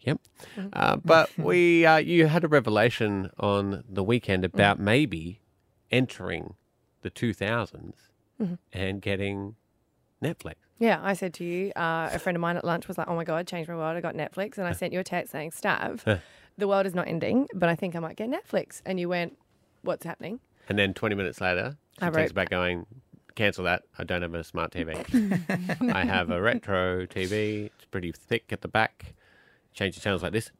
yep. 0.00 0.18
Mm-hmm. 0.56 0.68
Uh, 0.72 0.96
but 0.96 1.28
we, 1.36 1.84
uh, 1.84 1.96
you 1.98 2.26
had 2.28 2.42
a 2.42 2.48
revelation 2.48 3.30
on 3.38 3.84
the 3.86 4.02
weekend 4.02 4.44
Mm-hmm. 4.44 4.56
about 4.56 4.78
maybe 4.78 5.40
entering 5.90 6.54
the 7.02 7.10
2000s 7.10 7.92
Mm-hmm. 8.40 8.54
and 8.72 9.00
getting 9.02 9.56
Netflix. 10.22 10.54
Yeah, 10.78 11.00
I 11.02 11.14
said 11.14 11.34
to 11.34 11.44
you, 11.44 11.70
uh, 11.76 12.10
a 12.12 12.18
friend 12.18 12.36
of 12.36 12.40
mine 12.40 12.56
at 12.56 12.64
lunch 12.64 12.88
was 12.88 12.98
like, 12.98 13.08
"Oh 13.08 13.14
my 13.14 13.24
god, 13.24 13.46
changed 13.46 13.68
my 13.68 13.76
world. 13.76 13.96
I 13.96 14.00
got 14.00 14.14
Netflix," 14.14 14.58
and 14.58 14.66
I 14.66 14.72
sent 14.72 14.92
you 14.92 15.00
a 15.00 15.04
text 15.04 15.32
saying, 15.32 15.50
"Stav, 15.52 16.20
the 16.58 16.68
world 16.68 16.86
is 16.86 16.94
not 16.94 17.06
ending, 17.08 17.46
but 17.54 17.68
I 17.68 17.74
think 17.76 17.94
I 17.94 18.00
might 18.00 18.16
get 18.16 18.28
Netflix." 18.28 18.82
And 18.84 18.98
you 18.98 19.08
went, 19.08 19.38
"What's 19.82 20.04
happening?" 20.04 20.40
And 20.68 20.78
then 20.78 20.92
20 20.94 21.14
minutes 21.14 21.40
later, 21.40 21.76
she 21.98 22.06
I 22.06 22.10
texts 22.10 22.16
wrote- 22.30 22.34
back 22.34 22.50
going, 22.50 22.86
cancel 23.34 23.64
that. 23.64 23.82
I 23.98 24.04
don't 24.04 24.22
have 24.22 24.34
a 24.34 24.44
smart 24.44 24.70
TV. 24.72 24.94
I 25.94 26.04
have 26.04 26.30
a 26.30 26.40
retro 26.40 27.06
TV. 27.06 27.66
It's 27.66 27.84
pretty 27.90 28.12
thick 28.12 28.52
at 28.52 28.62
the 28.62 28.68
back. 28.68 29.14
Change 29.74 29.94
the 29.96 30.00
channels 30.00 30.22
like 30.22 30.32
this. 30.32 30.50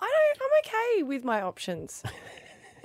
I 0.00 0.06
don't. 0.06 0.42
I'm 0.42 0.50
okay 0.64 1.02
with 1.04 1.24
my 1.24 1.40
options. 1.40 2.02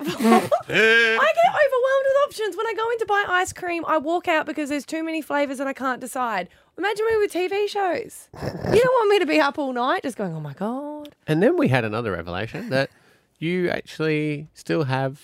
I 0.00 0.40
get 0.40 1.52
overwhelmed 1.54 2.06
with 2.06 2.16
options. 2.26 2.56
When 2.56 2.66
I 2.66 2.74
go 2.76 2.90
in 2.90 2.98
to 2.98 3.06
buy 3.06 3.24
ice 3.28 3.52
cream, 3.52 3.84
I 3.86 3.98
walk 3.98 4.28
out 4.28 4.46
because 4.46 4.68
there's 4.68 4.86
too 4.86 5.02
many 5.02 5.20
flavors 5.22 5.60
and 5.60 5.68
I 5.68 5.72
can't 5.72 6.00
decide. 6.00 6.48
Imagine 6.76 7.06
me 7.10 7.16
with 7.18 7.32
TV 7.32 7.68
shows. 7.68 8.28
You 8.34 8.80
don't 8.80 8.94
want 8.94 9.10
me 9.10 9.18
to 9.18 9.26
be 9.26 9.40
up 9.40 9.58
all 9.58 9.72
night 9.72 10.02
just 10.02 10.16
going, 10.16 10.34
"Oh 10.34 10.40
my 10.40 10.54
god." 10.54 11.14
And 11.26 11.42
then 11.42 11.56
we 11.56 11.68
had 11.68 11.84
another 11.84 12.12
revelation 12.12 12.70
that 12.70 12.90
you 13.38 13.68
actually 13.70 14.48
still 14.54 14.84
have 14.84 15.20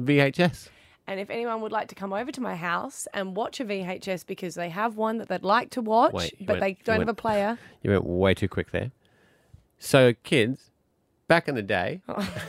VHS. 0.00 0.68
And 1.08 1.18
if 1.18 1.30
anyone 1.30 1.62
would 1.62 1.72
like 1.72 1.88
to 1.88 1.94
come 1.94 2.12
over 2.12 2.30
to 2.30 2.40
my 2.40 2.54
house 2.54 3.08
and 3.14 3.34
watch 3.34 3.60
a 3.60 3.64
VHS 3.64 4.26
because 4.26 4.54
they 4.54 4.68
have 4.68 4.96
one 4.96 5.16
that 5.18 5.28
they'd 5.28 5.42
like 5.42 5.70
to 5.70 5.80
watch, 5.80 6.12
Wait, 6.12 6.36
but 6.40 6.54
went- 6.54 6.60
they 6.60 6.72
don't 6.84 6.98
went- 6.98 7.08
have 7.08 7.08
a 7.08 7.14
player. 7.14 7.58
You 7.82 7.90
went 7.92 8.04
way 8.04 8.34
too 8.34 8.48
quick 8.48 8.70
there. 8.70 8.90
So, 9.78 10.12
kids, 10.22 10.70
back 11.28 11.46
in 11.46 11.54
the 11.54 11.62
day, 11.62 12.00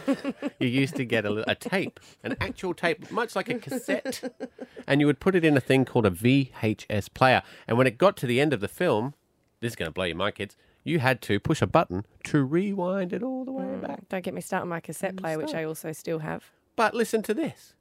you 0.60 0.68
used 0.68 0.96
to 0.96 1.06
get 1.06 1.26
a, 1.26 1.50
a 1.50 1.56
tape, 1.56 2.00
an 2.24 2.36
actual 2.42 2.74
tape, 2.74 3.12
much 3.12 3.36
like 3.36 3.50
a 3.50 3.60
cassette, 3.60 4.34
and 4.88 5.00
you 5.00 5.06
would 5.06 5.20
put 5.20 5.36
it 5.36 5.46
in 5.46 5.56
a 5.56 5.62
thing 5.62 5.86
called 5.86 6.06
a 6.06 6.12
VHS 6.12 7.14
player. 7.14 7.44
And 7.68 7.78
when 7.78 7.86
it 7.86 7.98
got 7.98 8.18
to 8.18 8.26
the 8.26 8.42
end 8.42 8.54
of 8.54 8.62
the 8.62 8.68
film, 8.68 9.14
this 9.60 9.74
is 9.74 9.76
going 9.76 9.88
to 9.88 9.94
blow 9.94 10.06
your 10.06 10.16
mind, 10.16 10.36
kids. 10.36 10.56
You 10.84 11.00
had 11.00 11.22
to 11.24 11.40
push 11.40 11.62
a 11.62 11.68
button 11.68 12.06
to 12.24 12.44
rewind 12.44 13.14
it 13.14 13.22
all 13.22 13.46
the 13.46 13.52
way 13.52 13.76
back. 13.76 14.08
Don't 14.10 14.24
get 14.24 14.34
me 14.34 14.42
started 14.42 14.64
on 14.64 14.70
my 14.70 14.80
cassette 14.80 15.18
player, 15.18 15.38
which 15.38 15.54
I 15.54 15.66
also 15.66 15.92
still 15.92 16.20
have. 16.20 16.46
But 16.76 16.96
listen 16.96 17.22
to 17.24 17.34
this 17.34 17.74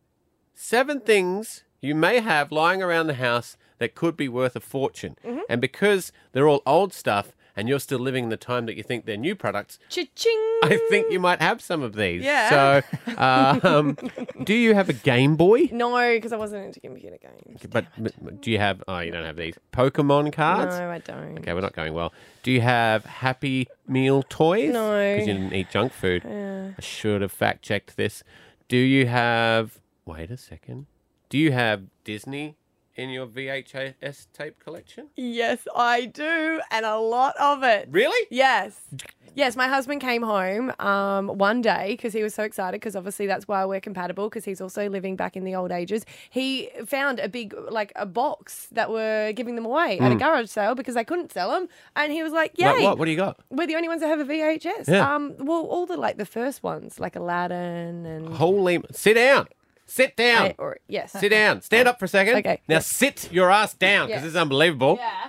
seven 0.54 1.00
things 1.00 1.62
you 1.80 1.94
may 1.94 2.18
have 2.18 2.50
lying 2.50 2.82
around 2.82 3.06
the 3.06 3.14
house 3.14 3.56
that 3.78 3.94
could 3.94 4.16
be 4.16 4.28
worth 4.28 4.56
a 4.56 4.60
fortune. 4.60 5.16
Mm-hmm. 5.24 5.40
And 5.48 5.60
because 5.60 6.12
they're 6.32 6.48
all 6.48 6.62
old 6.66 6.92
stuff 6.92 7.36
and 7.58 7.68
you're 7.68 7.80
still 7.80 7.98
living 7.98 8.24
in 8.24 8.30
the 8.30 8.36
time 8.36 8.66
that 8.66 8.76
you 8.76 8.84
think 8.84 9.04
they're 9.04 9.16
new 9.16 9.34
products, 9.34 9.80
Cha-ching! 9.88 10.38
I 10.62 10.80
think 10.88 11.10
you 11.10 11.18
might 11.18 11.42
have 11.42 11.60
some 11.60 11.82
of 11.82 11.96
these. 11.96 12.22
Yeah. 12.22 12.82
So, 13.08 13.16
um, 13.18 13.96
do 14.44 14.54
you 14.54 14.74
have 14.74 14.88
a 14.88 14.92
Game 14.92 15.34
Boy? 15.34 15.68
No, 15.72 15.96
because 16.14 16.32
I 16.32 16.36
wasn't 16.36 16.66
into 16.66 16.78
computer 16.78 17.16
games. 17.20 17.60
But 17.68 17.86
do 18.40 18.52
you 18.52 18.58
have? 18.58 18.84
Oh, 18.86 19.00
you 19.00 19.10
don't 19.10 19.24
have 19.24 19.36
these 19.36 19.56
Pokemon 19.72 20.32
cards. 20.32 20.78
No, 20.78 20.88
I 20.88 20.98
don't. 21.00 21.38
Okay, 21.40 21.52
we're 21.52 21.60
not 21.60 21.74
going 21.74 21.94
well. 21.94 22.12
Do 22.44 22.52
you 22.52 22.60
have 22.60 23.04
Happy 23.04 23.66
Meal 23.88 24.22
toys? 24.22 24.72
No. 24.72 24.92
because 24.92 25.26
you 25.26 25.34
didn't 25.34 25.52
eat 25.52 25.70
junk 25.70 25.92
food. 25.92 26.22
Yeah. 26.24 26.70
I 26.78 26.80
should 26.80 27.22
have 27.22 27.32
fact 27.32 27.62
checked 27.62 27.96
this. 27.96 28.22
Do 28.68 28.76
you 28.76 29.06
have? 29.08 29.80
Wait 30.06 30.30
a 30.30 30.36
second. 30.36 30.86
Do 31.28 31.38
you 31.38 31.50
have 31.50 31.82
Disney 32.04 32.56
in 32.98 33.10
your 33.10 33.26
VHS 33.26 34.26
tape 34.32 34.58
collection? 34.58 35.06
Yes, 35.16 35.66
I 35.74 36.06
do, 36.06 36.60
and 36.70 36.84
a 36.84 36.98
lot 36.98 37.34
of 37.38 37.62
it. 37.62 37.88
Really? 37.90 38.26
Yes. 38.30 38.80
Yes, 39.34 39.54
my 39.54 39.68
husband 39.68 40.00
came 40.00 40.22
home 40.22 40.72
um, 40.80 41.28
one 41.28 41.60
day 41.60 41.90
because 41.92 42.12
he 42.12 42.24
was 42.24 42.34
so 42.34 42.42
excited 42.42 42.80
because 42.80 42.96
obviously 42.96 43.28
that's 43.28 43.46
why 43.46 43.64
we're 43.64 43.80
compatible 43.80 44.28
because 44.28 44.44
he's 44.44 44.60
also 44.60 44.88
living 44.88 45.14
back 45.14 45.36
in 45.36 45.44
the 45.44 45.54
old 45.54 45.70
ages. 45.70 46.04
He 46.28 46.70
found 46.86 47.20
a 47.20 47.28
big, 47.28 47.54
like 47.70 47.92
a 47.94 48.04
box 48.04 48.66
that 48.72 48.90
were 48.90 49.32
giving 49.32 49.54
them 49.54 49.64
away 49.64 50.00
at 50.00 50.10
a 50.10 50.16
garage 50.16 50.48
sale 50.48 50.74
because 50.74 50.96
they 50.96 51.04
couldn't 51.04 51.32
sell 51.32 51.52
them. 51.52 51.68
And 51.94 52.12
he 52.12 52.24
was 52.24 52.32
like, 52.32 52.58
yay. 52.58 52.66
What, 52.66 52.82
what? 52.82 52.98
What 52.98 53.04
do 53.04 53.10
you 53.12 53.16
got? 53.16 53.38
We're 53.48 53.68
the 53.68 53.76
only 53.76 53.88
ones 53.88 54.00
that 54.00 54.08
have 54.08 54.18
a 54.18 54.24
VHS. 54.24 54.88
Yeah. 54.88 55.14
Um, 55.14 55.36
well, 55.38 55.64
all 55.66 55.86
the 55.86 55.96
like 55.96 56.16
the 56.16 56.26
first 56.26 56.64
ones, 56.64 56.98
like 56.98 57.14
Aladdin 57.14 58.06
and 58.06 58.34
Holy! 58.34 58.82
Sit 58.90 59.14
down. 59.14 59.46
Sit 59.88 60.16
down. 60.16 60.48
I- 60.48 60.54
or 60.58 60.78
yes, 60.86 61.12
Sit 61.12 61.30
down. 61.30 61.62
Stand 61.62 61.88
up 61.88 61.98
for 61.98 62.04
a 62.04 62.08
second. 62.08 62.36
Okay. 62.36 62.60
Now 62.68 62.78
sit 62.78 63.32
your 63.32 63.50
ass 63.50 63.74
down 63.74 64.06
because 64.08 64.20
Yeah. 64.20 64.24
this 64.26 64.30
is 64.30 64.36
unbelievable. 64.36 64.98
Yeah. 65.00 65.28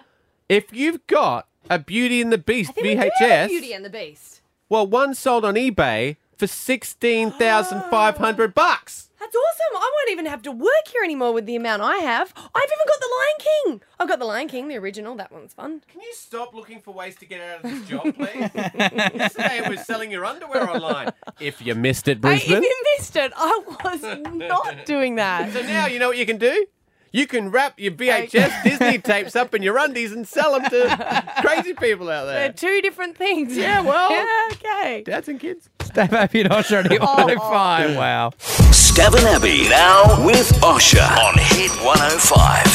If 0.49 0.73
you've 0.73 1.05
got 1.07 1.47
a 1.69 1.79
Beauty 1.79 2.21
and 2.21 2.31
the 2.31 2.37
Beast 2.37 2.71
I 2.71 2.73
think 2.73 2.85
we 2.87 2.95
VHS, 2.95 3.09
do 3.19 3.25
have 3.25 3.49
Beauty 3.49 3.73
and 3.73 3.85
the 3.85 3.89
Beast. 3.89 4.41
well, 4.67 4.85
one 4.85 5.13
sold 5.15 5.45
on 5.45 5.55
eBay 5.55 6.17
for 6.37 6.45
sixteen 6.47 7.31
thousand 7.31 7.83
five 7.89 8.17
hundred 8.17 8.53
bucks. 8.53 9.08
That's 9.29 9.45
awesome. 9.45 9.77
I 9.77 9.91
won't 9.95 10.11
even 10.11 10.25
have 10.25 10.41
to 10.43 10.51
work 10.51 10.87
here 10.91 11.03
anymore 11.03 11.33
with 11.33 11.45
the 11.45 11.55
amount 11.55 11.83
I 11.83 11.97
have. 11.97 12.33
I've 12.35 12.63
even 12.63 12.87
got 12.87 12.99
the 12.99 13.09
Lion 13.15 13.35
King. 13.39 13.81
I've 13.99 14.07
got 14.07 14.17
the 14.17 14.25
Lion 14.25 14.47
King, 14.47 14.67
the 14.69 14.77
original. 14.77 15.15
That 15.17 15.31
one's 15.31 15.53
fun. 15.53 15.83
Can 15.87 16.01
you 16.01 16.11
stop 16.13 16.55
looking 16.55 16.79
for 16.79 16.95
ways 16.95 17.15
to 17.17 17.27
get 17.27 17.39
out 17.39 17.63
of 17.63 17.69
this 17.69 17.87
job, 17.87 18.15
please? 18.15 18.49
Yesterday 18.55 19.61
it 19.63 19.69
was 19.69 19.85
selling 19.85 20.09
your 20.11 20.25
underwear 20.25 20.67
online. 20.67 21.11
If 21.39 21.61
you 21.61 21.75
missed 21.75 22.07
it, 22.07 22.17
I, 22.17 22.21
Brisbane. 22.21 22.57
if 22.57 22.63
you 22.63 22.83
missed 22.97 23.15
it, 23.17 23.31
I 23.35 23.61
was 23.83 24.01
not 24.25 24.85
doing 24.85 25.15
that. 25.15 25.53
So 25.53 25.61
now 25.61 25.85
you 25.85 25.99
know 25.99 26.07
what 26.07 26.17
you 26.17 26.25
can 26.25 26.37
do? 26.37 26.65
You 27.11 27.25
can 27.27 27.49
wrap 27.51 27.79
your 27.79 27.91
VHS 27.93 28.63
Disney 28.63 28.97
tapes 28.99 29.35
up 29.35 29.55
in 29.55 29.63
your 29.63 29.77
undies 29.77 30.11
and 30.11 30.27
sell 30.27 30.59
them 30.59 30.69
to 30.69 31.23
crazy 31.41 31.73
people 31.73 32.09
out 32.09 32.25
there. 32.25 32.39
They're 32.39 32.53
two 32.53 32.81
different 32.81 33.17
things. 33.17 33.55
Yeah, 33.57 33.81
well- 33.81 34.11
yeah, 34.11 34.49
okay. 34.51 35.03
Dads 35.05 35.27
and 35.27 35.39
kids. 35.39 35.69
Stav 35.79 36.13
Abby 36.13 36.41
and 36.41 36.49
Osher 36.51 36.83
on 36.83 36.89
Hit 36.91 37.01
105. 37.01 37.95
Wow. 37.95 38.29
Stav 38.39 39.15
and 39.17 39.25
Abby 39.27 39.67
now 39.69 40.23
with 40.23 40.49
Osher 40.61 41.01
on 41.17 41.33
Hit 41.37 41.71
105. 41.83 42.68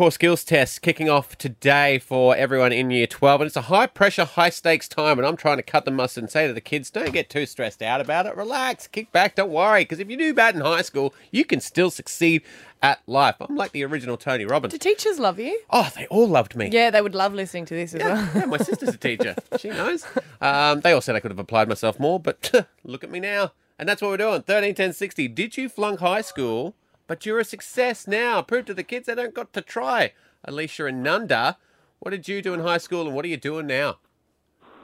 Core 0.00 0.10
skills 0.10 0.44
test 0.44 0.80
kicking 0.80 1.10
off 1.10 1.36
today 1.36 1.98
for 1.98 2.34
everyone 2.34 2.72
in 2.72 2.90
year 2.90 3.06
12. 3.06 3.42
And 3.42 3.46
it's 3.48 3.56
a 3.56 3.60
high 3.60 3.86
pressure, 3.86 4.24
high 4.24 4.48
stakes 4.48 4.88
time. 4.88 5.18
And 5.18 5.28
I'm 5.28 5.36
trying 5.36 5.58
to 5.58 5.62
cut 5.62 5.84
the 5.84 5.90
mustard 5.90 6.22
and 6.24 6.30
say 6.30 6.46
to 6.46 6.54
the 6.54 6.60
kids, 6.62 6.88
don't 6.88 7.12
get 7.12 7.28
too 7.28 7.44
stressed 7.44 7.82
out 7.82 8.00
about 8.00 8.24
it. 8.24 8.34
Relax, 8.34 8.86
kick 8.86 9.12
back, 9.12 9.34
don't 9.34 9.50
worry. 9.50 9.82
Because 9.82 10.00
if 10.00 10.08
you 10.08 10.16
do 10.16 10.32
bad 10.32 10.54
in 10.54 10.62
high 10.62 10.80
school, 10.80 11.12
you 11.30 11.44
can 11.44 11.60
still 11.60 11.90
succeed 11.90 12.40
at 12.82 13.02
life. 13.06 13.34
I'm 13.40 13.56
like 13.56 13.72
the 13.72 13.84
original 13.84 14.16
Tony 14.16 14.46
Robbins. 14.46 14.72
Do 14.72 14.78
teachers 14.78 15.18
love 15.18 15.38
you? 15.38 15.60
Oh, 15.68 15.92
they 15.94 16.06
all 16.06 16.26
loved 16.26 16.56
me. 16.56 16.70
Yeah, 16.72 16.88
they 16.88 17.02
would 17.02 17.14
love 17.14 17.34
listening 17.34 17.66
to 17.66 17.74
this 17.74 17.92
as 17.92 18.02
well. 18.02 18.30
Yeah, 18.34 18.46
my 18.46 18.56
sister's 18.56 18.94
a 18.94 18.96
teacher. 18.96 19.36
She 19.58 19.68
knows. 19.68 20.06
Um, 20.40 20.80
they 20.80 20.92
all 20.92 21.02
said 21.02 21.14
I 21.14 21.20
could 21.20 21.30
have 21.30 21.38
applied 21.38 21.68
myself 21.68 22.00
more, 22.00 22.18
but 22.18 22.50
look 22.84 23.04
at 23.04 23.10
me 23.10 23.20
now. 23.20 23.52
And 23.78 23.86
that's 23.86 24.00
what 24.00 24.08
we're 24.08 24.16
doing. 24.16 24.40
13, 24.40 24.74
10, 24.74 24.94
60. 24.94 25.28
Did 25.28 25.58
you 25.58 25.68
flunk 25.68 26.00
high 26.00 26.22
school 26.22 26.74
but 27.10 27.26
you're 27.26 27.40
a 27.40 27.44
success 27.44 28.06
now. 28.06 28.40
Prove 28.40 28.66
to 28.66 28.72
the 28.72 28.86
kids 28.86 29.10
they 29.10 29.16
don't 29.16 29.34
got 29.34 29.52
to 29.52 29.60
try. 29.60 30.14
Alicia 30.44 30.86
and 30.86 31.02
Nanda, 31.02 31.58
what 31.98 32.12
did 32.12 32.28
you 32.28 32.40
do 32.40 32.54
in 32.54 32.60
high 32.60 32.78
school 32.78 33.02
and 33.02 33.16
what 33.16 33.24
are 33.24 33.28
you 33.34 33.36
doing 33.36 33.66
now? 33.66 33.98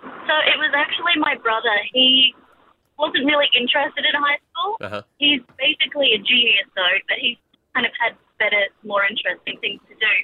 So 0.03 0.35
it 0.51 0.59
was 0.59 0.75
actually 0.75 1.23
my 1.23 1.39
brother. 1.39 1.71
He 1.95 2.35
wasn't 2.99 3.31
really 3.31 3.47
interested 3.55 4.03
in 4.03 4.11
high 4.19 4.43
school. 4.43 4.75
Uh 4.83 4.89
huh. 4.91 5.03
He's 5.23 5.39
basically 5.55 6.19
a 6.19 6.19
genius 6.19 6.67
though, 6.75 6.99
but 7.07 7.23
he 7.23 7.39
kind 7.79 7.87
of 7.87 7.93
had 7.95 8.19
better, 8.43 8.75
more 8.83 9.07
interesting 9.07 9.63
things 9.63 9.79
to 9.87 9.95
do. 9.95 10.15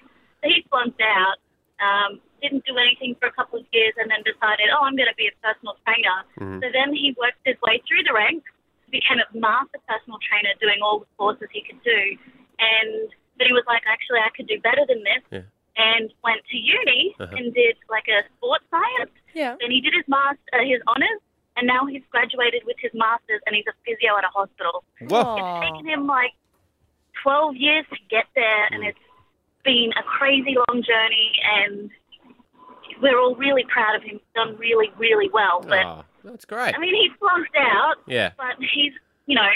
So 0.43 0.51
he 0.51 0.67
flunked 0.75 0.99
out, 0.99 1.39
um, 1.79 2.19
didn't 2.43 2.67
do 2.67 2.75
anything 2.83 3.15
for 3.23 3.31
a 3.31 3.33
couple 3.39 3.63
of 3.63 3.67
years, 3.71 3.95
and 4.03 4.11
then 4.11 4.27
decided, 4.27 4.75
oh, 4.75 4.83
I'm 4.83 4.99
going 4.99 5.07
to 5.07 5.15
be 5.15 5.31
a 5.31 5.35
personal 5.39 5.79
trainer. 5.87 6.27
So 6.35 6.67
then 6.67 6.99
he 6.99 7.15
worked 7.15 7.47
his 7.47 7.55
way 7.63 7.79
through 7.87 8.03
the 8.03 8.13
ranks, 8.13 8.51
became 8.93 9.19
a 9.19 9.27
master 9.37 9.81
personal 9.89 10.19
trainer, 10.23 10.53
doing 10.61 10.79
all 10.85 11.01
the 11.01 11.11
courses 11.19 11.49
he 11.51 11.63
could 11.65 11.83
do, 11.83 12.01
and 12.61 13.09
then 13.39 13.49
he 13.49 13.55
was 13.57 13.65
like, 13.67 13.83
actually, 13.89 14.21
I 14.21 14.29
could 14.37 14.47
do 14.47 14.61
better 14.61 14.85
than 14.87 15.03
this. 15.03 15.25
Yeah. 15.33 15.49
And 15.75 16.13
went 16.23 16.45
to 16.53 16.57
uni 16.57 17.17
Uh-huh. 17.19 17.35
and 17.35 17.53
did 17.55 17.77
like 17.89 18.05
a 18.07 18.23
sports 18.37 18.65
science. 18.71 19.11
Yeah. 19.33 19.57
Then 19.59 19.71
he 19.71 19.81
did 19.81 19.95
his 19.97 20.05
master, 20.07 20.61
his 20.63 20.83
honors, 20.87 21.19
and 21.57 21.67
now 21.67 21.87
he's 21.87 22.03
graduated 22.13 22.63
with 22.67 22.77
his 22.79 22.93
masters, 22.93 23.41
and 23.47 23.57
he's 23.57 23.65
a 23.67 23.73
physio 23.85 24.13
at 24.21 24.25
a 24.25 24.29
hospital. 24.29 24.85
Whoa. 25.01 25.37
It's 25.41 25.65
taken 25.65 25.89
him 25.89 26.07
like 26.07 26.33
12 27.23 27.57
years 27.57 27.87
to 27.89 27.97
get 28.11 28.27
there, 28.37 28.69
and 28.71 28.85
it's 28.85 28.99
been 29.65 29.91
a 29.99 30.03
crazy 30.03 30.57
long 30.69 30.83
journey, 30.83 31.33
and 31.57 31.91
we're 33.01 33.19
all 33.19 33.35
really 33.37 33.65
proud 33.65 33.97
of 33.97 34.03
him. 34.03 34.21
He's 34.21 34.35
done 34.35 34.57
really, 34.59 34.93
really 34.99 35.31
well. 35.33 35.63
But 35.63 35.85
Oh, 35.87 36.05
that's 36.25 36.45
great. 36.45 36.75
I 36.75 36.79
mean, 36.79 36.95
he 36.95 37.09
flunked 37.19 37.57
out, 37.57 37.97
Yeah. 38.07 38.31
but 38.37 38.57
he's, 38.75 38.93
you 39.27 39.35
know, 39.35 39.49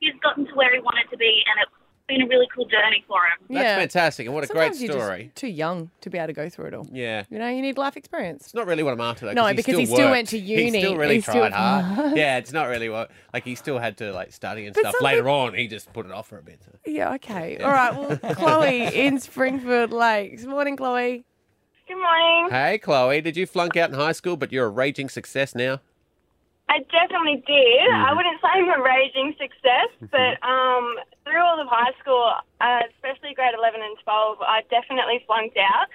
he's 0.00 0.14
gotten 0.22 0.46
to 0.46 0.52
where 0.54 0.72
he 0.74 0.80
wanted 0.80 1.10
to 1.10 1.16
be, 1.16 1.42
and 1.46 1.60
it's 1.62 1.72
been 2.08 2.22
a 2.22 2.26
really 2.26 2.46
cool 2.54 2.64
journey 2.64 3.04
for 3.06 3.18
him. 3.18 3.46
That's 3.50 3.64
Yeah. 3.64 3.76
fantastic. 3.76 4.24
And 4.26 4.34
what 4.34 4.42
a 4.44 4.46
Sometimes 4.46 4.78
great 4.78 4.86
you're 4.86 4.94
just 4.96 5.04
story. 5.06 5.30
too 5.34 5.46
young 5.48 5.90
to 6.00 6.08
be 6.08 6.16
able 6.16 6.28
to 6.28 6.32
go 6.32 6.48
through 6.48 6.64
it 6.66 6.74
all. 6.74 6.86
Yeah. 6.90 7.24
You 7.28 7.38
know, 7.38 7.48
you 7.48 7.60
need 7.60 7.76
life 7.76 7.98
experience. 7.98 8.44
It's 8.46 8.54
not 8.54 8.66
really 8.66 8.82
what 8.82 8.94
I'm 8.94 9.00
after 9.02 9.26
though. 9.26 9.32
No, 9.32 9.44
he 9.46 9.52
because 9.54 9.64
still 9.74 9.78
he 9.80 9.84
still 9.86 9.98
worked. 10.06 10.10
went 10.12 10.28
to 10.28 10.38
uni. 10.38 10.62
He 10.72 10.80
still 10.80 10.96
really 10.96 11.16
He 11.16 11.20
still- 11.20 11.34
tried 11.34 11.52
hard. 11.52 12.16
yeah, 12.16 12.38
it's 12.38 12.52
not 12.52 12.68
really 12.68 12.88
what 12.88 13.10
like 13.34 13.44
he 13.44 13.54
still 13.54 13.78
had 13.78 13.98
to 13.98 14.10
like 14.12 14.32
study 14.32 14.64
and 14.64 14.74
But 14.74 14.80
stuff. 14.80 14.94
some 14.98 15.04
Later 15.04 15.28
on, 15.28 15.52
he 15.52 15.66
just 15.68 15.92
put 15.92 16.06
it 16.06 16.12
off 16.12 16.28
for 16.28 16.38
a 16.38 16.42
bit. 16.42 16.62
so. 16.64 16.70
Yeah, 16.86 17.12
okay. 17.16 17.58
All 17.58 17.70
right. 17.70 17.94
Well, 17.94 18.16
Chloe 18.36 18.84
in 18.86 19.20
Springfield 19.20 19.90
Lakes. 19.92 20.46
Morning, 20.46 20.76
Chloe. 20.78 21.24
Good 21.86 21.96
morning. 21.96 22.48
Hey, 22.50 22.78
Chloe, 22.78 23.20
did 23.20 23.36
you 23.36 23.46
flunk 23.46 23.76
out 23.76 23.90
in 23.90 23.96
high 23.96 24.12
school, 24.12 24.36
but 24.38 24.50
you're 24.52 24.66
a 24.66 24.70
raging 24.70 25.08
success 25.10 25.54
now? 25.54 25.80
I 26.68 26.80
definitely 26.92 27.42
did. 27.46 27.88
I 27.94 28.12
wouldn't 28.12 28.40
say 28.40 28.48
I'm 28.52 28.68
a 28.68 28.82
raging 28.82 29.34
success, 29.40 29.88
but 30.12 30.36
um, 30.46 30.96
through 31.24 31.40
all 31.40 31.58
of 31.60 31.66
high 31.68 31.92
school, 32.00 32.32
uh, 32.60 32.80
especially 32.94 33.32
grade 33.34 33.54
11 33.56 33.80
and 33.80 33.96
12, 34.04 34.38
I 34.42 34.62
definitely 34.70 35.24
flunked 35.26 35.56
out. 35.56 35.88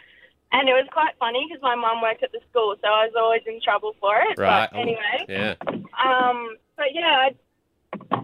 And 0.51 0.69
it 0.69 0.73
was 0.73 0.87
quite 0.91 1.13
funny 1.19 1.45
because 1.47 1.61
my 1.61 1.75
mum 1.75 2.01
worked 2.01 2.23
at 2.23 2.31
the 2.31 2.39
school, 2.49 2.75
so 2.81 2.87
I 2.87 3.05
was 3.05 3.13
always 3.17 3.41
in 3.45 3.61
trouble 3.61 3.95
for 3.99 4.17
it. 4.21 4.37
Right. 4.37 4.69
But 4.71 4.79
anyway, 4.79 5.25
Yeah. 5.29 5.55
um, 5.97 6.57
but 6.77 6.93
yeah, 6.93 7.29
I 7.29 7.35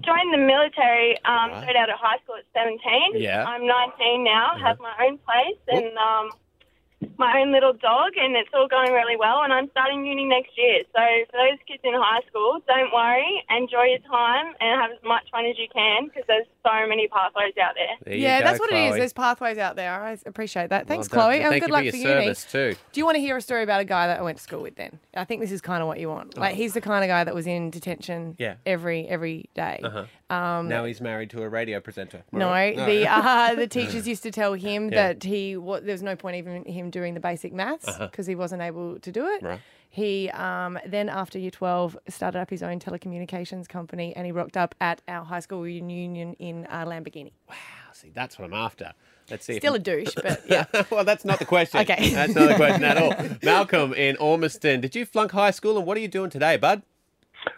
joined 0.01 0.33
the 0.33 0.37
military 0.41 1.17
um, 1.25 1.51
Right. 1.51 1.61
straight 1.63 1.75
out 1.77 1.89
of 1.89 1.97
high 1.99 2.17
school 2.23 2.35
at 2.37 2.45
17. 2.53 3.21
Yeah. 3.21 3.45
I'm 3.45 3.65
19 3.65 4.23
now, 4.23 4.57
have 4.57 4.79
my 4.79 4.93
own 5.05 5.17
place 5.19 5.57
and 5.69 5.97
um, 5.97 6.29
my 7.19 7.39
own 7.39 7.51
little 7.51 7.73
dog, 7.73 8.13
and 8.17 8.35
it's 8.35 8.49
all 8.53 8.67
going 8.67 8.91
really 8.93 9.17
well. 9.17 9.41
And 9.43 9.51
I'm 9.53 9.69
starting 9.71 10.05
uni 10.05 10.25
next 10.25 10.51
year. 10.57 10.81
So 10.95 11.01
for 11.29 11.37
those 11.37 11.59
kids 11.67 11.81
in 11.83 11.93
high 11.93 12.21
school, 12.27 12.59
don't 12.67 12.91
worry, 12.93 13.43
enjoy 13.49 13.83
your 13.93 13.99
time 14.09 14.53
and 14.59 14.81
have 14.81 14.91
as 14.91 15.03
much 15.03 15.23
fun 15.31 15.45
as 15.45 15.57
you 15.59 15.67
can 15.73 16.05
because 16.07 16.23
there's 16.27 16.47
so 16.65 16.87
many 16.87 17.07
pathways 17.09 17.53
out 17.61 17.73
there. 17.75 17.95
There 18.05 18.15
yeah, 18.15 18.39
go, 18.39 18.45
that's 18.45 18.59
what 18.59 18.71
it 18.71 18.77
is. 18.77 18.95
There's 18.95 19.13
pathways 19.13 19.57
out 19.57 19.75
there. 19.75 19.91
I 19.91 20.17
appreciate 20.25 20.69
that. 20.69 20.87
Thanks, 20.87 21.09
Well. 21.11 21.27
Chloe. 21.27 21.41
And 21.41 21.49
Thank 21.51 21.63
good 21.63 21.69
you 21.69 21.73
luck 21.73 21.85
for 21.85 21.91
for 21.91 21.97
uni. 21.97 22.09
service 22.09 22.45
too. 22.51 22.75
Do 22.93 22.99
you 22.99 23.05
want 23.05 23.15
to 23.15 23.21
hear 23.21 23.37
a 23.37 23.41
story 23.41 23.63
about 23.63 23.81
a 23.81 23.85
guy 23.85 24.07
that 24.07 24.19
I 24.19 24.21
went 24.21 24.37
to 24.37 24.43
school 24.43 24.61
with 24.61 24.75
then? 24.75 24.99
I 25.13 25.25
think 25.25 25.41
this 25.41 25.51
is 25.51 25.61
kind 25.61 25.81
of 25.81 25.87
what 25.87 25.99
you 25.99 26.07
want. 26.09 26.37
Like, 26.37 26.55
he's 26.55 26.73
the 26.73 26.81
kind 26.81 27.03
of 27.03 27.09
guy 27.09 27.23
that 27.25 27.35
was 27.35 27.45
in 27.47 27.69
detention 27.69 28.35
Yeah. 28.39 28.55
every 28.65 29.07
every 29.07 29.49
day. 29.53 29.81
Uh-huh. 29.83 30.05
Um, 30.33 30.67
now 30.69 30.85
he's 30.85 31.01
married 31.01 31.31
to 31.31 31.41
a 31.43 31.49
radio 31.49 31.79
presenter. 31.79 32.23
Am 32.31 32.41
I 32.43 32.71
no, 32.71 32.85
the 32.85 33.07
uh, 33.09 33.55
the 33.55 33.67
teachers 33.79 34.07
used 34.07 34.23
to 34.23 34.31
tell 34.31 34.53
him 34.53 34.89
Yeah. 34.91 35.07
that 35.13 35.23
he 35.23 35.57
wa 35.57 35.79
there 35.79 35.91
was 35.93 36.03
no 36.03 36.15
point 36.15 36.35
even 36.37 36.63
him 36.65 36.89
doing 36.91 37.08
the 37.13 37.19
basic 37.19 37.53
maths 37.53 37.97
because 37.97 38.25
he 38.27 38.35
wasn't 38.35 38.61
able 38.61 38.99
to 38.99 39.11
do 39.11 39.25
it. 39.27 39.43
Uh-huh. 39.43 39.49
Right. 39.49 39.59
He 39.91 40.29
um, 40.29 40.77
then 40.85 41.09
after 41.09 41.39
year 41.39 41.49
twelve 41.51 41.97
started 42.07 42.39
up 42.39 42.49
his 42.51 42.61
own 42.61 42.79
telecommunications 42.79 43.67
company 43.67 44.15
and 44.15 44.25
he 44.25 44.31
rocked 44.31 44.55
up 44.55 44.75
at 44.79 45.01
our 45.07 45.25
high 45.25 45.39
school 45.39 45.61
reunion 45.63 46.33
in 46.35 46.67
uh, 46.69 46.85
Lamborghini. 46.85 47.31
Wow, 47.49 47.55
See, 47.93 48.11
that's 48.13 48.37
what 48.37 48.45
I'm 48.45 48.53
after. 48.53 48.93
Let's 49.31 49.45
see. 49.45 49.53
if 49.53 49.61
Still 49.61 49.73
a 49.75 49.79
douche, 49.91 50.13
but 50.15 50.41
yeah. 50.47 50.65
well, 50.91 51.03
that's 51.03 51.25
not 51.25 51.39
the 51.39 51.45
question. 51.45 51.79
Okay. 51.81 52.11
That's 52.11 52.35
not 52.35 52.49
the 52.49 52.55
question 52.55 52.83
at 52.83 52.97
all. 52.97 53.13
Malcolm 53.43 53.93
in 53.93 54.15
Ormiston, 54.17 54.79
did 54.81 54.95
you 54.95 55.05
flunk 55.05 55.31
high 55.31 55.51
school 55.51 55.77
and 55.77 55.87
what 55.87 55.97
are 55.97 56.01
you 56.01 56.07
doing 56.07 56.29
today, 56.29 56.57
bud? 56.57 56.83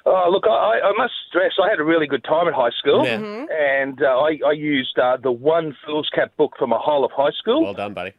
Oh, 0.05 0.29
look, 0.31 0.43
I, 0.47 0.79
I 0.83 0.93
must 0.97 1.13
stress 1.27 1.53
I 1.61 1.69
had 1.69 1.79
a 1.79 1.83
really 1.83 2.07
good 2.07 2.23
time 2.23 2.47
at 2.47 2.53
high 2.53 2.69
school, 2.79 3.03
Yeah. 3.03 3.17
Mm-hmm. 3.17 3.45
and 3.51 4.01
uh, 4.01 4.05
I, 4.19 4.39
I 4.47 4.51
used 4.51 4.97
uh, 4.99 5.17
the 5.17 5.31
one 5.31 5.75
foolscap 5.87 6.29
book 6.37 6.53
for 6.57 6.67
my 6.67 6.77
whole 6.79 7.03
of 7.03 7.11
high 7.11 7.31
school. 7.31 7.63
Well 7.63 7.73
done, 7.73 7.93
buddy. 7.93 8.13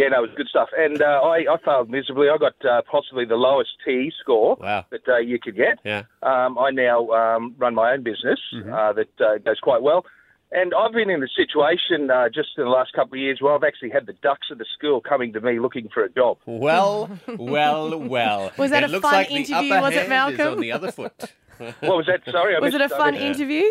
Yeah, 0.00 0.08
no, 0.08 0.18
it 0.24 0.28
was 0.28 0.36
good 0.36 0.48
stuff. 0.48 0.68
And 0.76 1.00
uh, 1.02 1.04
I, 1.04 1.36
I 1.52 1.56
failed 1.64 1.90
miserably. 1.90 2.28
I 2.28 2.38
got 2.38 2.54
uh, 2.64 2.80
possibly 2.90 3.24
the 3.26 3.36
lowest 3.36 3.70
T 3.84 4.10
score 4.20 4.56
Wow. 4.60 4.86
that 4.90 5.06
uh, 5.08 5.18
you 5.18 5.38
could 5.38 5.56
get. 5.56 5.78
Yeah. 5.84 6.04
Um, 6.22 6.56
I 6.58 6.70
now 6.70 7.08
um, 7.10 7.54
run 7.58 7.74
my 7.74 7.92
own 7.92 8.02
business 8.02 8.40
Mm-hmm. 8.54 8.72
uh, 8.72 8.92
that 8.94 9.20
uh, 9.20 9.38
goes 9.38 9.60
quite 9.60 9.82
well. 9.82 10.04
And 10.52 10.72
I've 10.74 10.92
been 10.92 11.10
in 11.10 11.22
a 11.22 11.28
situation 11.28 12.10
uh, 12.10 12.28
just 12.28 12.48
in 12.58 12.64
the 12.64 12.70
last 12.70 12.92
couple 12.92 13.14
of 13.14 13.20
years 13.20 13.38
where 13.40 13.54
I've 13.54 13.62
actually 13.62 13.90
had 13.90 14.06
the 14.06 14.14
dux 14.14 14.38
of 14.50 14.58
the 14.58 14.66
school 14.76 15.00
coming 15.00 15.32
to 15.34 15.40
me 15.40 15.60
looking 15.60 15.88
for 15.94 16.02
a 16.02 16.08
job. 16.10 16.38
Well, 16.46 17.08
well, 17.38 17.96
well. 18.00 18.50
Was 18.58 18.70
that 18.72 18.82
it 18.82 18.88
a 18.90 18.92
looks 18.92 19.02
fun 19.02 19.12
like 19.12 19.28
the 19.28 19.34
interview, 19.36 19.72
upper 19.74 19.82
was 19.86 19.94
it, 19.94 20.08
hand 20.08 20.32
is 20.32 20.38
Malcolm? 20.38 20.54
on 20.54 20.60
the 20.60 20.72
other 20.72 20.90
foot. 20.90 21.12
What 21.58 21.96
was 21.98 22.06
that? 22.06 22.22
Sorry, 22.30 22.56
I 22.56 22.58
Was 22.58 22.74
it 22.74 22.80
a 22.80 22.88
fun 22.88 23.14
missed- 23.14 23.24
interview? 23.40 23.70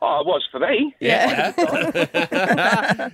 Oh, 0.00 0.20
it 0.20 0.26
was 0.26 0.46
for 0.50 0.60
me. 0.60 0.94
Yeah. 1.00 1.50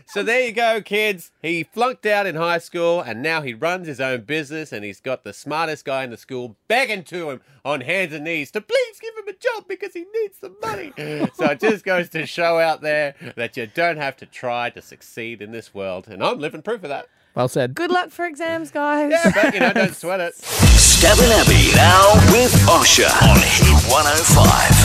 so 0.07 0.23
there 0.23 0.47
you 0.47 0.53
go, 0.53 0.83
kids. 0.83 1.33
He 1.41 1.65
flunked 1.65 2.05
out 2.05 2.27
in 2.27 2.35
high 2.35 2.59
school 2.59 3.01
and 3.01 3.23
now 3.23 3.41
he 3.41 3.55
runs 3.55 3.87
his 3.87 4.01
own 4.01 4.23
business 4.23 4.71
and 4.71 4.85
he's 4.85 5.01
got 5.01 5.25
the 5.25 5.33
smartest 5.33 5.87
guy 5.87 6.05
in 6.05 6.11
the 6.11 6.19
school 6.19 6.57
begging 6.69 7.03
to 7.05 7.31
him 7.31 7.41
on 7.65 7.81
hands 7.81 8.13
and 8.13 8.25
knees 8.25 8.51
to 8.51 8.61
please 8.61 9.01
give 9.01 9.17
him 9.17 9.29
a 9.29 9.33
job 9.33 9.65
because 9.67 9.95
he 9.95 10.05
needs 10.15 10.39
the 10.41 10.55
money. 10.61 10.93
so 11.35 11.47
it 11.47 11.61
just 11.61 11.85
goes 11.85 12.11
to 12.11 12.27
show 12.27 12.59
out 12.59 12.83
there 12.83 13.15
that 13.37 13.57
you 13.57 13.67
don't 13.67 13.97
have 13.97 14.17
to 14.19 14.27
try 14.27 14.69
to 14.71 14.83
succeed 14.83 15.41
in 15.41 15.53
this 15.53 15.73
world. 15.73 16.07
And 16.07 16.23
I'm 16.23 16.39
living 16.39 16.61
proof 16.61 16.83
of 16.83 16.91
that. 16.91 17.09
Well 17.35 17.49
said. 17.49 17.75
Good 17.75 17.91
luck 17.91 18.11
for 18.11 18.27
exams, 18.27 18.71
guys. 18.71 19.11
Yeah, 19.11 19.33
but 19.35 19.55
you 19.55 19.61
know, 19.61 19.73
don't 19.73 19.95
sweat 19.95 20.21
it. 20.21 20.35
Stav 20.35 21.21
and 21.21 21.33
Abby 21.33 21.75
now 21.75 22.15
with 22.31 22.53
Osher 22.69 23.11
on 23.23 23.39
Hit 23.41 23.91
105. 23.91 24.84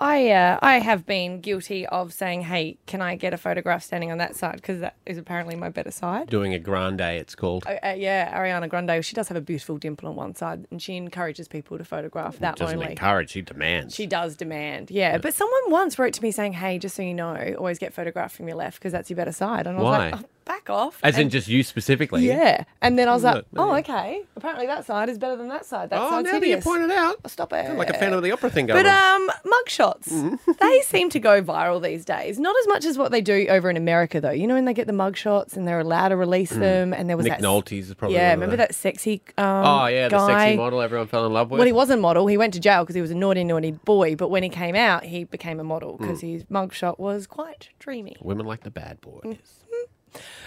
I 0.00 0.30
uh, 0.30 0.58
I 0.62 0.78
have 0.80 1.06
been 1.06 1.40
guilty 1.40 1.86
of 1.86 2.12
saying, 2.12 2.42
"Hey, 2.42 2.78
can 2.86 3.00
I 3.00 3.16
get 3.16 3.32
a 3.32 3.36
photograph 3.36 3.82
standing 3.82 4.10
on 4.12 4.18
that 4.18 4.36
side?" 4.36 4.56
Because 4.56 4.80
that 4.80 4.96
is 5.06 5.18
apparently 5.18 5.56
my 5.56 5.68
better 5.68 5.90
side. 5.90 6.28
Doing 6.28 6.54
a 6.54 6.58
grande, 6.58 7.00
it's 7.00 7.34
called. 7.34 7.64
Uh, 7.66 7.76
uh, 7.86 7.94
yeah, 7.96 8.38
Ariana 8.38 8.68
Grande. 8.68 9.04
She 9.04 9.14
does 9.14 9.28
have 9.28 9.36
a 9.36 9.40
beautiful 9.40 9.78
dimple 9.78 10.08
on 10.08 10.16
one 10.16 10.34
side, 10.34 10.66
and 10.70 10.80
she 10.80 10.96
encourages 10.96 11.48
people 11.48 11.78
to 11.78 11.84
photograph 11.84 12.38
that 12.38 12.56
Doesn't 12.56 12.78
only. 12.78 12.90
encourage, 12.92 13.30
she 13.30 13.42
demands. 13.42 13.94
She 13.94 14.06
does 14.06 14.36
demand, 14.36 14.90
yeah. 14.90 15.18
But 15.18 15.34
someone 15.34 15.70
once 15.70 15.98
wrote 15.98 16.12
to 16.14 16.22
me 16.22 16.30
saying, 16.30 16.54
"Hey, 16.54 16.78
just 16.78 16.96
so 16.96 17.02
you 17.02 17.14
know, 17.14 17.54
always 17.58 17.78
get 17.78 17.92
photographed 17.94 18.36
from 18.36 18.48
your 18.48 18.56
left 18.56 18.78
because 18.78 18.92
that's 18.92 19.10
your 19.10 19.16
better 19.16 19.32
side." 19.32 19.66
And 19.66 19.78
I 19.78 19.80
was 19.80 19.84
Why? 19.84 20.10
like, 20.10 20.20
oh, 20.22 20.28
"Back 20.46 20.70
off!" 20.70 20.98
As 21.02 21.18
in 21.18 21.28
just 21.28 21.48
you 21.48 21.62
specifically? 21.62 22.26
yeah. 22.26 22.64
And 22.80 22.98
then 22.98 23.08
I 23.08 23.12
was 23.12 23.24
like, 23.24 23.44
"Oh, 23.56 23.74
okay. 23.76 24.22
Apparently 24.36 24.66
that 24.66 24.86
side 24.86 25.08
is 25.10 25.18
better 25.18 25.36
than 25.36 25.48
that 25.48 25.66
side. 25.66 25.90
That 25.90 26.00
Oh, 26.00 26.08
side's 26.10 26.32
now 26.32 26.38
that 26.40 26.48
you 26.48 26.56
pointed 26.58 26.90
out. 26.92 27.28
Stop 27.30 27.52
it. 27.52 27.76
Like 27.76 27.90
a 27.90 27.94
Phantom 27.94 28.16
of 28.18 28.22
the 28.22 28.32
Opera 28.32 28.48
thing 28.50 28.66
going 28.66 28.82
But 28.82 28.86
on. 28.90 29.22
um, 29.22 29.30
mugshots, 29.44 30.38
they 30.60 30.80
seem 30.82 31.10
to 31.10 31.18
go 31.18 31.42
viral 31.42 31.82
these 31.82 32.04
days. 32.04 32.38
Not 32.38 32.56
as 32.60 32.68
much 32.68 32.84
as 32.84 32.96
what 32.96 33.10
they 33.12 33.20
do 33.20 33.46
over 33.48 33.68
in 33.68 33.76
America, 33.76 34.20
though. 34.20 34.30
You 34.30 34.46
know, 34.46 34.54
when 34.54 34.64
they 34.64 34.74
get 34.74 34.86
the 34.86 34.92
mugshots 34.92 35.56
and 35.56 35.66
they're 35.66 35.80
allowed 35.80 36.08
to 36.08 36.16
release 36.16 36.50
them, 36.50 36.92
and 36.94 37.08
there 37.10 37.16
was 37.16 37.26
Mm. 37.26 37.30
Nick 37.30 37.38
that. 37.40 37.44
Nolte's 37.44 37.88
is 37.88 37.94
probably 37.94 38.16
yeah, 38.16 38.30
remember 38.30 38.56
that 38.56 38.74
sexy 38.74 39.20
um, 39.38 39.44
Oh 39.66 39.86
yeah, 39.86 40.08
the 40.08 40.24
sexy 40.26 40.56
model 40.56 40.80
everyone 40.80 41.08
fell 41.08 41.26
in 41.26 41.32
love 41.32 41.50
with. 41.50 41.58
Well, 41.58 41.66
he 41.66 41.72
wasn't 41.72 41.98
a 41.98 42.02
model. 42.02 42.26
He 42.28 42.36
went 42.38 42.54
to 42.54 42.60
jail 42.60 42.82
because 42.84 42.94
he 42.94 43.00
was 43.02 43.10
a 43.10 43.14
naughty, 43.16 43.42
naughty 43.44 43.72
boy. 43.72 44.14
But 44.16 44.28
when 44.30 44.42
he 44.42 44.48
came 44.48 44.76
out, 44.76 45.04
he 45.04 45.24
became 45.24 45.58
a 45.60 45.64
model 45.64 45.96
because 45.98 46.20
Mm. 46.20 46.32
his 46.32 46.44
mugshot 46.44 46.98
was 46.98 47.26
quite 47.26 47.70
dreamy. 47.78 48.16
Women 48.20 48.46
like 48.46 48.62
the 48.62 48.70
bad 48.70 49.00
boys. 49.00 49.36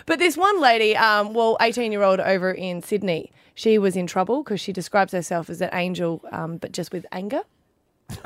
But 0.06 0.20
this 0.20 0.38
one 0.38 0.60
lady, 0.60 0.96
um, 0.96 1.34
well, 1.34 1.58
18 1.62 1.92
year 1.92 2.04
old 2.04 2.20
over 2.20 2.52
in 2.52 2.82
Sydney, 2.82 3.32
she 3.54 3.78
was 3.78 3.96
in 3.96 4.08
trouble 4.08 4.44
because 4.44 4.62
she 4.62 4.72
describes 4.72 5.12
herself 5.12 5.50
as 5.50 5.62
an 5.62 5.70
angel, 5.74 6.22
um, 6.32 6.58
but 6.58 6.72
just 6.72 6.92
with 6.92 7.06
anger. 7.12 7.42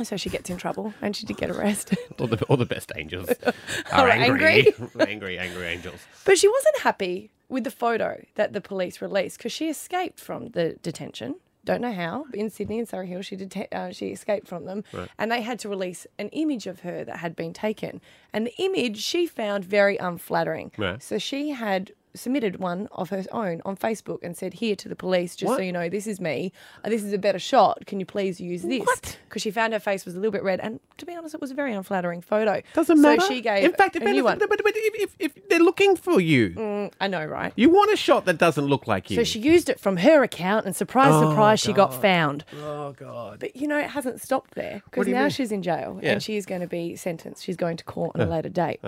So 0.03 0.15
she 0.15 0.29
gets 0.29 0.49
in 0.49 0.57
trouble 0.57 0.93
and 1.01 1.15
she 1.15 1.25
did 1.25 1.37
get 1.37 1.49
arrested. 1.49 1.97
All 2.19 2.27
the, 2.27 2.43
all 2.45 2.55
the 2.55 2.65
best 2.65 2.91
angels 2.95 3.29
Are 3.91 4.07
angry? 4.07 4.73
angry, 4.99 5.37
angry 5.37 5.65
angels. 5.67 5.99
But 6.23 6.37
she 6.37 6.47
wasn't 6.47 6.79
happy 6.79 7.31
with 7.49 7.65
the 7.65 7.71
photo 7.71 8.23
that 8.35 8.53
the 8.53 8.61
police 8.61 9.01
released 9.01 9.37
because 9.37 9.51
she 9.51 9.69
escaped 9.69 10.19
from 10.19 10.49
the 10.49 10.77
detention 10.81 11.35
Don't 11.65 11.79
know 11.81 11.93
how, 11.93 12.25
but 12.29 12.39
in 12.39 12.49
Sydney 12.49 12.79
and 12.79 12.87
Surry 12.89 13.07
Hills, 13.07 13.25
she 13.25 13.35
did. 13.37 13.67
uh, 13.71 13.91
she 13.91 14.07
escaped 14.07 14.47
from 14.47 14.65
them, 14.65 14.83
Right. 14.91 15.07
and 15.17 15.31
they 15.31 15.41
had 15.41 15.59
to 15.59 15.69
release 15.69 16.05
an 16.19 16.27
image 16.29 16.67
of 16.67 16.81
her 16.81 17.05
that 17.05 17.17
had 17.17 17.35
been 17.35 17.53
taken. 17.53 18.01
And 18.33 18.45
the 18.47 18.53
image 18.57 18.97
she 19.01 19.25
found 19.27 19.63
very 19.63 19.95
unflattering. 19.97 20.71
Right. 20.77 21.01
So 21.01 21.17
she 21.17 21.51
had 21.51 21.93
submitted 22.15 22.57
one 22.59 22.87
of 22.91 23.09
her 23.09 23.23
own 23.31 23.61
on 23.65 23.75
Facebook 23.75 24.19
and 24.23 24.37
said, 24.37 24.53
"Here 24.55 24.75
to 24.75 24.87
the 24.89 24.95
police, 24.95 25.35
just 25.35 25.49
What? 25.49 25.57
so 25.57 25.63
you 25.63 25.71
know, 25.71 25.89
this 25.89 26.05
is 26.07 26.19
me. 26.21 26.51
Uh, 26.83 26.89
This 26.89 27.03
is 27.03 27.11
a 27.13 27.17
better 27.17 27.39
shot. 27.39 27.85
Can 27.87 27.99
you 27.99 28.05
please 28.05 28.39
use 28.39 28.61
this?" 28.61 28.85
Because 29.27 29.41
she 29.41 29.49
found 29.51 29.73
her 29.73 29.79
face 29.79 30.05
was 30.05 30.13
a 30.15 30.17
little 30.17 30.31
bit 30.31 30.43
red, 30.43 30.59
and 30.59 30.79
to 30.97 31.05
be 31.05 31.15
honest, 31.15 31.33
it 31.33 31.41
was 31.41 31.49
a 31.51 31.55
very 31.55 31.73
unflattering 31.73 32.21
photo. 32.21 32.61
Doesn't 32.73 32.97
so 32.97 33.01
matter. 33.01 33.21
she 33.25 33.41
gave. 33.41 33.63
In 33.65 33.73
fact, 33.73 33.95
a 33.95 33.99
if, 34.03 34.03
new 34.07 34.23
one. 34.23 34.37
but, 34.37 34.47
but, 34.49 34.61
but 34.63 34.73
if, 34.75 35.15
if, 35.19 35.33
if 35.35 35.49
they're 35.49 35.59
looking 35.59 35.95
for 35.95 36.19
you, 36.21 36.51
Mm, 36.51 36.91
I 37.01 37.07
know, 37.07 37.25
right? 37.25 37.51
you 37.55 37.69
want 37.69 37.91
a 37.91 37.95
shot 37.97 38.25
that 38.25 38.37
doesn't 38.37 38.65
look 38.65 38.85
like 38.87 39.09
you. 39.09 39.15
So 39.17 39.23
she 39.23 39.39
used 39.39 39.69
it 39.69 39.79
from 39.79 39.97
her 39.97 40.21
account, 40.23 40.65
and 40.67 40.75
surprise, 40.75 41.13
Oh, 41.13 41.29
surprise, 41.31 41.59
she 41.59 41.73
got 41.73 41.93
found. 41.99 42.45
Oh 42.61 42.91
God! 42.93 43.39
But 43.39 43.55
you 43.55 43.67
know, 43.67 43.79
it 43.79 43.89
hasn't 43.89 44.21
stopped 44.21 44.53
there 44.55 44.81
because 44.85 45.05
do 45.05 45.11
you 45.11 45.15
now 45.15 45.23
mean? 45.23 45.29
she's 45.31 45.51
in 45.51 45.63
jail 45.63 45.99
Yeah. 46.03 46.11
and 46.13 46.23
she 46.23 46.37
is 46.37 46.45
going 46.45 46.61
to 46.61 46.67
be 46.67 46.95
sentenced. 46.95 47.43
She's 47.43 47.57
going 47.57 47.77
to 47.77 47.83
court 47.83 48.11
on 48.15 48.21
a 48.21 48.25
Uh-huh. 48.25 48.33
later 48.35 48.49
date. 48.49 48.79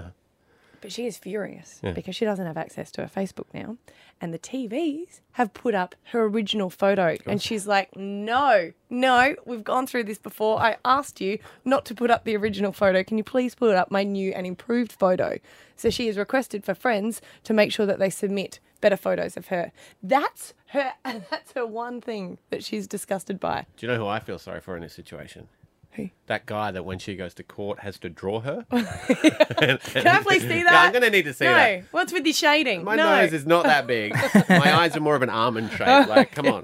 But 0.86 0.92
she 0.94 1.06
is 1.08 1.18
furious 1.18 1.80
Yeah. 1.84 1.92
because 1.94 2.16
she 2.16 2.26
doesn't 2.26 2.46
have 2.46 2.58
access 2.58 2.92
to 2.92 3.02
her 3.02 3.08
Facebook 3.08 3.48
now. 3.54 3.78
And 4.22 4.34
the 4.34 4.40
TVs 4.40 5.20
have 5.34 5.54
put 5.54 5.74
up 5.76 5.96
her 6.12 6.24
original 6.24 6.70
photo. 6.70 7.18
And 7.26 7.42
she's 7.42 7.68
like, 7.68 7.96
no, 7.98 8.72
no, 8.90 9.36
we've 9.46 9.64
gone 9.64 9.88
through 9.88 10.04
this 10.06 10.18
before. 10.20 10.60
I 10.60 10.78
asked 10.86 11.20
you 11.20 11.40
not 11.66 11.86
to 11.86 11.96
put 11.96 12.10
up 12.12 12.24
the 12.24 12.38
original 12.38 12.72
photo. 12.72 13.04
Can 13.04 13.18
you 13.18 13.24
please 13.24 13.56
put 13.56 13.76
up 13.76 13.92
my 13.92 14.04
new 14.04 14.32
and 14.32 14.46
improved 14.48 14.92
photo? 14.94 15.38
So 15.76 15.90
she 15.90 16.08
has 16.08 16.18
requested 16.18 16.64
for 16.64 16.74
friends 16.74 17.22
to 17.44 17.54
make 17.54 17.72
sure 17.74 17.86
that 17.86 18.00
they 18.00 18.10
submit 18.10 18.60
better 18.80 18.96
photos 18.98 19.36
of 19.36 19.48
her. 19.48 19.72
That's 20.04 20.54
her. 20.68 20.94
That's 21.04 21.52
her 21.54 21.66
one 21.66 22.00
thing 22.00 22.38
that 22.52 22.64
she's 22.64 22.88
disgusted 22.88 23.40
by. 23.40 23.66
Do 23.76 23.86
you 23.86 23.92
know 23.92 23.98
who 23.98 24.08
I 24.08 24.20
feel 24.20 24.38
sorry 24.40 24.62
for 24.62 24.76
in 24.78 24.84
this 24.84 24.94
situation? 24.94 25.48
Who? 25.96 26.10
That 26.28 26.46
guy 26.46 26.72
that 26.72 26.84
when 26.84 27.00
she 27.00 27.16
goes 27.16 27.34
to 27.36 27.44
court 27.44 27.80
has 27.80 27.98
to 28.00 28.10
draw 28.10 28.42
her. 28.42 28.66
Can 28.72 30.08
I 30.08 30.22
please 30.24 30.42
see 30.42 30.64
that? 30.64 30.66
Yeah, 30.76 30.82
I'm 30.82 30.92
going 30.92 31.04
to 31.04 31.10
need 31.10 31.26
to 31.26 31.34
see 31.34 31.46
no. 31.46 31.54
that. 31.54 31.84
What's 31.92 32.12
with 32.12 32.24
the 32.24 32.34
shading? 32.34 32.84
My 32.84 32.96
no. 32.96 33.22
nose 33.22 33.32
is 33.32 33.46
not 33.46 33.64
that 33.64 33.88
big. 33.88 34.14
My 34.50 34.76
eyes 34.76 34.98
are 34.98 35.00
more 35.00 35.16
of 35.16 35.22
an 35.22 35.30
almond 35.30 35.72
shape. 35.72 36.08
Like, 36.08 36.32
come 36.32 36.48
on. 36.48 36.64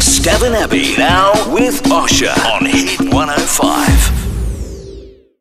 Stav 0.00 0.44
and 0.44 0.54
Abby 0.56 0.96
now 0.96 1.32
with 1.54 1.82
Osher 1.84 2.36
on 2.52 2.66
Hit 2.66 3.00
105. 3.00 4.21